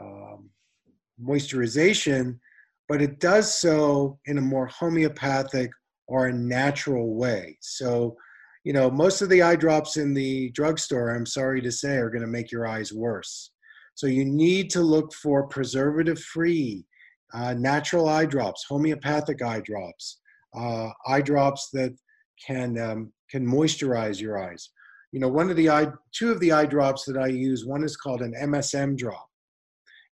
um, 0.00 0.48
moisturization, 1.22 2.38
but 2.88 3.02
it 3.02 3.18
does 3.18 3.52
so 3.52 4.18
in 4.26 4.38
a 4.38 4.42
more 4.42 4.66
homeopathic 4.66 5.70
or 6.06 6.28
a 6.28 6.32
natural 6.32 7.14
way. 7.16 7.58
So, 7.60 8.16
you 8.66 8.72
know, 8.72 8.90
most 8.90 9.22
of 9.22 9.28
the 9.28 9.42
eye 9.42 9.54
drops 9.54 9.96
in 9.96 10.12
the 10.12 10.50
drugstore, 10.50 11.14
I'm 11.14 11.24
sorry 11.24 11.60
to 11.60 11.70
say, 11.70 11.98
are 11.98 12.10
going 12.10 12.22
to 12.22 12.26
make 12.26 12.50
your 12.50 12.66
eyes 12.66 12.92
worse. 12.92 13.52
So 13.94 14.08
you 14.08 14.24
need 14.24 14.70
to 14.70 14.80
look 14.80 15.14
for 15.14 15.46
preservative 15.46 16.18
free, 16.18 16.84
uh, 17.32 17.54
natural 17.54 18.08
eye 18.08 18.26
drops, 18.26 18.64
homeopathic 18.68 19.40
eye 19.40 19.60
drops, 19.60 20.18
uh, 20.58 20.88
eye 21.06 21.20
drops 21.20 21.68
that 21.74 21.94
can 22.44 22.76
um, 22.76 23.12
can 23.30 23.46
moisturize 23.46 24.20
your 24.20 24.36
eyes. 24.36 24.68
You 25.12 25.20
know, 25.20 25.28
one 25.28 25.48
of 25.48 25.54
the 25.54 25.70
eye, 25.70 25.86
two 26.10 26.32
of 26.32 26.40
the 26.40 26.50
eye 26.50 26.66
drops 26.66 27.04
that 27.04 27.16
I 27.16 27.28
use, 27.28 27.64
one 27.64 27.84
is 27.84 27.96
called 27.96 28.20
an 28.20 28.34
MSM 28.36 28.98
drop. 28.98 29.28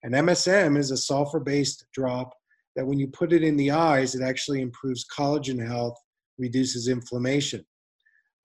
An 0.04 0.12
MSM 0.12 0.78
is 0.78 0.92
a 0.92 0.96
sulfur-based 0.96 1.86
drop 1.92 2.32
that 2.76 2.86
when 2.86 3.00
you 3.00 3.08
put 3.08 3.32
it 3.32 3.42
in 3.42 3.56
the 3.56 3.72
eyes, 3.72 4.14
it 4.14 4.22
actually 4.22 4.60
improves 4.60 5.04
collagen 5.18 5.66
health, 5.66 5.96
reduces 6.38 6.86
inflammation. 6.86 7.64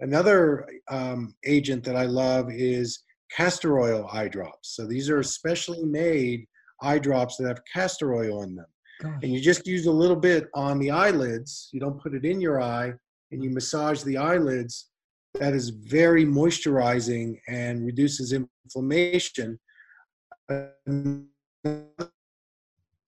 Another 0.02 0.68
um, 0.90 1.36
agent 1.46 1.84
that 1.84 1.96
I 1.96 2.06
love 2.06 2.50
is 2.52 3.04
castor 3.32 3.80
oil 3.80 4.10
eye 4.12 4.28
drops. 4.28 4.76
So 4.76 4.86
these 4.88 5.10
are 5.10 5.22
specially 5.24 5.84
made 5.84 6.46
eye 6.82 7.00
drops 7.00 7.38
that 7.38 7.48
have 7.48 7.62
castor 7.72 8.14
oil 8.14 8.44
in 8.44 8.56
them. 8.56 8.66
Gosh. 9.02 9.20
And 9.24 9.34
you 9.34 9.42
just 9.42 9.68
use 9.68 9.86
a 9.86 9.92
little 9.92 10.16
bit 10.16 10.48
on 10.56 10.80
the 10.80 10.92
eyelids. 10.92 11.70
You 11.72 11.80
don't 11.80 12.02
put 12.02 12.14
it 12.14 12.26
in 12.26 12.42
your 12.42 12.62
eye, 12.62 12.94
and 13.32 13.44
you 13.44 13.50
massage 13.50 14.04
the 14.04 14.18
eyelids. 14.18 14.90
That 15.36 15.54
is 15.54 15.70
very 15.70 16.26
moisturizing 16.26 17.40
and 17.48 17.86
reduces 17.86 18.34
inflammation. 18.34 19.60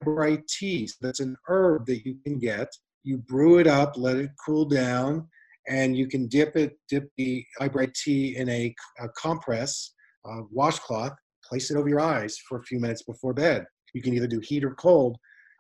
Bright 0.04 0.48
tea, 0.48 0.90
that's 1.02 1.20
an 1.20 1.36
herb 1.48 1.86
that 1.88 2.06
you 2.06 2.16
can 2.24 2.38
get. 2.38 2.68
You 3.04 3.18
brew 3.18 3.58
it 3.58 3.68
up, 3.68 3.98
let 3.98 4.18
it 4.18 4.30
cool 4.46 4.66
down, 4.66 5.28
and 5.68 5.96
you 5.96 6.08
can 6.08 6.28
dip 6.28 6.56
it, 6.56 6.78
dip 6.90 7.10
the 7.18 7.46
eyebright 7.60 7.94
tea 7.94 8.36
in 8.38 8.50
a, 8.50 8.74
a 9.00 9.08
compress, 9.10 9.94
a 10.26 10.42
washcloth, 10.52 11.14
place 11.48 11.72
it 11.72 11.78
over 11.78 11.90
your 11.90 12.00
eyes 12.00 12.38
for 12.48 12.58
a 12.58 12.64
few 12.64 12.80
minutes 12.80 13.04
before 13.04 13.34
bed. 13.34 13.66
You 13.94 14.02
can 14.02 14.14
either 14.14 14.28
do 14.28 14.40
heat 14.40 14.64
or 14.64 14.76
cold. 14.76 15.18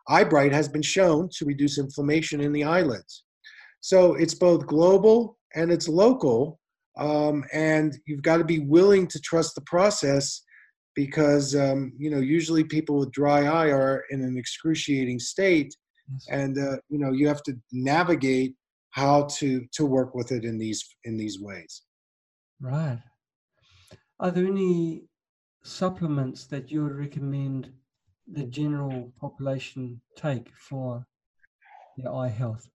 Eyebright 0.07 0.51
has 0.53 0.67
been 0.67 0.81
shown 0.81 1.29
to 1.37 1.45
reduce 1.45 1.77
inflammation 1.77 2.41
in 2.41 2.51
the 2.51 2.63
eyelids. 2.63 3.23
So 3.81 4.15
it's 4.15 4.33
both 4.33 4.67
global 4.67 5.37
and 5.55 5.71
it's 5.71 5.87
local. 5.87 6.59
Um, 6.97 7.43
and 7.53 7.97
you've 8.05 8.21
got 8.21 8.37
to 8.37 8.43
be 8.43 8.59
willing 8.59 9.07
to 9.07 9.19
trust 9.19 9.55
the 9.55 9.61
process 9.61 10.41
because, 10.95 11.55
um, 11.55 11.93
you 11.97 12.09
know, 12.09 12.19
usually 12.19 12.63
people 12.63 12.99
with 12.99 13.11
dry 13.11 13.45
eye 13.45 13.71
are 13.71 14.03
in 14.09 14.21
an 14.21 14.37
excruciating 14.37 15.19
state. 15.19 15.73
And, 16.29 16.57
uh, 16.57 16.77
you 16.89 16.99
know, 16.99 17.11
you 17.11 17.27
have 17.27 17.41
to 17.43 17.53
navigate 17.71 18.55
how 18.91 19.23
to, 19.23 19.65
to 19.73 19.85
work 19.85 20.13
with 20.15 20.31
it 20.31 20.45
in 20.45 20.57
these, 20.57 20.95
in 21.05 21.17
these 21.17 21.39
ways. 21.39 21.83
Right. 22.59 22.99
Are 24.19 24.31
there 24.31 24.45
any 24.45 25.05
supplements 25.63 26.45
that 26.45 26.71
you 26.71 26.83
would 26.83 26.95
recommend 26.95 27.71
the 28.31 28.43
general 28.43 29.11
population 29.19 30.01
take 30.15 30.49
for 30.55 31.05
their 31.97 32.13
eye 32.13 32.29
health? 32.29 32.69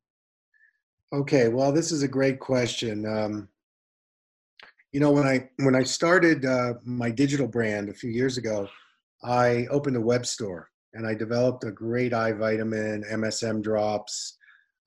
Okay, 1.13 1.49
well, 1.49 1.73
this 1.73 1.93
is 1.93 2.03
a 2.03 2.09
great 2.09 2.41
question. 2.41 3.07
Um, 3.07 3.49
you 4.93 5.01
know, 5.01 5.13
when 5.13 5.27
I 5.27 5.49
when 5.59 5.75
I 5.75 5.83
started 5.83 6.45
uh, 6.45 6.75
my 6.85 7.11
digital 7.11 7.47
brand 7.47 7.89
a 7.89 7.95
few 7.95 8.11
years 8.11 8.39
ago, 8.39 8.69
I 9.23 9.67
opened 9.71 9.97
a 9.97 10.01
web 10.01 10.27
store 10.27 10.71
and 10.95 11.07
I 11.07 11.15
developed 11.15 11.65
a 11.65 11.71
great 11.71 12.13
eye 12.13 12.33
vitamin, 12.33 13.05
MSM 13.05 13.63
drops, 13.63 14.37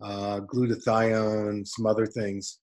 uh, 0.01 0.41
glutathione, 0.41 1.67
some 1.67 1.85
other 1.85 2.05
things. 2.05 2.59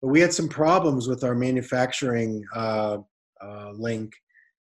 But 0.00 0.08
we 0.08 0.20
had 0.20 0.32
some 0.32 0.48
problems 0.48 1.08
with 1.08 1.24
our 1.24 1.34
manufacturing 1.34 2.44
uh, 2.54 2.98
uh 3.44 3.70
link, 3.72 4.12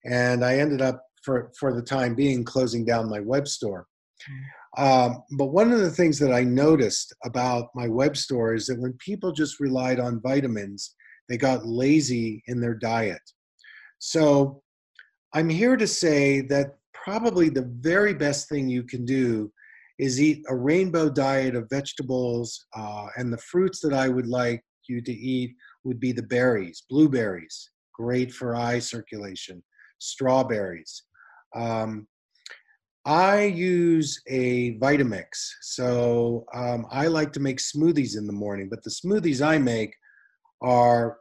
and 0.05 0.43
I 0.43 0.57
ended 0.57 0.81
up 0.81 1.03
for 1.23 1.51
for 1.59 1.73
the 1.73 1.81
time 1.81 2.15
being 2.15 2.43
closing 2.43 2.85
down 2.85 3.09
my 3.09 3.19
web 3.19 3.47
store. 3.47 3.87
Um, 4.77 5.23
but 5.37 5.47
one 5.47 5.71
of 5.71 5.79
the 5.79 5.91
things 5.91 6.17
that 6.19 6.33
I 6.33 6.43
noticed 6.43 7.13
about 7.23 7.69
my 7.75 7.87
web 7.87 8.17
store 8.17 8.55
is 8.55 8.65
that 8.67 8.79
when 8.79 8.93
people 8.93 9.31
just 9.31 9.59
relied 9.59 9.99
on 9.99 10.21
vitamins, 10.21 10.95
they 11.29 11.37
got 11.37 11.65
lazy 11.65 12.43
in 12.47 12.59
their 12.59 12.73
diet. 12.73 13.21
So 13.99 14.63
I'm 15.33 15.49
here 15.49 15.77
to 15.77 15.87
say 15.87 16.41
that 16.41 16.77
probably 16.93 17.49
the 17.49 17.69
very 17.79 18.13
best 18.13 18.49
thing 18.49 18.67
you 18.67 18.83
can 18.83 19.05
do 19.05 19.51
is 20.03 20.21
eat 20.21 20.43
a 20.49 20.55
rainbow 20.55 21.09
diet 21.09 21.55
of 21.55 21.69
vegetables, 21.69 22.65
uh, 22.75 23.07
and 23.17 23.31
the 23.31 23.37
fruits 23.37 23.79
that 23.81 23.93
I 23.93 24.09
would 24.09 24.27
like 24.27 24.63
you 24.87 25.01
to 25.01 25.13
eat 25.13 25.55
would 25.83 25.99
be 25.99 26.11
the 26.11 26.23
berries, 26.23 26.83
blueberries, 26.89 27.71
great 27.93 28.31
for 28.33 28.55
eye 28.55 28.79
circulation, 28.79 29.63
strawberries, 29.99 31.03
um, 31.55 32.07
I 33.05 33.43
use 33.43 34.21
a 34.27 34.77
Vitamix. 34.77 35.27
So 35.61 36.45
um, 36.53 36.85
I 36.89 37.07
like 37.07 37.33
to 37.33 37.39
make 37.39 37.57
smoothies 37.57 38.17
in 38.17 38.27
the 38.27 38.33
morning, 38.33 38.69
but 38.69 38.83
the 38.83 38.89
smoothies 38.89 39.45
I 39.45 39.57
make 39.57 39.93
are 40.61 41.17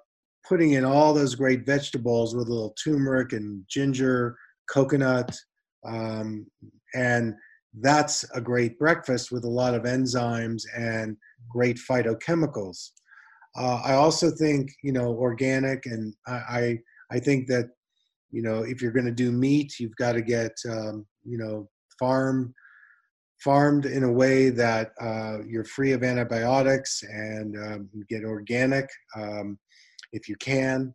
putting 0.48 0.72
in 0.72 0.84
all 0.84 1.12
those 1.12 1.34
great 1.34 1.66
vegetables 1.66 2.36
with 2.36 2.48
a 2.48 2.52
little 2.52 2.74
turmeric 2.82 3.32
and 3.32 3.64
ginger, 3.68 4.36
coconut, 4.70 5.36
um, 5.84 6.46
and 6.94 7.34
that's 7.80 8.24
a 8.34 8.40
great 8.40 8.78
breakfast 8.78 9.32
with 9.32 9.44
a 9.44 9.48
lot 9.48 9.74
of 9.74 9.82
enzymes 9.82 10.62
and 10.76 11.16
great 11.48 11.78
phytochemicals. 11.78 12.90
Uh, 13.56 13.80
I 13.84 13.94
also 13.94 14.30
think 14.30 14.70
you 14.82 14.92
know 14.92 15.14
organic, 15.14 15.86
and 15.86 16.14
I, 16.26 16.32
I, 16.32 16.78
I 17.12 17.18
think 17.18 17.48
that 17.48 17.70
you 18.30 18.42
know 18.42 18.62
if 18.62 18.80
you're 18.80 18.92
going 18.92 19.06
to 19.06 19.12
do 19.12 19.30
meat 19.30 19.78
you've 19.78 19.96
got 19.96 20.12
to 20.12 20.22
get 20.22 20.52
um, 20.68 21.06
you 21.24 21.38
know 21.38 21.68
farm 21.98 22.54
farmed 23.44 23.86
in 23.86 24.04
a 24.04 24.12
way 24.12 24.50
that 24.50 24.92
uh, 25.00 25.38
you're 25.46 25.64
free 25.64 25.92
of 25.92 26.02
antibiotics 26.02 27.02
and 27.02 27.56
um, 27.56 27.88
get 28.08 28.24
organic 28.24 28.88
um, 29.16 29.58
if 30.12 30.28
you 30.28 30.36
can 30.36 30.94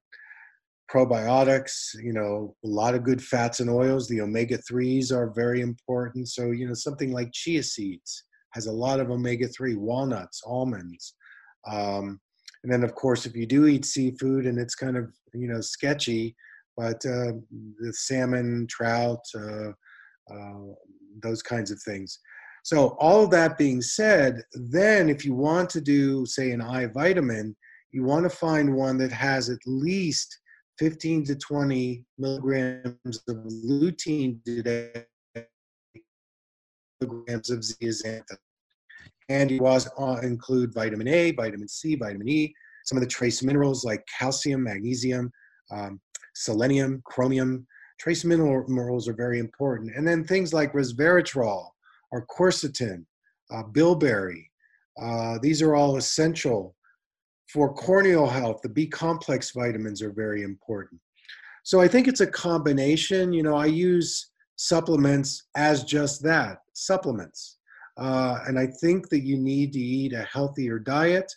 probiotics 0.93 1.93
you 2.01 2.13
know 2.13 2.55
a 2.63 2.67
lot 2.67 2.95
of 2.95 3.03
good 3.03 3.23
fats 3.23 3.59
and 3.59 3.69
oils. 3.69 4.07
The 4.07 4.21
omega-3s 4.21 5.11
are 5.11 5.33
very 5.35 5.61
important. 5.61 6.29
So 6.29 6.51
you 6.51 6.67
know 6.67 6.73
something 6.73 7.11
like 7.11 7.31
chia 7.33 7.63
seeds 7.63 8.23
has 8.53 8.67
a 8.67 8.71
lot 8.71 8.99
of 8.99 9.11
omega-3 9.11 9.77
walnuts 9.77 10.41
almonds. 10.45 11.15
Um, 11.69 12.19
and 12.63 12.71
then 12.71 12.83
of 12.83 12.95
course 12.95 13.25
if 13.25 13.35
you 13.35 13.45
do 13.45 13.67
eat 13.67 13.85
seafood 13.85 14.45
and 14.45 14.57
it's 14.57 14.75
kind 14.75 14.97
of 14.97 15.11
you 15.33 15.47
know 15.47 15.61
sketchy 15.61 16.35
but 16.77 17.03
uh, 17.07 17.33
the 17.79 17.91
salmon, 17.91 18.67
trout, 18.69 19.25
uh, 19.35 19.69
uh, 20.31 20.73
those 21.23 21.41
kinds 21.41 21.71
of 21.71 21.81
things. 21.81 22.19
So 22.63 22.89
all 22.99 23.23
of 23.23 23.31
that 23.31 23.57
being 23.57 23.81
said, 23.81 24.43
then 24.53 25.09
if 25.09 25.25
you 25.25 25.33
want 25.33 25.69
to 25.71 25.81
do, 25.81 26.25
say, 26.25 26.51
an 26.51 26.61
eye 26.61 26.85
vitamin, 26.85 27.55
you 27.91 28.03
want 28.03 28.29
to 28.29 28.29
find 28.29 28.75
one 28.75 28.97
that 28.99 29.11
has 29.11 29.49
at 29.49 29.57
least 29.65 30.37
15 30.79 31.25
to 31.25 31.35
20 31.35 32.05
milligrams 32.17 33.21
of 33.27 33.37
lutein 33.37 34.43
today, 34.43 35.05
milligrams 37.01 37.49
of 37.49 37.59
zeaxanthin. 37.59 38.37
And 39.29 39.51
you 39.51 39.65
also 39.65 39.89
include 40.21 40.73
vitamin 40.73 41.07
A, 41.07 41.31
vitamin 41.31 41.67
C, 41.67 41.95
vitamin 41.95 42.29
E, 42.29 42.53
some 42.85 42.97
of 42.97 43.03
the 43.03 43.09
trace 43.09 43.43
minerals 43.43 43.83
like 43.83 44.05
calcium, 44.17 44.63
magnesium, 44.63 45.31
um, 45.71 45.99
selenium, 46.33 47.01
chromium. 47.05 47.67
Trace 47.99 48.23
minerals 48.23 49.07
are 49.07 49.13
very 49.13 49.39
important. 49.39 49.91
And 49.95 50.07
then 50.07 50.23
things 50.23 50.53
like 50.53 50.71
resveratrol 50.73 51.67
or 52.11 52.25
quercetin, 52.27 53.05
uh, 53.51 53.63
bilberry. 53.63 54.49
Uh, 55.01 55.37
these 55.41 55.61
are 55.61 55.75
all 55.75 55.97
essential 55.97 56.75
for 57.51 57.73
corneal 57.73 58.27
health. 58.27 58.61
The 58.61 58.69
B 58.69 58.87
complex 58.87 59.51
vitamins 59.51 60.01
are 60.01 60.11
very 60.11 60.43
important. 60.43 60.99
So 61.63 61.81
I 61.81 61.87
think 61.87 62.07
it's 62.07 62.21
a 62.21 62.27
combination. 62.27 63.33
You 63.33 63.43
know, 63.43 63.55
I 63.55 63.65
use 63.65 64.31
supplements 64.55 65.43
as 65.55 65.83
just 65.83 66.23
that 66.23 66.59
supplements. 66.73 67.57
Uh, 67.97 68.39
and 68.47 68.59
I 68.59 68.67
think 68.67 69.09
that 69.09 69.21
you 69.21 69.37
need 69.37 69.73
to 69.73 69.79
eat 69.79 70.13
a 70.13 70.27
healthier 70.31 70.77
diet, 70.77 71.31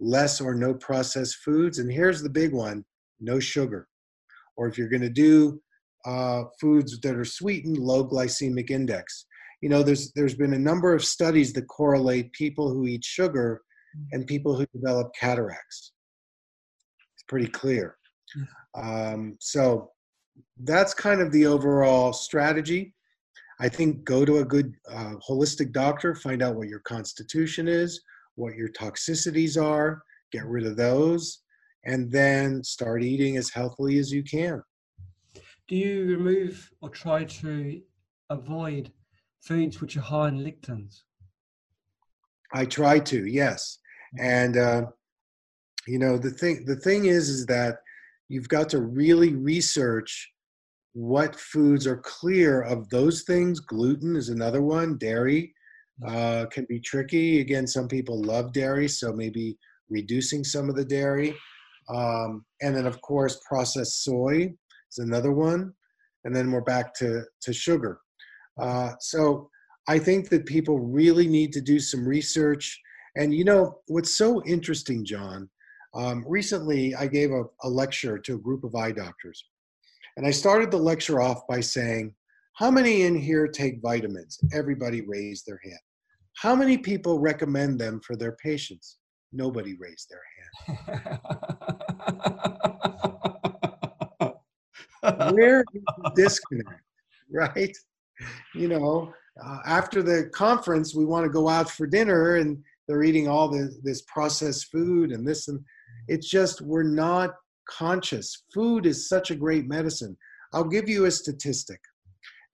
less 0.00 0.40
or 0.40 0.54
no 0.54 0.74
processed 0.74 1.36
foods. 1.36 1.78
And 1.78 1.90
here's 1.90 2.22
the 2.22 2.30
big 2.30 2.52
one 2.52 2.84
no 3.20 3.38
sugar. 3.38 3.88
Or 4.56 4.68
if 4.68 4.76
you're 4.76 4.88
going 4.88 5.02
to 5.02 5.08
do 5.08 5.60
uh, 6.04 6.44
foods 6.60 7.00
that 7.00 7.16
are 7.16 7.24
sweetened, 7.24 7.78
low 7.78 8.06
glycemic 8.06 8.70
index. 8.70 9.26
You 9.62 9.68
know, 9.68 9.82
there's 9.82 10.12
there's 10.12 10.34
been 10.34 10.54
a 10.54 10.58
number 10.58 10.94
of 10.94 11.04
studies 11.04 11.52
that 11.54 11.68
correlate 11.68 12.32
people 12.32 12.68
who 12.70 12.86
eat 12.86 13.04
sugar 13.04 13.62
and 14.12 14.26
people 14.26 14.56
who 14.56 14.66
develop 14.74 15.12
cataracts. 15.18 15.92
It's 17.14 17.24
pretty 17.28 17.48
clear. 17.48 17.96
Um, 18.74 19.36
so 19.40 19.90
that's 20.64 20.94
kind 20.94 21.20
of 21.20 21.30
the 21.30 21.46
overall 21.46 22.12
strategy. 22.12 22.94
I 23.60 23.68
think 23.68 24.04
go 24.04 24.24
to 24.24 24.38
a 24.38 24.44
good 24.44 24.74
uh, 24.90 25.14
holistic 25.28 25.72
doctor, 25.72 26.14
find 26.14 26.42
out 26.42 26.56
what 26.56 26.68
your 26.68 26.80
constitution 26.80 27.68
is, 27.68 28.00
what 28.34 28.56
your 28.56 28.68
toxicities 28.70 29.62
are, 29.62 30.02
get 30.32 30.44
rid 30.46 30.66
of 30.66 30.76
those, 30.76 31.42
and 31.84 32.10
then 32.10 32.64
start 32.64 33.04
eating 33.04 33.36
as 33.36 33.50
healthily 33.50 33.98
as 33.98 34.10
you 34.10 34.24
can. 34.24 34.60
Do 35.68 35.76
you 35.76 36.06
remove 36.06 36.68
or 36.82 36.88
try 36.88 37.24
to 37.24 37.80
avoid 38.30 38.92
foods 39.42 39.80
which 39.80 39.96
are 39.96 40.00
high 40.00 40.28
in 40.28 40.38
lectins? 40.38 41.02
I 42.52 42.64
try 42.64 42.98
to, 43.00 43.26
yes. 43.26 43.78
And 44.18 44.56
uh, 44.56 44.86
you 45.86 45.98
know 45.98 46.18
the 46.18 46.30
thing 46.30 46.64
the 46.64 46.76
thing 46.76 47.06
is 47.06 47.28
is 47.28 47.46
that 47.46 47.78
you've 48.28 48.48
got 48.48 48.68
to 48.70 48.80
really 48.80 49.34
research 49.34 50.30
what 50.94 51.34
foods 51.36 51.86
are 51.86 51.98
clear 51.98 52.62
of 52.62 52.88
those 52.88 53.22
things. 53.22 53.60
Gluten 53.60 54.16
is 54.16 54.28
another 54.28 54.62
one. 54.62 54.96
Dairy 54.96 55.52
mm-hmm. 56.02 56.16
uh, 56.16 56.46
can 56.46 56.64
be 56.68 56.80
tricky. 56.80 57.40
Again, 57.40 57.66
some 57.66 57.88
people 57.88 58.22
love 58.22 58.52
dairy, 58.52 58.88
so 58.88 59.12
maybe 59.12 59.58
reducing 59.90 60.44
some 60.44 60.70
of 60.70 60.76
the 60.76 60.84
dairy. 60.84 61.34
Um, 61.88 62.44
and 62.62 62.74
then, 62.74 62.86
of 62.86 63.00
course, 63.02 63.40
processed 63.46 64.04
soy 64.04 64.54
is 64.90 64.98
another 64.98 65.32
one. 65.32 65.72
And 66.24 66.34
then 66.34 66.50
we're 66.50 66.62
back 66.62 66.94
to, 66.94 67.24
to 67.42 67.52
sugar. 67.52 68.00
Uh, 68.58 68.92
so 69.00 69.50
I 69.88 69.98
think 69.98 70.30
that 70.30 70.46
people 70.46 70.78
really 70.78 71.26
need 71.26 71.52
to 71.52 71.60
do 71.60 71.78
some 71.78 72.06
research. 72.06 72.80
And 73.16 73.34
you 73.34 73.44
know, 73.44 73.80
what's 73.86 74.16
so 74.16 74.42
interesting, 74.44 75.04
John, 75.04 75.48
um, 75.94 76.24
recently 76.26 76.94
I 76.94 77.06
gave 77.06 77.30
a, 77.30 77.44
a 77.62 77.68
lecture 77.68 78.18
to 78.18 78.34
a 78.34 78.38
group 78.38 78.64
of 78.64 78.74
eye 78.74 78.92
doctors. 78.92 79.44
And 80.16 80.26
I 80.26 80.30
started 80.30 80.70
the 80.70 80.78
lecture 80.78 81.20
off 81.20 81.46
by 81.48 81.60
saying, 81.60 82.14
How 82.54 82.70
many 82.70 83.02
in 83.02 83.14
here 83.16 83.46
take 83.46 83.80
vitamins? 83.82 84.38
Everybody 84.52 85.02
raised 85.02 85.46
their 85.46 85.60
hand. 85.62 85.78
How 86.36 86.54
many 86.54 86.76
people 86.78 87.20
recommend 87.20 87.80
them 87.80 88.00
for 88.00 88.16
their 88.16 88.32
patients? 88.32 88.98
Nobody 89.32 89.76
raised 89.78 90.10
their 90.10 90.22
hand. 90.66 91.20
Where 95.34 95.60
is 95.60 95.82
the 95.98 96.12
disconnect, 96.14 96.82
right? 97.30 97.76
You 98.54 98.68
know, 98.68 99.12
uh, 99.44 99.58
after 99.66 100.02
the 100.02 100.30
conference, 100.32 100.94
we 100.94 101.04
want 101.04 101.24
to 101.24 101.30
go 101.30 101.48
out 101.48 101.68
for 101.70 101.86
dinner 101.86 102.36
and 102.36 102.62
they're 102.86 103.04
eating 103.04 103.28
all 103.28 103.48
the, 103.48 103.74
this 103.82 104.02
processed 104.02 104.70
food 104.70 105.12
and 105.12 105.26
this 105.26 105.48
and 105.48 105.60
it's 106.08 106.28
just 106.28 106.60
we're 106.60 106.82
not 106.82 107.30
conscious. 107.68 108.44
Food 108.52 108.86
is 108.86 109.08
such 109.08 109.30
a 109.30 109.36
great 109.36 109.66
medicine. 109.66 110.16
I'll 110.52 110.64
give 110.64 110.88
you 110.88 111.06
a 111.06 111.10
statistic. 111.10 111.80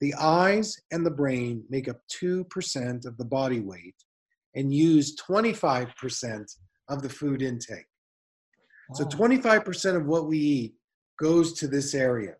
The 0.01 0.15
eyes 0.15 0.75
and 0.93 1.05
the 1.05 1.11
brain 1.11 1.65
make 1.69 1.89
up 1.89 2.01
2% 2.23 3.07
of 3.07 3.17
the 3.19 3.25
body 3.25 3.61
weight 3.61 3.97
and 4.55 4.73
use 4.73 5.17
25% 5.17 6.45
of 6.89 7.03
the 7.03 7.09
food 7.09 7.43
intake. 7.43 7.87
Wow. 8.91 8.95
So 8.97 9.05
25% 9.05 9.97
of 9.97 10.07
what 10.07 10.27
we 10.27 10.39
eat 10.39 10.75
goes 11.19 11.53
to 11.55 11.69
this 11.69 11.95
area. 11.95 12.35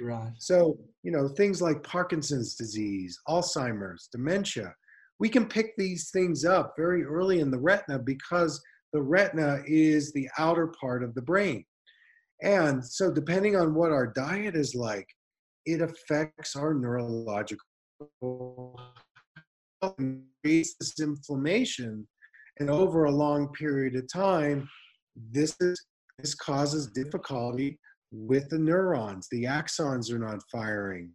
Right. 0.00 0.32
So, 0.38 0.78
you 1.02 1.12
know, 1.12 1.28
things 1.28 1.60
like 1.60 1.82
Parkinson's 1.82 2.54
disease, 2.54 3.18
Alzheimer's, 3.28 4.08
dementia, 4.10 4.74
we 5.22 5.28
can 5.28 5.46
pick 5.46 5.76
these 5.76 6.10
things 6.10 6.44
up 6.44 6.74
very 6.76 7.04
early 7.04 7.38
in 7.38 7.48
the 7.48 7.58
retina 7.58 7.96
because 7.96 8.60
the 8.92 9.00
retina 9.00 9.62
is 9.68 10.12
the 10.12 10.28
outer 10.36 10.74
part 10.80 11.04
of 11.04 11.14
the 11.14 11.22
brain. 11.22 11.64
And 12.42 12.84
so, 12.84 13.08
depending 13.08 13.54
on 13.54 13.72
what 13.72 13.92
our 13.92 14.08
diet 14.08 14.56
is 14.56 14.74
like, 14.74 15.06
it 15.64 15.80
affects 15.80 16.56
our 16.56 16.74
neurological 16.74 17.68
health 19.80 19.94
and 19.98 20.24
creates 20.42 20.74
inflammation 21.00 22.08
and 22.58 22.68
over 22.68 23.04
a 23.04 23.10
long 23.12 23.52
period 23.52 23.94
of 23.94 24.12
time, 24.12 24.68
this 25.30 25.56
is 25.60 25.80
this 26.18 26.34
causes 26.34 26.88
difficulty 26.88 27.78
with 28.10 28.48
the 28.48 28.58
neurons. 28.58 29.28
The 29.30 29.44
axons 29.44 30.10
are 30.10 30.18
not 30.18 30.42
firing, 30.50 31.12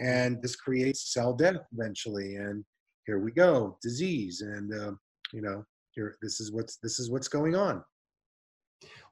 and 0.00 0.42
this 0.42 0.56
creates 0.56 1.12
cell 1.12 1.34
death 1.34 1.62
eventually. 1.72 2.34
And 2.34 2.64
here 3.06 3.18
we 3.18 3.32
go, 3.32 3.76
disease, 3.82 4.40
and 4.40 4.72
uh, 4.72 4.92
you 5.32 5.42
know, 5.42 5.64
here 5.90 6.16
this 6.22 6.40
is 6.40 6.52
what's 6.52 6.76
this 6.76 6.98
is 6.98 7.10
what's 7.10 7.28
going 7.28 7.54
on. 7.54 7.82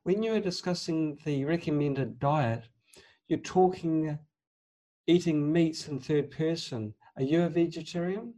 When 0.05 0.22
you 0.22 0.32
were 0.32 0.40
discussing 0.40 1.18
the 1.24 1.45
recommended 1.45 2.18
diet, 2.18 2.64
you're 3.28 3.38
talking 3.40 4.18
eating 5.07 5.53
meats 5.53 5.88
in 5.88 6.01
third 6.01 6.30
person. 6.30 6.95
Are 7.16 7.22
you 7.22 7.43
a 7.43 7.49
vegetarian? 7.49 8.34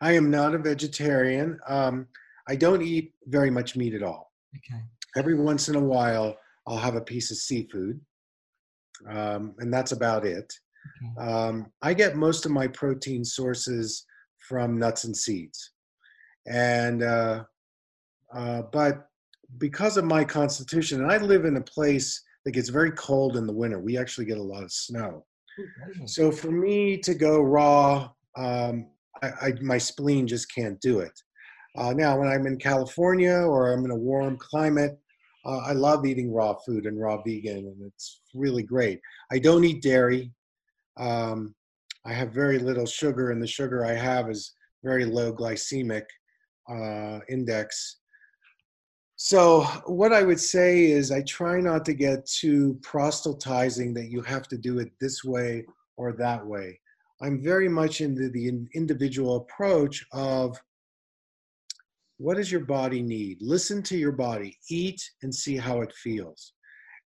I 0.00 0.12
am 0.12 0.30
not 0.30 0.54
a 0.54 0.58
vegetarian. 0.58 1.58
Um, 1.66 2.06
I 2.48 2.56
don't 2.56 2.82
eat 2.82 3.14
very 3.26 3.50
much 3.50 3.76
meat 3.76 3.94
at 3.94 4.02
all. 4.02 4.32
Okay. 4.56 4.82
Every 5.16 5.34
once 5.34 5.68
in 5.68 5.76
a 5.76 5.80
while, 5.80 6.36
I'll 6.66 6.76
have 6.76 6.96
a 6.96 7.00
piece 7.00 7.30
of 7.30 7.36
seafood, 7.36 8.00
um, 9.08 9.54
and 9.58 9.72
that's 9.72 9.92
about 9.92 10.26
it. 10.26 10.52
Okay. 11.18 11.30
Um, 11.30 11.66
I 11.80 11.94
get 11.94 12.16
most 12.16 12.44
of 12.44 12.52
my 12.52 12.66
protein 12.66 13.24
sources 13.24 14.04
from 14.48 14.78
nuts 14.78 15.04
and 15.04 15.16
seeds, 15.16 15.72
and 16.46 17.02
uh, 17.02 17.44
uh, 18.34 18.62
but 18.72 19.08
because 19.58 19.96
of 19.96 20.04
my 20.04 20.24
constitution, 20.24 21.02
and 21.02 21.12
I 21.12 21.18
live 21.18 21.44
in 21.44 21.56
a 21.56 21.62
place 21.62 22.22
that 22.44 22.52
gets 22.52 22.68
very 22.68 22.92
cold 22.92 23.36
in 23.36 23.46
the 23.46 23.52
winter. 23.52 23.78
We 23.80 23.98
actually 23.98 24.26
get 24.26 24.38
a 24.38 24.42
lot 24.42 24.62
of 24.62 24.72
snow. 24.72 25.24
So 26.06 26.32
for 26.32 26.50
me 26.50 26.96
to 26.98 27.14
go 27.14 27.40
raw, 27.40 28.10
um, 28.36 28.88
I, 29.22 29.28
I, 29.40 29.52
my 29.60 29.78
spleen 29.78 30.26
just 30.26 30.52
can't 30.52 30.80
do 30.80 31.00
it. 31.00 31.12
Uh, 31.76 31.92
now, 31.92 32.18
when 32.18 32.28
I'm 32.28 32.46
in 32.46 32.58
California 32.58 33.34
or 33.34 33.72
I'm 33.72 33.84
in 33.84 33.90
a 33.90 33.96
warm 33.96 34.36
climate, 34.38 34.98
uh, 35.44 35.58
I 35.58 35.72
love 35.72 36.06
eating 36.06 36.32
raw 36.32 36.54
food 36.66 36.86
and 36.86 37.00
raw 37.00 37.20
vegan, 37.22 37.58
and 37.58 37.76
it's 37.86 38.20
really 38.34 38.62
great. 38.62 39.00
I 39.30 39.38
don't 39.38 39.64
eat 39.64 39.82
dairy. 39.82 40.32
Um, 40.98 41.54
I 42.04 42.12
have 42.12 42.32
very 42.32 42.58
little 42.58 42.86
sugar, 42.86 43.30
and 43.30 43.40
the 43.40 43.46
sugar 43.46 43.84
I 43.84 43.94
have 43.94 44.28
is 44.28 44.54
very 44.82 45.04
low 45.04 45.32
glycemic 45.32 46.04
uh, 46.68 47.20
index. 47.28 47.98
So, 49.16 49.62
what 49.86 50.12
I 50.12 50.22
would 50.22 50.40
say 50.40 50.90
is, 50.90 51.12
I 51.12 51.22
try 51.22 51.60
not 51.60 51.84
to 51.84 51.94
get 51.94 52.26
too 52.26 52.78
proselytizing 52.82 53.94
that 53.94 54.10
you 54.10 54.20
have 54.22 54.48
to 54.48 54.58
do 54.58 54.78
it 54.80 54.90
this 55.00 55.22
way 55.22 55.64
or 55.96 56.12
that 56.14 56.44
way. 56.44 56.80
I'm 57.20 57.40
very 57.40 57.68
much 57.68 58.00
into 58.00 58.28
the 58.28 58.48
individual 58.74 59.36
approach 59.36 60.04
of 60.12 60.60
what 62.18 62.36
does 62.36 62.50
your 62.50 62.64
body 62.64 63.00
need? 63.00 63.38
Listen 63.40 63.82
to 63.84 63.96
your 63.96 64.12
body, 64.12 64.56
eat 64.68 65.00
and 65.22 65.32
see 65.32 65.56
how 65.56 65.82
it 65.82 65.92
feels. 65.92 66.54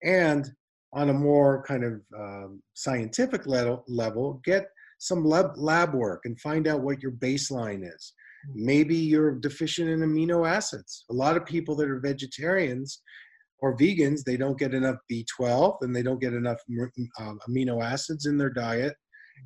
And 0.02 0.50
on 0.94 1.10
a 1.10 1.14
more 1.14 1.62
kind 1.64 1.84
of 1.84 2.00
um, 2.18 2.62
scientific 2.74 3.46
level, 3.46 3.84
level, 3.88 4.40
get 4.44 4.68
some 5.06 5.24
lab, 5.24 5.52
lab 5.56 5.94
work 5.94 6.22
and 6.24 6.40
find 6.40 6.66
out 6.66 6.80
what 6.80 7.02
your 7.02 7.12
baseline 7.12 7.82
is. 7.82 8.12
Maybe 8.54 8.94
you're 8.94 9.34
deficient 9.34 9.88
in 9.88 10.00
amino 10.00 10.48
acids. 10.48 11.04
A 11.10 11.14
lot 11.14 11.36
of 11.36 11.44
people 11.44 11.74
that 11.76 11.88
are 11.88 12.00
vegetarians 12.00 13.02
or 13.60 13.76
vegans, 13.76 14.22
they 14.22 14.36
don't 14.36 14.58
get 14.58 14.74
enough 14.74 14.96
B12 15.10 15.78
and 15.80 15.94
they 15.94 16.02
don't 16.02 16.20
get 16.20 16.32
enough 16.32 16.58
um, 17.18 17.38
amino 17.48 17.82
acids 17.82 18.26
in 18.26 18.36
their 18.36 18.50
diet. 18.50 18.94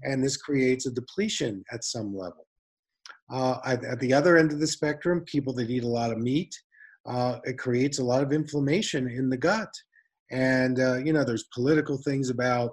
And 0.03 0.23
this 0.23 0.37
creates 0.37 0.87
a 0.87 0.93
depletion 0.93 1.65
at 1.73 1.85
some 1.85 2.15
level. 2.15 2.47
Uh, 3.33 3.59
at, 3.65 3.85
at, 3.85 4.01
the 4.01 4.13
other 4.13 4.37
end 4.37 4.53
of 4.53 4.61
the 4.61 4.67
spectrum, 4.67 5.23
people 5.25 5.53
that 5.55 5.71
eat 5.71 5.85
a 5.85 5.89
lot 5.89 6.11
of 6.11 6.19
meat, 6.19 6.53
uh, 7.07 7.39
it 7.45 7.59
creates 7.59 7.99
a 7.99 8.05
lot 8.05 8.23
of 8.23 8.33
inflammation 8.33 9.09
in 9.09 9.29
the 9.29 9.37
gut. 9.37 9.73
And, 10.31 10.81
uh, 10.81 10.97
you 10.97 11.13
know, 11.13 11.25
there's 11.25 11.47
political 11.55 11.97
things 11.99 12.31
about 12.31 12.73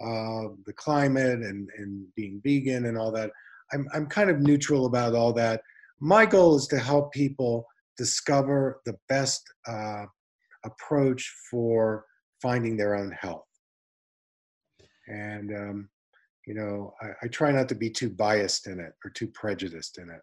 uh, 0.00 0.54
the 0.66 0.72
climate 0.76 1.40
and, 1.40 1.68
and 1.76 2.06
being 2.14 2.40
vegan 2.44 2.86
and 2.86 2.96
all 2.96 3.12
that. 3.12 3.30
I'm, 3.72 3.88
I'm 3.92 4.06
kind 4.06 4.30
of 4.30 4.40
neutral 4.40 4.86
about 4.86 5.14
all 5.14 5.32
that. 5.34 5.62
My 6.00 6.24
goal 6.24 6.56
is 6.56 6.66
to 6.68 6.78
help 6.78 7.12
people 7.12 7.66
discover 7.96 8.80
the 8.86 8.96
best 9.08 9.42
uh, 9.66 10.04
approach 10.64 11.34
for 11.50 12.04
finding 12.40 12.76
their 12.76 12.94
own 12.94 13.10
health. 13.20 13.44
And, 15.08 15.52
um, 15.54 15.88
you 16.46 16.54
know, 16.54 16.94
I, 17.02 17.06
I 17.24 17.28
try 17.28 17.50
not 17.50 17.68
to 17.70 17.74
be 17.74 17.90
too 17.90 18.10
biased 18.10 18.66
in 18.66 18.78
it 18.78 18.92
or 19.04 19.10
too 19.10 19.28
prejudiced 19.28 19.98
in 19.98 20.08
it. 20.10 20.20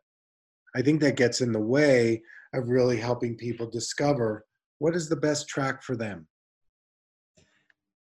I 0.76 0.82
think 0.82 1.02
that 1.02 1.18
gets 1.18 1.42
in 1.42 1.52
the 1.52 1.60
way 1.60 2.22
of 2.54 2.70
really 2.70 2.98
helping 2.98 3.36
people 3.36 3.70
discover 3.70 4.46
what 4.80 4.96
is 4.96 5.10
the 5.10 5.16
best 5.16 5.48
track 5.48 5.84
for 5.84 5.96
them. 5.96 6.28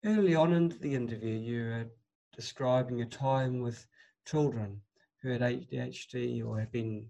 Early 0.05 0.35
on 0.35 0.53
in 0.53 0.69
the 0.81 0.97
interview, 0.97 1.35
you 1.35 1.63
were 1.63 1.87
describing 2.35 3.03
a 3.03 3.07
time 3.07 3.61
with 3.61 3.87
children 4.27 4.81
who 5.23 5.31
had 5.31 5.43
ADHD 5.43 6.45
or 6.45 6.59
had 6.59 6.73
been 6.73 7.07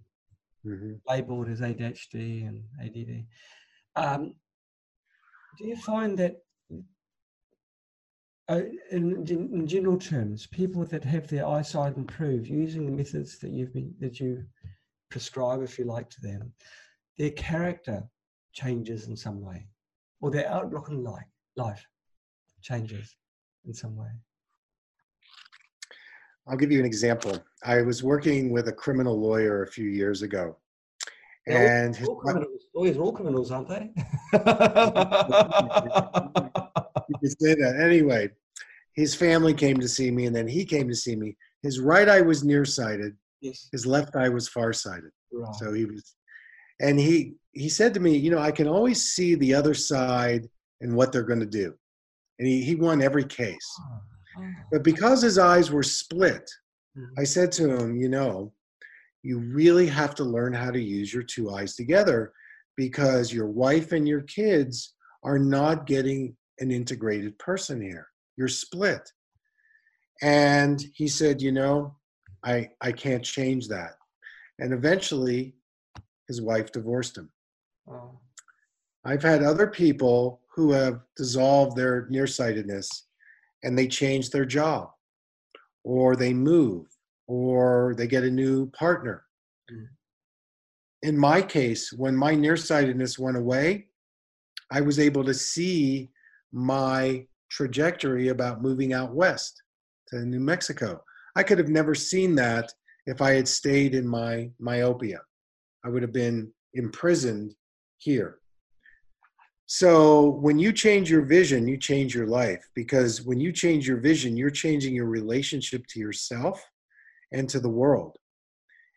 mm-hmm. 0.66 0.95
labeled 1.09 1.49
as 1.49 1.61
ADHD 1.61 2.47
and 2.47 2.62
ADD. 2.82 3.24
Um, 3.97 4.34
do 5.59 5.66
you 5.66 5.76
find 5.76 6.18
that, 6.18 6.36
uh, 8.49 8.61
in, 8.90 9.26
in, 9.26 9.66
general 9.66 9.99
terms, 9.99 10.47
people 10.47 10.84
that 10.84 11.05
have 11.05 11.28
their 11.28 11.47
eyesight 11.47 11.97
improved 11.97 12.47
using 12.47 12.84
the 12.84 12.93
methods 12.93 13.38
that 13.38 13.53
you've 13.53 13.72
been 13.72 13.95
that 14.01 14.20
you 14.20 14.45
prescribe, 15.11 15.62
if 15.62 15.78
you 15.78 15.86
like, 15.86 16.11
to 16.11 16.20
them, 16.20 16.53
their 17.16 17.30
character 17.30 18.03
changes 18.53 19.09
in 19.09 19.16
some 19.16 19.40
way, 19.40 19.66
or 20.20 20.30
their 20.30 20.49
outlook 20.51 20.90
on 20.90 21.03
life, 21.03 21.24
life 21.57 21.86
changes 22.63 23.17
in 23.67 23.75
some 23.75 23.97
way? 23.97 24.09
I'll 26.49 26.57
give 26.57 26.73
you 26.73 26.81
an 26.81 26.87
example. 26.87 27.39
I 27.65 27.83
was 27.83 28.03
working 28.03 28.51
with 28.51 28.69
a 28.69 28.73
criminal 28.73 29.19
lawyer 29.21 29.63
a 29.63 29.67
few 29.67 29.89
years 29.89 30.23
ago. 30.23 30.57
And 31.47 31.97
all, 32.03 32.11
all 32.11 32.17
criminals, 32.17 32.67
lawyers 32.75 32.97
are 32.97 33.01
all 33.01 33.13
criminals, 33.13 33.51
aren't 33.51 33.69
they? 33.69 33.91
you 34.33 34.39
can 37.19 37.31
say 37.41 37.55
that. 37.55 37.81
Anyway, 37.81 38.31
his 38.95 39.15
family 39.15 39.55
came 39.55 39.79
to 39.81 39.89
see 39.89 40.11
me, 40.11 40.27
and 40.27 40.37
then 40.37 40.47
he 40.47 40.65
came 40.65 40.89
to 40.89 40.95
see 40.95 41.17
me. 41.17 41.37
His 41.63 41.81
right 41.81 42.09
eye 42.09 42.21
was 42.21 42.45
nearsighted. 42.45 43.17
Yes. 43.41 43.69
His 43.73 43.87
left 43.87 44.15
eye 44.15 44.29
was 44.29 44.49
farsighted. 44.49 45.11
Right. 45.33 45.55
So 45.57 45.73
he 45.73 45.85
was, 45.85 46.15
and 46.81 46.99
he 46.99 47.35
he 47.53 47.69
said 47.69 47.93
to 47.95 48.01
me, 48.01 48.17
you 48.17 48.31
know, 48.31 48.39
I 48.39 48.53
can 48.53 48.69
always 48.69 49.03
see 49.03 49.35
the 49.35 49.55
other 49.55 49.75
side 49.75 50.49
and 50.81 50.95
what 50.95 51.13
they're 51.13 51.23
going 51.23 51.41
to 51.41 51.47
do, 51.47 51.75
and 52.39 52.49
he 52.49 52.62
he 52.62 52.74
won 52.74 53.03
every 53.03 53.24
case. 53.24 53.68
Oh. 53.80 54.01
But 54.70 54.83
because 54.83 55.22
his 55.22 55.39
eyes 55.39 55.70
were 55.70 55.83
split, 55.83 56.51
mm-hmm. 56.97 57.20
I 57.20 57.24
said 57.24 57.53
to 57.53 57.74
him, 57.74 57.97
you 57.97 58.09
know, 58.09 58.53
you 59.22 59.39
really 59.39 59.87
have 59.87 60.14
to 60.16 60.24
learn 60.24 60.53
how 60.53 60.70
to 60.70 60.80
use 60.80 61.12
your 61.12 61.22
two 61.22 61.51
eyes 61.51 61.74
together 61.74 62.33
because 62.76 63.33
your 63.33 63.47
wife 63.47 63.93
and 63.93 64.09
your 64.09 64.22
kids 64.22 64.95
are 65.22 65.39
not 65.39 65.87
getting 65.87 66.37
an 66.59 66.70
integrated 66.70 67.39
person 67.39 67.80
here. 67.80 68.09
You're 68.37 68.49
split. 68.49 69.12
And 70.22 70.83
he 70.95 71.09
said, 71.09 71.43
you 71.43 71.53
know, 71.53 71.97
I 72.45 72.70
I 72.80 72.93
can't 72.93 73.24
change 73.24 73.68
that. 73.68 73.97
And 74.59 74.72
eventually 74.72 75.55
his 76.28 76.41
wife 76.41 76.72
divorced 76.72 77.18
him. 77.18 77.30
Oh. 77.89 78.18
I've 79.05 79.22
had 79.22 79.43
other 79.43 79.66
people 79.66 80.41
who 80.55 80.72
have 80.72 81.00
dissolved 81.16 81.76
their 81.76 82.07
nearsightedness 82.11 83.07
and 83.62 83.78
they 83.78 83.86
change 83.86 84.30
their 84.30 84.44
job 84.44 84.90
or 85.84 86.14
they 86.14 86.34
move 86.34 86.86
or 87.26 87.94
they 87.96 88.07
get 88.07 88.24
a 88.24 88.30
new 88.30 88.66
partner. 88.70 89.24
Mm. 89.72 89.86
In 91.03 91.18
my 91.18 91.42
case, 91.42 91.92
when 91.92 92.14
my 92.14 92.34
nearsightedness 92.34 93.18
went 93.18 93.36
away, 93.36 93.86
I 94.70 94.80
was 94.80 94.98
able 94.98 95.24
to 95.24 95.34
see 95.34 96.11
my 96.53 97.26
trajectory 97.50 98.28
about 98.28 98.62
moving 98.62 98.92
out 98.92 99.14
west 99.14 99.62
to 100.09 100.24
New 100.24 100.40
Mexico. 100.40 101.03
I 101.34 101.42
could 101.42 101.59
have 101.59 101.68
never 101.68 101.94
seen 101.94 102.34
that 102.36 102.72
if 103.07 103.20
I 103.20 103.32
had 103.32 103.48
stayed 103.48 103.94
in 103.94 104.07
my 104.07 104.50
myopia. 104.59 105.20
I 105.84 105.88
would 105.88 106.03
have 106.03 106.12
been 106.12 106.53
imprisoned 106.74 107.55
here. 107.98 108.38
So 109.75 110.29
when 110.29 110.59
you 110.59 110.70
change 110.70 111.11
your 111.11 111.23
vision, 111.23 111.66
you 111.66 111.79
change 111.79 112.14
your 112.14 112.27
life 112.27 112.62
because 112.75 113.23
when 113.23 113.41
you 113.41 113.51
change 113.53 113.89
your 113.89 113.97
vision, 113.97 114.37
you're 114.37 114.51
changing 114.51 114.95
your 114.95 115.07
relationship 115.07 115.87
to 115.87 115.99
yourself 115.99 116.62
and 117.33 117.49
to 117.49 117.59
the 117.59 117.70
world. 117.70 118.18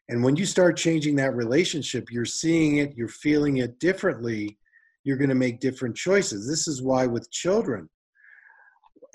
And 0.09 0.21
when 0.21 0.35
you 0.35 0.45
start 0.45 0.75
changing 0.75 1.15
that 1.15 1.33
relationship, 1.33 2.11
you're 2.11 2.25
seeing 2.25 2.79
it, 2.79 2.93
you're 2.97 3.07
feeling 3.07 3.55
it 3.59 3.79
differently, 3.79 4.57
you're 5.05 5.15
going 5.15 5.29
to 5.29 5.33
make 5.33 5.61
different 5.61 5.95
choices. 5.95 6.45
This 6.45 6.67
is 6.67 6.81
why 6.81 7.07
with 7.07 7.31
children, 7.31 7.87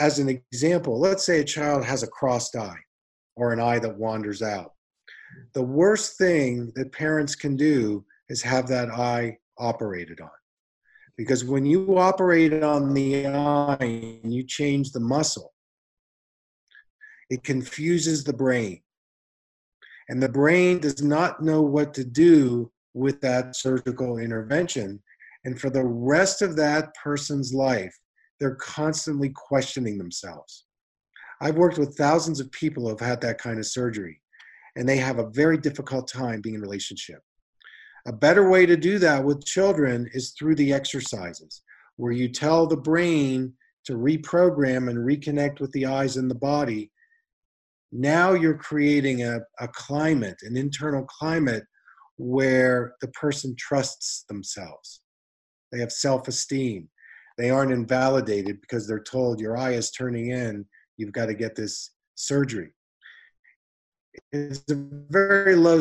as 0.00 0.18
an 0.18 0.30
example, 0.30 0.98
let's 0.98 1.26
say 1.26 1.40
a 1.40 1.44
child 1.44 1.84
has 1.84 2.02
a 2.02 2.08
crossed 2.08 2.56
eye 2.56 2.80
or 3.36 3.52
an 3.52 3.60
eye 3.60 3.80
that 3.80 3.98
wanders 3.98 4.40
out. 4.40 4.72
The 5.52 5.62
worst 5.62 6.16
thing 6.16 6.72
that 6.76 6.90
parents 6.90 7.34
can 7.34 7.54
do 7.54 8.02
is 8.30 8.40
have 8.40 8.66
that 8.68 8.88
eye 8.88 9.36
operated 9.58 10.22
on. 10.22 10.30
Because 11.20 11.44
when 11.44 11.66
you 11.66 11.98
operate 11.98 12.62
on 12.62 12.94
the 12.94 13.26
eye 13.26 13.76
and 14.22 14.32
you 14.32 14.42
change 14.42 14.90
the 14.90 15.00
muscle, 15.00 15.52
it 17.28 17.44
confuses 17.44 18.24
the 18.24 18.32
brain. 18.32 18.80
And 20.08 20.22
the 20.22 20.30
brain 20.30 20.78
does 20.78 21.02
not 21.02 21.42
know 21.42 21.60
what 21.60 21.92
to 21.92 22.04
do 22.04 22.72
with 22.94 23.20
that 23.20 23.54
surgical 23.54 24.16
intervention. 24.16 24.98
And 25.44 25.60
for 25.60 25.68
the 25.68 25.84
rest 25.84 26.40
of 26.40 26.56
that 26.56 26.94
person's 26.94 27.52
life, 27.52 27.94
they're 28.38 28.54
constantly 28.54 29.28
questioning 29.28 29.98
themselves. 29.98 30.64
I've 31.42 31.56
worked 31.56 31.76
with 31.76 31.98
thousands 31.98 32.40
of 32.40 32.50
people 32.50 32.84
who 32.84 32.88
have 32.96 33.00
had 33.00 33.20
that 33.20 33.36
kind 33.36 33.58
of 33.58 33.66
surgery, 33.66 34.22
and 34.74 34.88
they 34.88 34.96
have 34.96 35.18
a 35.18 35.28
very 35.28 35.58
difficult 35.58 36.08
time 36.08 36.40
being 36.40 36.54
in 36.54 36.62
relationship. 36.62 37.20
A 38.06 38.12
better 38.12 38.48
way 38.48 38.66
to 38.66 38.76
do 38.76 38.98
that 38.98 39.24
with 39.24 39.44
children 39.44 40.08
is 40.14 40.30
through 40.30 40.54
the 40.56 40.72
exercises, 40.72 41.62
where 41.96 42.12
you 42.12 42.28
tell 42.28 42.66
the 42.66 42.76
brain 42.76 43.52
to 43.84 43.94
reprogram 43.94 44.88
and 44.88 44.98
reconnect 44.98 45.60
with 45.60 45.72
the 45.72 45.86
eyes 45.86 46.16
and 46.16 46.30
the 46.30 46.34
body. 46.34 46.90
Now 47.92 48.32
you're 48.32 48.56
creating 48.56 49.24
a, 49.24 49.40
a 49.58 49.68
climate, 49.68 50.38
an 50.42 50.56
internal 50.56 51.04
climate 51.04 51.64
where 52.16 52.94
the 53.00 53.08
person 53.08 53.54
trusts 53.58 54.24
themselves. 54.28 55.00
They 55.72 55.80
have 55.80 55.92
self 55.92 56.28
esteem. 56.28 56.88
They 57.38 57.50
aren't 57.50 57.72
invalidated 57.72 58.60
because 58.60 58.86
they're 58.86 59.02
told 59.02 59.40
your 59.40 59.56
eye 59.56 59.72
is 59.72 59.90
turning 59.90 60.30
in, 60.30 60.66
you've 60.98 61.12
got 61.12 61.26
to 61.26 61.34
get 61.34 61.56
this 61.56 61.92
surgery. 62.14 62.70
It's 64.32 64.70
a 64.70 64.74
very 65.08 65.56
low 65.56 65.80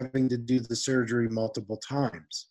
having 0.00 0.28
to 0.28 0.36
do 0.36 0.60
the 0.60 0.76
surgery 0.76 1.28
multiple 1.28 1.76
times. 1.76 2.46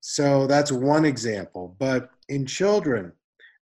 So 0.00 0.46
that's 0.46 0.72
one 0.72 1.04
example. 1.04 1.76
But 1.78 2.10
in 2.28 2.46
children, 2.46 3.12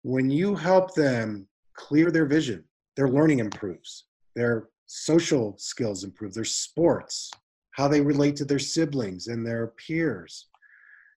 when 0.01 0.30
you 0.30 0.55
help 0.55 0.93
them 0.95 1.47
clear 1.76 2.11
their 2.11 2.26
vision, 2.26 2.64
their 2.95 3.09
learning 3.09 3.39
improves, 3.39 4.05
their 4.36 4.70
social 4.88 5.55
skills 5.57 6.03
improve, 6.03 6.34
their 6.34 6.43
sports, 6.43 7.32
how 7.72 7.88
they 7.88 8.01
relate 8.01 8.36
to 8.38 8.45
their 8.45 8.59
siblings 8.59 9.28
and 9.28 9.45
their 9.45 9.68
peers. 9.68 10.47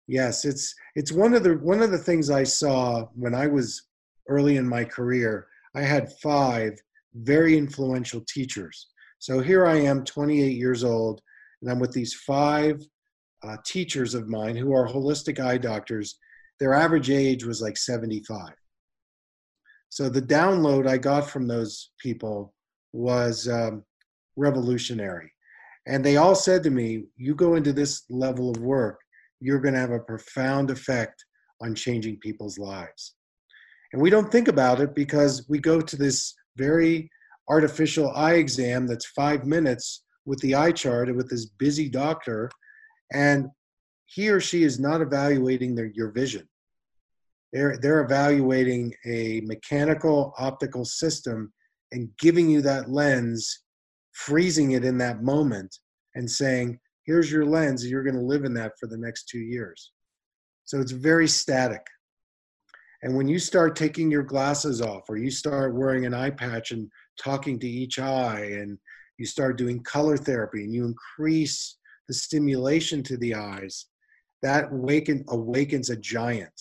Yes, 0.07 0.45
it's 0.45 0.75
it's 0.95 1.13
one 1.13 1.35
of 1.35 1.43
the 1.43 1.55
one 1.59 1.83
of 1.83 1.91
the 1.91 1.99
things 1.99 2.31
I 2.31 2.45
saw 2.45 3.07
when 3.15 3.35
I 3.35 3.47
was 3.49 3.89
early 4.29 4.57
in 4.57 4.69
my 4.69 4.85
career. 4.85 5.49
I 5.75 5.83
had 5.83 6.13
five 6.23 6.79
very 7.15 7.59
influential 7.59 8.23
teachers. 8.29 8.87
So 9.19 9.41
here 9.41 9.67
I 9.67 9.77
am, 9.77 10.05
28 10.05 10.57
years 10.57 10.85
old, 10.85 11.21
and 11.63 11.71
I'm 11.71 11.79
with 11.79 11.93
these 11.93 12.15
five 12.15 12.81
uh, 13.43 13.57
teachers 13.65 14.15
of 14.15 14.29
mine 14.29 14.57
who 14.57 14.75
are 14.75 14.87
holistic 14.89 15.41
eye 15.41 15.59
doctors. 15.59 16.19
Their 16.59 16.75
average 16.75 17.11
age 17.11 17.45
was 17.45 17.61
like 17.61 17.77
75. 17.77 18.53
So 19.89 20.09
the 20.09 20.23
download 20.23 20.89
I 20.89 20.99
got 20.99 21.31
from 21.31 21.47
those 21.47 21.91
people 22.01 22.55
was 22.93 23.49
um, 23.49 23.85
revolutionary. 24.37 25.33
And 25.87 26.05
they 26.05 26.17
all 26.17 26.35
said 26.35 26.63
to 26.65 26.71
me, 26.71 27.05
You 27.17 27.35
go 27.35 27.55
into 27.55 27.73
this 27.73 28.05
level 28.11 28.51
of 28.51 28.59
work, 28.59 29.01
you're 29.41 29.61
going 29.61 29.75
to 29.75 29.81
have 29.81 29.93
a 29.93 30.01
profound 30.01 30.71
effect 30.71 31.25
on 31.63 31.75
changing 31.75 32.19
people's 32.19 32.59
lives. 32.59 33.15
And 33.93 34.03
we 34.03 34.11
don't 34.11 34.33
think 34.33 34.49
about 34.49 34.81
it 34.81 34.95
because 34.95 35.47
we 35.49 35.59
go 35.59 35.81
to 35.81 35.97
this 35.97 36.35
very 36.57 37.11
artificial 37.49 38.11
eye 38.15 38.35
exam 38.35 38.87
that's 38.87 39.07
five 39.07 39.47
minutes 39.47 40.03
with 40.27 40.39
the 40.41 40.55
eye 40.55 40.73
chart 40.73 41.09
and 41.09 41.17
with 41.17 41.31
this 41.31 41.47
busy 41.47 41.89
doctor, 41.89 42.51
and 43.13 43.47
he 44.07 44.29
or 44.29 44.41
she 44.41 44.63
is 44.63 44.79
not 44.79 45.01
evaluating 45.01 45.75
their, 45.75 45.91
your 45.95 46.11
vision. 46.11 46.47
They're, 47.53 47.79
they're 47.81 48.03
evaluating 48.03 48.93
a 49.07 49.41
mechanical 49.45 50.35
optical 50.39 50.85
system 50.85 51.53
and 51.93 52.11
giving 52.19 52.51
you 52.51 52.61
that 52.63 52.91
lens, 52.91 53.63
freezing 54.13 54.73
it 54.73 54.85
in 54.85 54.99
that 54.99 55.23
moment, 55.23 55.79
and 56.15 56.31
saying, 56.31 56.79
here's 57.05 57.31
your 57.31 57.47
lens, 57.47 57.89
you're 57.89 58.03
going 58.03 58.17
to 58.17 58.21
live 58.21 58.45
in 58.45 58.55
that 58.55 58.73
for 58.79 58.89
the 58.89 58.99
next 58.99 59.29
two 59.29 59.39
years. 59.39 59.93
So 60.65 60.81
it's 60.81 60.93
very 60.93 61.29
static. 61.29 61.87
And 63.03 63.17
when 63.17 63.29
you 63.29 63.39
start 63.39 63.77
taking 63.77 64.11
your 64.11 64.25
glasses 64.25 64.83
off, 64.83 65.09
or 65.09 65.17
you 65.17 65.31
start 65.31 65.75
wearing 65.75 66.07
an 66.07 66.15
eye 66.15 66.31
patch 66.31 66.73
and 66.73 66.91
talking 67.23 67.59
to 67.61 67.69
each 67.69 68.01
eye, 68.01 68.59
and 68.61 68.79
you 69.19 69.27
start 69.27 69.59
doing 69.59 69.83
color 69.83 70.17
therapy, 70.17 70.65
and 70.65 70.75
you 70.75 70.85
increase 70.85 71.79
the 72.09 72.15
stimulation 72.15 73.03
to 73.03 73.17
the 73.17 73.35
eyes, 73.35 73.87
that 74.43 74.73
awaken, 74.73 75.25
awakens 75.29 75.91
a 75.91 75.97
giant 75.97 76.53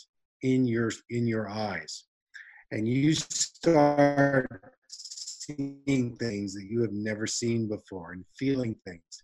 in 0.41 0.65
your 0.65 0.91
in 1.09 1.27
your 1.27 1.49
eyes, 1.49 2.05
and 2.71 2.87
you 2.87 3.13
start 3.13 4.47
seeing 4.87 6.15
things 6.17 6.53
that 6.53 6.65
you 6.69 6.81
have 6.81 6.93
never 6.93 7.27
seen 7.27 7.67
before 7.67 8.13
and 8.13 8.25
feeling 8.37 8.75
things. 8.85 9.23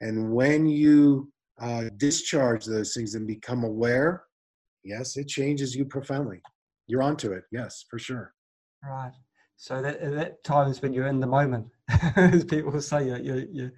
And 0.00 0.32
when 0.32 0.66
you 0.66 1.30
uh, 1.60 1.84
discharge 1.98 2.64
those 2.64 2.94
things 2.94 3.14
and 3.14 3.26
become 3.26 3.64
aware, 3.64 4.24
yes, 4.82 5.16
it 5.16 5.28
changes 5.28 5.74
you 5.74 5.84
profoundly. 5.84 6.40
You're 6.86 7.02
onto 7.02 7.32
it. 7.32 7.44
Yes, 7.52 7.84
for 7.90 7.98
sure. 7.98 8.32
Right. 8.82 9.12
So 9.56 9.82
that 9.82 10.00
that 10.00 10.42
times 10.42 10.80
when 10.80 10.94
you're 10.94 11.08
in 11.08 11.20
the 11.20 11.26
moment, 11.26 11.66
as 12.16 12.44
people 12.44 12.80
say, 12.80 13.06
you're, 13.06 13.18
you're, 13.18 13.72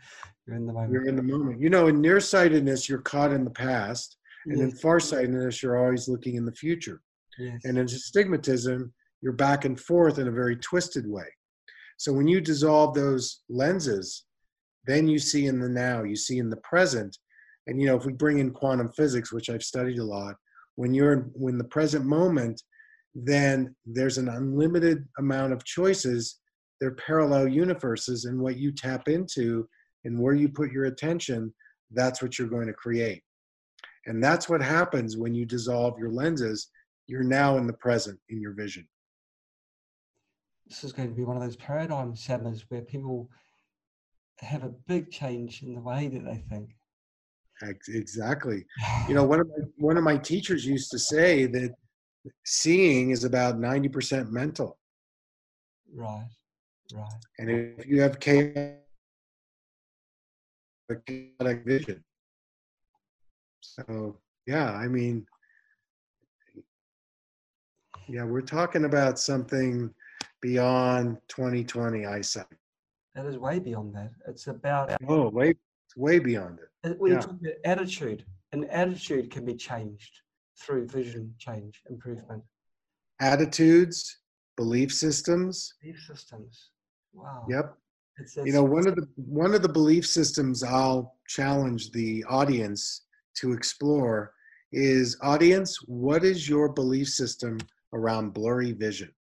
you're 0.47 0.57
in 0.57 0.67
the 0.67 0.73
moment. 0.73 0.93
You're 0.93 1.07
in 1.07 1.17
the 1.17 1.23
moment. 1.23 1.61
You 1.61 1.71
know, 1.71 1.89
in 1.89 2.01
nearsightedness, 2.01 2.89
you're 2.89 3.01
caught 3.01 3.33
in 3.33 3.45
the 3.45 3.51
past. 3.51 4.17
And 4.47 4.59
yes. 4.59 4.73
in 4.73 4.77
farsightedness, 4.79 5.63
you're 5.63 5.79
always 5.79 6.09
looking 6.09 6.35
in 6.35 6.45
the 6.45 6.53
future. 6.53 7.01
Yes. 7.39 7.61
And 7.65 7.79
in 7.79 7.85
astigmatism, 7.85 8.93
you're 9.21 9.33
back 9.33 9.65
and 9.65 9.79
forth 9.79 10.19
in 10.19 10.29
a 10.29 10.33
very 10.33 10.57
twisted 10.57 11.09
way. 11.09 11.27
So 11.97 12.13
when 12.13 12.27
you 12.27 12.41
dissolve 12.41 12.95
those 12.95 13.43
lenses, 13.49 14.25
then 14.87 15.07
you 15.07 15.19
see 15.19 15.47
in 15.47 15.61
the 15.61 15.69
now, 15.69 16.03
you 16.03 16.17
see 16.17 16.39
in 16.39 16.51
the 16.51 16.57
present. 16.59 17.17
And 17.67 17.81
you 17.81 17.87
know, 17.87 17.97
if 17.97 18.05
we 18.05 18.13
bring 18.13 18.41
in 18.41 18.51
quantum 18.51 18.91
physics, 18.91 19.33
which 19.33 19.49
I've 19.49 19.63
studied 19.63 19.99
a 19.99 20.05
lot, 20.05 20.35
when 20.75 20.95
you're 20.95 21.13
in 21.13 21.31
when 21.35 21.59
the 21.59 21.65
present 21.65 22.05
moment, 22.05 22.61
then 23.15 23.75
there's 23.87 24.19
an 24.19 24.29
unlimited 24.29 25.07
amount 25.19 25.53
of 25.53 25.65
choices. 25.65 26.41
They're 26.83 26.97
parallel 26.97 27.47
universes, 27.47 28.25
and 28.25 28.41
what 28.41 28.57
you 28.57 28.73
tap 28.73 29.07
into 29.07 29.69
and 30.05 30.19
where 30.19 30.35
you 30.35 30.49
put 30.49 30.73
your 30.73 30.87
attention, 30.87 31.55
that's 31.93 32.21
what 32.21 32.37
you're 32.37 32.49
going 32.49 32.67
to 32.67 32.73
create. 32.73 33.23
And 34.07 34.23
that's 34.23 34.49
what 34.49 34.61
happens 34.61 35.17
when 35.17 35.33
you 35.33 35.47
dissolve 35.47 35.97
your 35.97 36.11
lenses. 36.11 36.69
You're 37.07 37.23
now 37.23 37.57
in 37.59 37.69
the 37.69 37.73
present 37.75 38.19
in 38.31 38.41
your 38.41 38.53
vision 38.53 38.89
this 40.73 40.85
is 40.85 40.93
going 40.93 41.09
to 41.09 41.15
be 41.15 41.23
one 41.23 41.37
of 41.37 41.43
those 41.43 41.57
paradigm 41.57 42.17
seminars 42.17 42.65
where 42.69 42.81
people 42.81 43.29
have 44.41 44.65
a 44.65 44.73
big 44.89 45.11
change 45.11 45.63
in 45.63 45.75
the 45.75 45.81
way 45.81 46.09
that 46.09 46.25
they 46.25 46.43
think. 46.49 46.71
Exactly. 47.89 48.65
You 49.09 49.15
know, 49.15 49.25
one 49.25 49.41
of 49.41 49.49
my, 49.49 49.65
one 49.77 49.97
of 49.99 50.05
my 50.05 50.17
teachers 50.17 50.65
used 50.65 50.91
to 50.93 50.99
say 50.99 51.47
that 51.47 51.75
seeing 52.45 53.11
is 53.11 53.25
about 53.25 53.59
90% 53.59 54.31
mental. 54.31 54.79
Right. 55.95 56.29
Right. 56.95 57.09
And 57.39 57.51
if 57.51 57.87
you 57.87 58.01
have 58.01 58.17
a 60.91 60.97
chaotic 60.97 61.65
vision. 61.65 62.05
So, 63.61 64.19
yeah, 64.47 64.73
I 64.73 64.89
mean, 64.89 65.27
yeah, 68.09 68.25
we're 68.25 68.41
talking 68.43 68.85
about 68.85 69.19
something 69.19 69.93
beyond 70.41 71.19
2020 71.29 72.07
eyesight. 72.07 72.47
That 73.15 73.27
is 73.27 73.39
way 73.39 73.59
beyond 73.59 73.95
that. 73.95 74.11
It's 74.27 74.47
about 74.47 74.93
oh, 75.07 75.29
way 75.29 75.55
way 75.97 76.19
beyond 76.19 76.59
it. 76.59 76.91
Uh, 76.91 76.95
when 76.95 77.13
yeah. 77.13 77.19
you 77.19 77.23
talk 77.23 77.41
about 77.41 77.53
attitude, 77.65 78.25
an 78.53 78.65
attitude 78.65 79.31
can 79.31 79.45
be 79.45 79.55
changed 79.55 80.21
through 80.59 80.87
vision 80.87 81.35
change 81.39 81.83
improvement. 81.91 82.43
Attitudes, 83.21 84.19
belief 84.57 84.93
systems. 84.93 85.75
Belief 85.81 86.03
systems. 86.07 86.71
Wow. 87.13 87.47
Yep. 87.49 87.77
You 88.45 88.53
know, 88.53 88.63
one 88.63 88.87
of 88.87 88.95
the 88.95 89.07
one 89.17 89.55
of 89.55 89.63
the 89.63 89.69
belief 89.69 90.07
systems 90.07 90.63
I'll 90.63 91.17
challenge 91.27 91.91
the 91.93 92.25
audience 92.29 93.03
to 93.37 93.53
explore 93.53 94.33
is 94.73 95.17
audience, 95.23 95.79
what 95.87 96.25
is 96.25 96.49
your 96.49 96.69
belief 96.69 97.09
system 97.09 97.59
around 97.93 98.33
blurry 98.33 98.73
vision? 98.73 99.13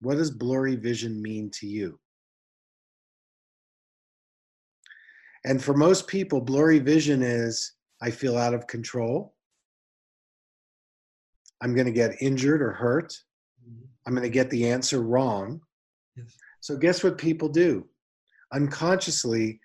What 0.00 0.16
does 0.16 0.30
blurry 0.30 0.76
vision 0.76 1.20
mean 1.20 1.50
to 1.54 1.66
you? 1.66 1.98
And 5.44 5.62
for 5.62 5.74
most 5.74 6.06
people, 6.06 6.40
blurry 6.40 6.78
vision 6.78 7.22
is 7.22 7.72
I 8.00 8.10
feel 8.10 8.36
out 8.36 8.54
of 8.54 8.66
control. 8.66 9.34
I'm 11.62 11.74
going 11.74 11.86
to 11.86 11.92
get 11.92 12.20
injured 12.20 12.62
or 12.62 12.72
hurt. 12.72 13.12
Mm-hmm. 13.12 13.84
I'm 14.06 14.14
going 14.14 14.24
to 14.24 14.30
get 14.30 14.50
the 14.50 14.68
answer 14.68 15.00
wrong. 15.00 15.60
Yes. 16.16 16.36
So, 16.62 16.76
guess 16.76 17.02
what 17.02 17.18
people 17.18 17.48
do? 17.48 17.86
Unconsciously, 18.52 19.60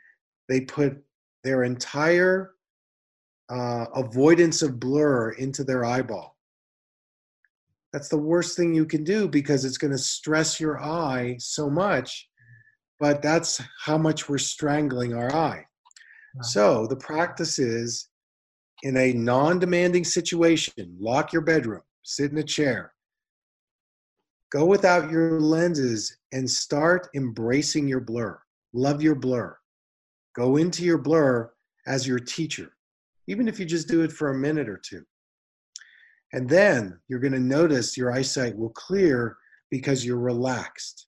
they 0.49 0.61
put 0.61 0.97
their 1.43 1.63
entire 1.63 2.55
uh, 3.49 3.85
avoidance 3.95 4.63
of 4.63 4.79
blur 4.79 5.31
into 5.31 5.63
their 5.63 5.85
eyeball. 5.85 6.35
That's 7.93 8.09
the 8.09 8.17
worst 8.17 8.57
thing 8.57 8.73
you 8.73 8.85
can 8.85 9.03
do 9.03 9.27
because 9.27 9.63
it's 9.63 9.77
going 9.77 9.91
to 9.91 9.97
stress 9.97 10.59
your 10.59 10.83
eye 10.83 11.35
so 11.39 11.69
much. 11.69 12.27
But 12.99 13.21
that's 13.21 13.61
how 13.79 13.99
much 13.99 14.27
we're 14.27 14.39
strangling 14.39 15.13
our 15.13 15.33
eye. 15.33 15.65
So 16.41 16.87
the 16.87 16.95
practice 16.95 17.57
is 17.57 18.09
in 18.83 18.97
a 18.97 19.13
non 19.13 19.59
demanding 19.59 20.03
situation, 20.03 20.97
lock 20.99 21.31
your 21.31 21.43
bedroom, 21.43 21.81
sit 22.03 22.31
in 22.31 22.37
a 22.39 22.43
chair, 22.43 22.93
go 24.51 24.65
without 24.65 25.11
your 25.11 25.39
lenses 25.39 26.17
and 26.31 26.49
start 26.49 27.07
embracing 27.15 27.87
your 27.87 27.99
blur. 27.99 28.39
Love 28.73 29.01
your 29.01 29.15
blur. 29.15 29.57
Go 30.35 30.57
into 30.57 30.83
your 30.83 30.97
blur 30.97 31.51
as 31.87 32.07
your 32.07 32.19
teacher, 32.19 32.71
even 33.27 33.47
if 33.47 33.59
you 33.59 33.65
just 33.65 33.87
do 33.87 34.03
it 34.03 34.11
for 34.11 34.29
a 34.29 34.37
minute 34.37 34.69
or 34.69 34.79
two. 34.83 35.03
And 36.33 36.47
then 36.49 36.99
you're 37.07 37.19
going 37.19 37.33
to 37.33 37.39
notice 37.39 37.97
your 37.97 38.11
eyesight 38.11 38.57
will 38.57 38.69
clear 38.69 39.37
because 39.71 40.05
you're 40.05 40.19
relaxed. 40.19 41.07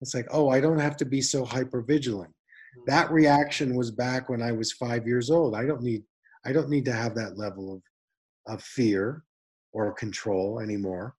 It's 0.00 0.14
like, 0.14 0.26
oh, 0.30 0.48
I 0.48 0.60
don't 0.60 0.78
have 0.78 0.96
to 0.98 1.04
be 1.04 1.20
so 1.20 1.44
hyper 1.44 1.82
vigilant. 1.82 2.32
Hmm. 2.76 2.82
That 2.86 3.10
reaction 3.10 3.74
was 3.74 3.90
back 3.90 4.28
when 4.28 4.42
I 4.42 4.52
was 4.52 4.72
five 4.72 5.06
years 5.06 5.30
old. 5.30 5.54
I 5.54 5.66
don't 5.66 5.82
need 5.82 6.02
I 6.46 6.52
don't 6.52 6.70
need 6.70 6.86
to 6.86 6.92
have 6.92 7.14
that 7.16 7.36
level 7.36 7.74
of, 7.74 8.54
of 8.54 8.62
fear 8.62 9.24
or 9.72 9.92
control 9.92 10.60
anymore. 10.60 11.14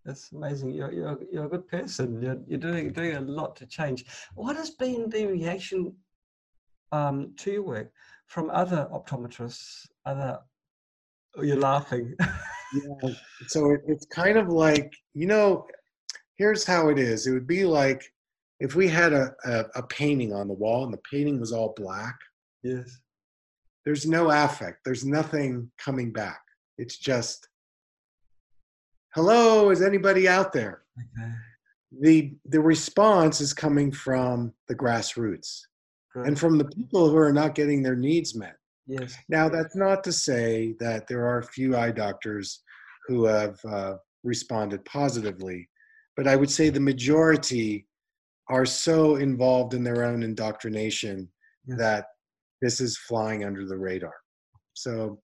That's 0.05 0.31
amazing. 0.33 0.71
You're, 0.71 0.91
you're, 0.91 1.19
you're 1.31 1.45
a 1.45 1.49
good 1.49 1.67
person. 1.67 2.21
You're, 2.21 2.39
you're 2.45 2.59
doing, 2.59 2.91
doing 2.91 3.15
a 3.15 3.21
lot 3.21 3.55
to 3.57 3.65
change. 3.65 4.05
What 4.35 4.57
has 4.57 4.71
been 4.71 5.09
the 5.09 5.27
reaction 5.27 5.95
um, 6.91 7.33
to 7.37 7.51
your 7.51 7.63
work 7.63 7.91
from 8.27 8.49
other 8.49 8.87
optometrists? 8.91 9.85
Other, 10.05 10.39
oh, 11.37 11.43
you're 11.43 11.57
laughing. 11.57 12.13
yeah. 12.19 13.09
So 13.47 13.71
it, 13.71 13.81
it's 13.87 14.05
kind 14.05 14.37
of 14.37 14.47
like, 14.47 14.91
you 15.13 15.27
know, 15.27 15.67
here's 16.37 16.63
how 16.65 16.89
it 16.89 16.97
is. 16.97 17.27
It 17.27 17.33
would 17.33 17.47
be 17.47 17.65
like 17.65 18.03
if 18.59 18.75
we 18.75 18.87
had 18.87 19.13
a, 19.13 19.33
a, 19.45 19.65
a 19.75 19.83
painting 19.83 20.33
on 20.33 20.47
the 20.47 20.53
wall 20.53 20.85
and 20.85 20.93
the 20.93 21.01
painting 21.11 21.39
was 21.39 21.51
all 21.51 21.73
black. 21.75 22.15
Yes. 22.63 22.99
There's 23.85 24.05
no 24.05 24.31
affect. 24.31 24.79
There's 24.85 25.05
nothing 25.05 25.69
coming 25.77 26.13
back. 26.13 26.39
It's 26.77 26.97
just 26.97 27.47
hello 29.15 29.69
is 29.69 29.81
anybody 29.81 30.27
out 30.27 30.51
there 30.51 30.81
okay. 30.97 31.31
the 32.01 32.35
the 32.45 32.59
response 32.59 33.41
is 33.41 33.53
coming 33.53 33.91
from 33.91 34.51
the 34.67 34.75
grassroots 34.75 35.61
and 36.15 36.37
from 36.39 36.57
the 36.57 36.65
people 36.65 37.09
who 37.09 37.17
are 37.17 37.33
not 37.33 37.55
getting 37.55 37.81
their 37.81 37.95
needs 37.95 38.35
met. 38.35 38.55
Yes. 38.85 39.15
Now 39.29 39.49
that's 39.49 39.75
not 39.75 40.03
to 40.03 40.11
say 40.11 40.75
that 40.79 41.07
there 41.07 41.25
are 41.25 41.39
a 41.39 41.43
few 41.43 41.75
eye 41.75 41.91
doctors 41.91 42.61
who 43.07 43.25
have 43.25 43.57
uh, 43.65 43.95
responded 44.23 44.83
positively 44.85 45.67
but 46.15 46.27
i 46.27 46.35
would 46.35 46.49
say 46.49 46.69
the 46.69 46.79
majority 46.79 47.85
are 48.49 48.65
so 48.65 49.15
involved 49.17 49.73
in 49.73 49.83
their 49.83 50.03
own 50.03 50.23
indoctrination 50.23 51.29
yes. 51.65 51.77
that 51.77 52.05
this 52.61 52.81
is 52.81 52.97
flying 52.97 53.43
under 53.43 53.65
the 53.65 53.77
radar. 53.77 54.13
So 54.73 55.19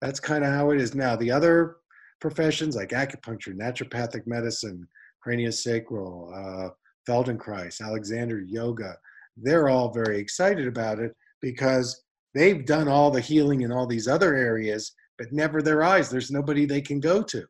that's 0.00 0.20
kind 0.20 0.44
of 0.44 0.52
how 0.52 0.70
it 0.70 0.80
is. 0.80 0.94
Now 0.94 1.16
the 1.16 1.30
other 1.30 1.76
professions 2.20 2.76
like 2.76 2.90
acupuncture, 2.90 3.54
naturopathic 3.54 4.26
medicine, 4.26 4.86
craniosacral, 5.26 6.66
uh, 6.66 6.70
Feldenkrais, 7.08 7.80
Alexander 7.80 8.40
Yoga, 8.40 8.96
they're 9.36 9.68
all 9.68 9.92
very 9.92 10.18
excited 10.18 10.66
about 10.66 10.98
it 10.98 11.14
because 11.40 12.02
they've 12.34 12.64
done 12.64 12.88
all 12.88 13.10
the 13.10 13.20
healing 13.20 13.62
in 13.62 13.72
all 13.72 13.86
these 13.86 14.08
other 14.08 14.34
areas, 14.34 14.92
but 15.18 15.32
never 15.32 15.62
their 15.62 15.82
eyes. 15.82 16.08
There's 16.08 16.30
nobody 16.30 16.66
they 16.66 16.80
can 16.80 17.00
go 17.00 17.22
to. 17.22 17.44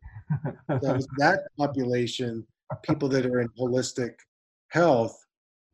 so 0.82 0.99
that 1.18 1.41
population, 1.59 2.47
people 2.82 3.09
that 3.11 3.26
are 3.26 3.41
in 3.41 3.49
holistic 3.59 4.14
health, 4.68 5.16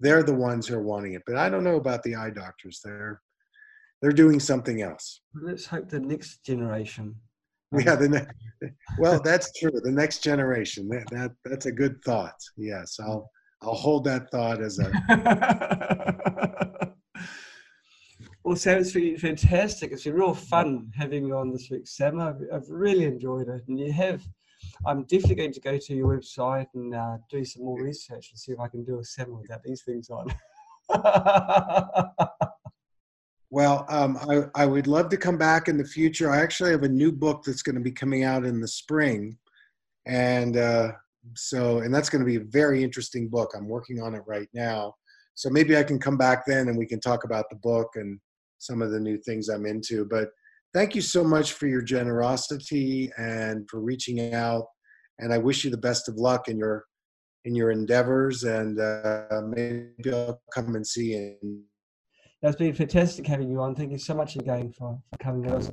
they're 0.01 0.23
the 0.23 0.35
ones 0.35 0.67
who 0.67 0.75
are 0.75 0.83
wanting 0.83 1.15
it. 1.15 1.23
But 1.27 1.37
I 1.37 1.49
don't 1.49 1.65
know 1.65 1.77
about 1.77 2.03
the 2.03 2.17
eye 2.17 2.31
doctors. 2.31 2.81
They're 2.85 3.21
they're 4.01 4.13
doing 4.13 4.41
something 4.41 4.81
else. 4.81 5.21
Let's 5.35 5.67
hope 5.67 5.91
the 5.91 6.01
next 6.01 6.43
generation 6.43 7.17
yeah 7.79 7.93
um, 7.93 8.01
the 8.01 8.09
ne- 8.61 8.71
well 8.99 9.21
that's 9.21 9.53
true 9.59 9.71
the 9.83 9.93
next 9.93 10.23
generation 10.23 10.89
that, 10.89 11.07
that 11.11 11.31
that's 11.45 11.67
a 11.67 11.73
good 11.73 12.03
thought 12.05 12.35
yes 12.57 12.99
i'll 13.01 13.31
i'll 13.63 13.75
hold 13.75 14.05
that 14.05 14.31
thought 14.31 14.63
as 14.63 14.79
a 14.79 14.91
well 18.45 18.57
sam 18.57 18.79
it's 18.79 18.93
been 18.93 19.17
fantastic 19.17 19.93
it's 19.93 20.05
been 20.05 20.15
real 20.15 20.35
fun 20.35 20.91
having 20.97 21.27
you 21.27 21.37
on 21.37 21.51
this 21.51 21.69
week 21.71 21.87
sam 21.87 22.21
i've, 22.21 22.41
I've 22.53 22.69
really 22.69 23.05
enjoyed 23.05 23.49
it 23.49 23.63
and 23.69 23.79
you 23.79 23.93
have 23.93 24.23
i'm 24.87 25.03
definitely 25.05 25.37
going 25.37 25.53
to 25.53 25.61
go 25.61 25.79
to 25.79 25.95
your 25.95 26.17
website 26.17 26.67
and 26.75 26.95
uh, 26.95 27.19
do 27.31 27.45
some 27.45 27.65
more 27.65 27.81
research 27.81 28.31
and 28.31 28.39
see 28.39 28.53
if 28.53 28.61
i 28.61 28.69
can 28.69 28.85
do 28.85 28.99
a 28.99 29.05
seminar 29.05 29.41
without 29.41 29.63
these 29.63 29.83
things 29.83 30.11
on 30.11 30.27
Well, 33.51 33.85
um, 33.89 34.17
I, 34.17 34.63
I 34.63 34.67
would 34.67 34.87
love 34.87 35.09
to 35.09 35.17
come 35.17 35.37
back 35.37 35.67
in 35.67 35.77
the 35.77 35.85
future. 35.85 36.31
I 36.31 36.41
actually 36.41 36.71
have 36.71 36.85
a 36.85 36.89
new 36.89 37.11
book 37.11 37.43
that's 37.45 37.63
going 37.63 37.75
to 37.75 37.81
be 37.81 37.91
coming 37.91 38.23
out 38.23 38.45
in 38.45 38.61
the 38.61 38.69
spring. 38.69 39.37
And 40.07 40.57
uh, 40.57 40.93
so, 41.35 41.79
and 41.79 41.95
that's 41.95 42.09
going 42.09 42.21
to 42.21 42.27
be 42.27 42.37
a 42.37 42.51
very 42.51 42.83
interesting 42.83 43.29
book. 43.29 43.53
I'm 43.57 43.69
working 43.69 44.01
on 44.01 44.15
it 44.15 44.23
right 44.27 44.49
now. 44.55 44.95
So 45.35 45.49
maybe 45.49 45.77
I 45.77 45.83
can 45.83 45.99
come 45.99 46.17
back 46.17 46.45
then 46.47 46.69
and 46.69 46.77
we 46.77 46.87
can 46.87 47.01
talk 47.01 47.25
about 47.25 47.47
the 47.51 47.57
book 47.57 47.89
and 47.95 48.19
some 48.59 48.83
of 48.83 48.91
the 48.91 49.01
new 49.01 49.19
things 49.19 49.49
I'm 49.49 49.67
into. 49.67 50.05
But 50.05 50.29
thank 50.75 50.95
you 50.95 51.01
so 51.01 51.25
much 51.25 51.53
for 51.53 51.67
your 51.67 51.83
generosity 51.83 53.11
and 53.17 53.69
for 53.71 53.81
reaching 53.81 54.35
out. 54.35 54.67
And 55.19 55.33
I 55.33 55.39
wish 55.39 55.65
you 55.65 55.71
the 55.71 55.79
best 55.79 56.09
of 56.09 56.17
luck 56.17 56.49
in 56.49 56.59
your 56.59 56.85
in 57.45 57.55
your 57.55 57.71
endeavors. 57.71 58.45
And 58.45 58.79
uh, 58.79 59.41
maybe 59.47 60.13
I'll 60.13 60.43
come 60.55 60.75
and 60.75 60.87
see 60.87 61.15
you 61.15 61.65
it's 62.43 62.57
been 62.57 62.75
fantastic 62.75 63.27
having 63.27 63.51
you 63.51 63.61
on. 63.61 63.75
Thank 63.75 63.93
you 63.93 63.99
so 63.99 64.15
much 64.15 64.37
again 64.37 64.73
for, 64.73 64.99
for 65.11 65.19
coming 65.19 65.43
to 65.45 65.57
us. 65.57 65.71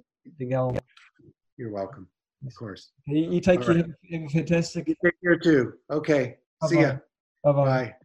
You're 1.58 1.72
welcome. 1.72 2.10
Of 2.46 2.54
course. 2.56 2.92
You, 3.06 3.32
you 3.32 3.42
take 3.42 3.62
care. 3.64 3.76
Right. 3.76 4.32
Fantastic. 4.32 4.88
You 4.88 4.96
take 5.04 5.16
care 5.24 5.38
too. 5.38 5.74
Okay. 5.90 6.38
Bye-bye. 6.62 6.70
See 6.70 6.82
ya. 6.82 6.98
Bye-bye. 7.44 7.66
Bye. 7.66 7.96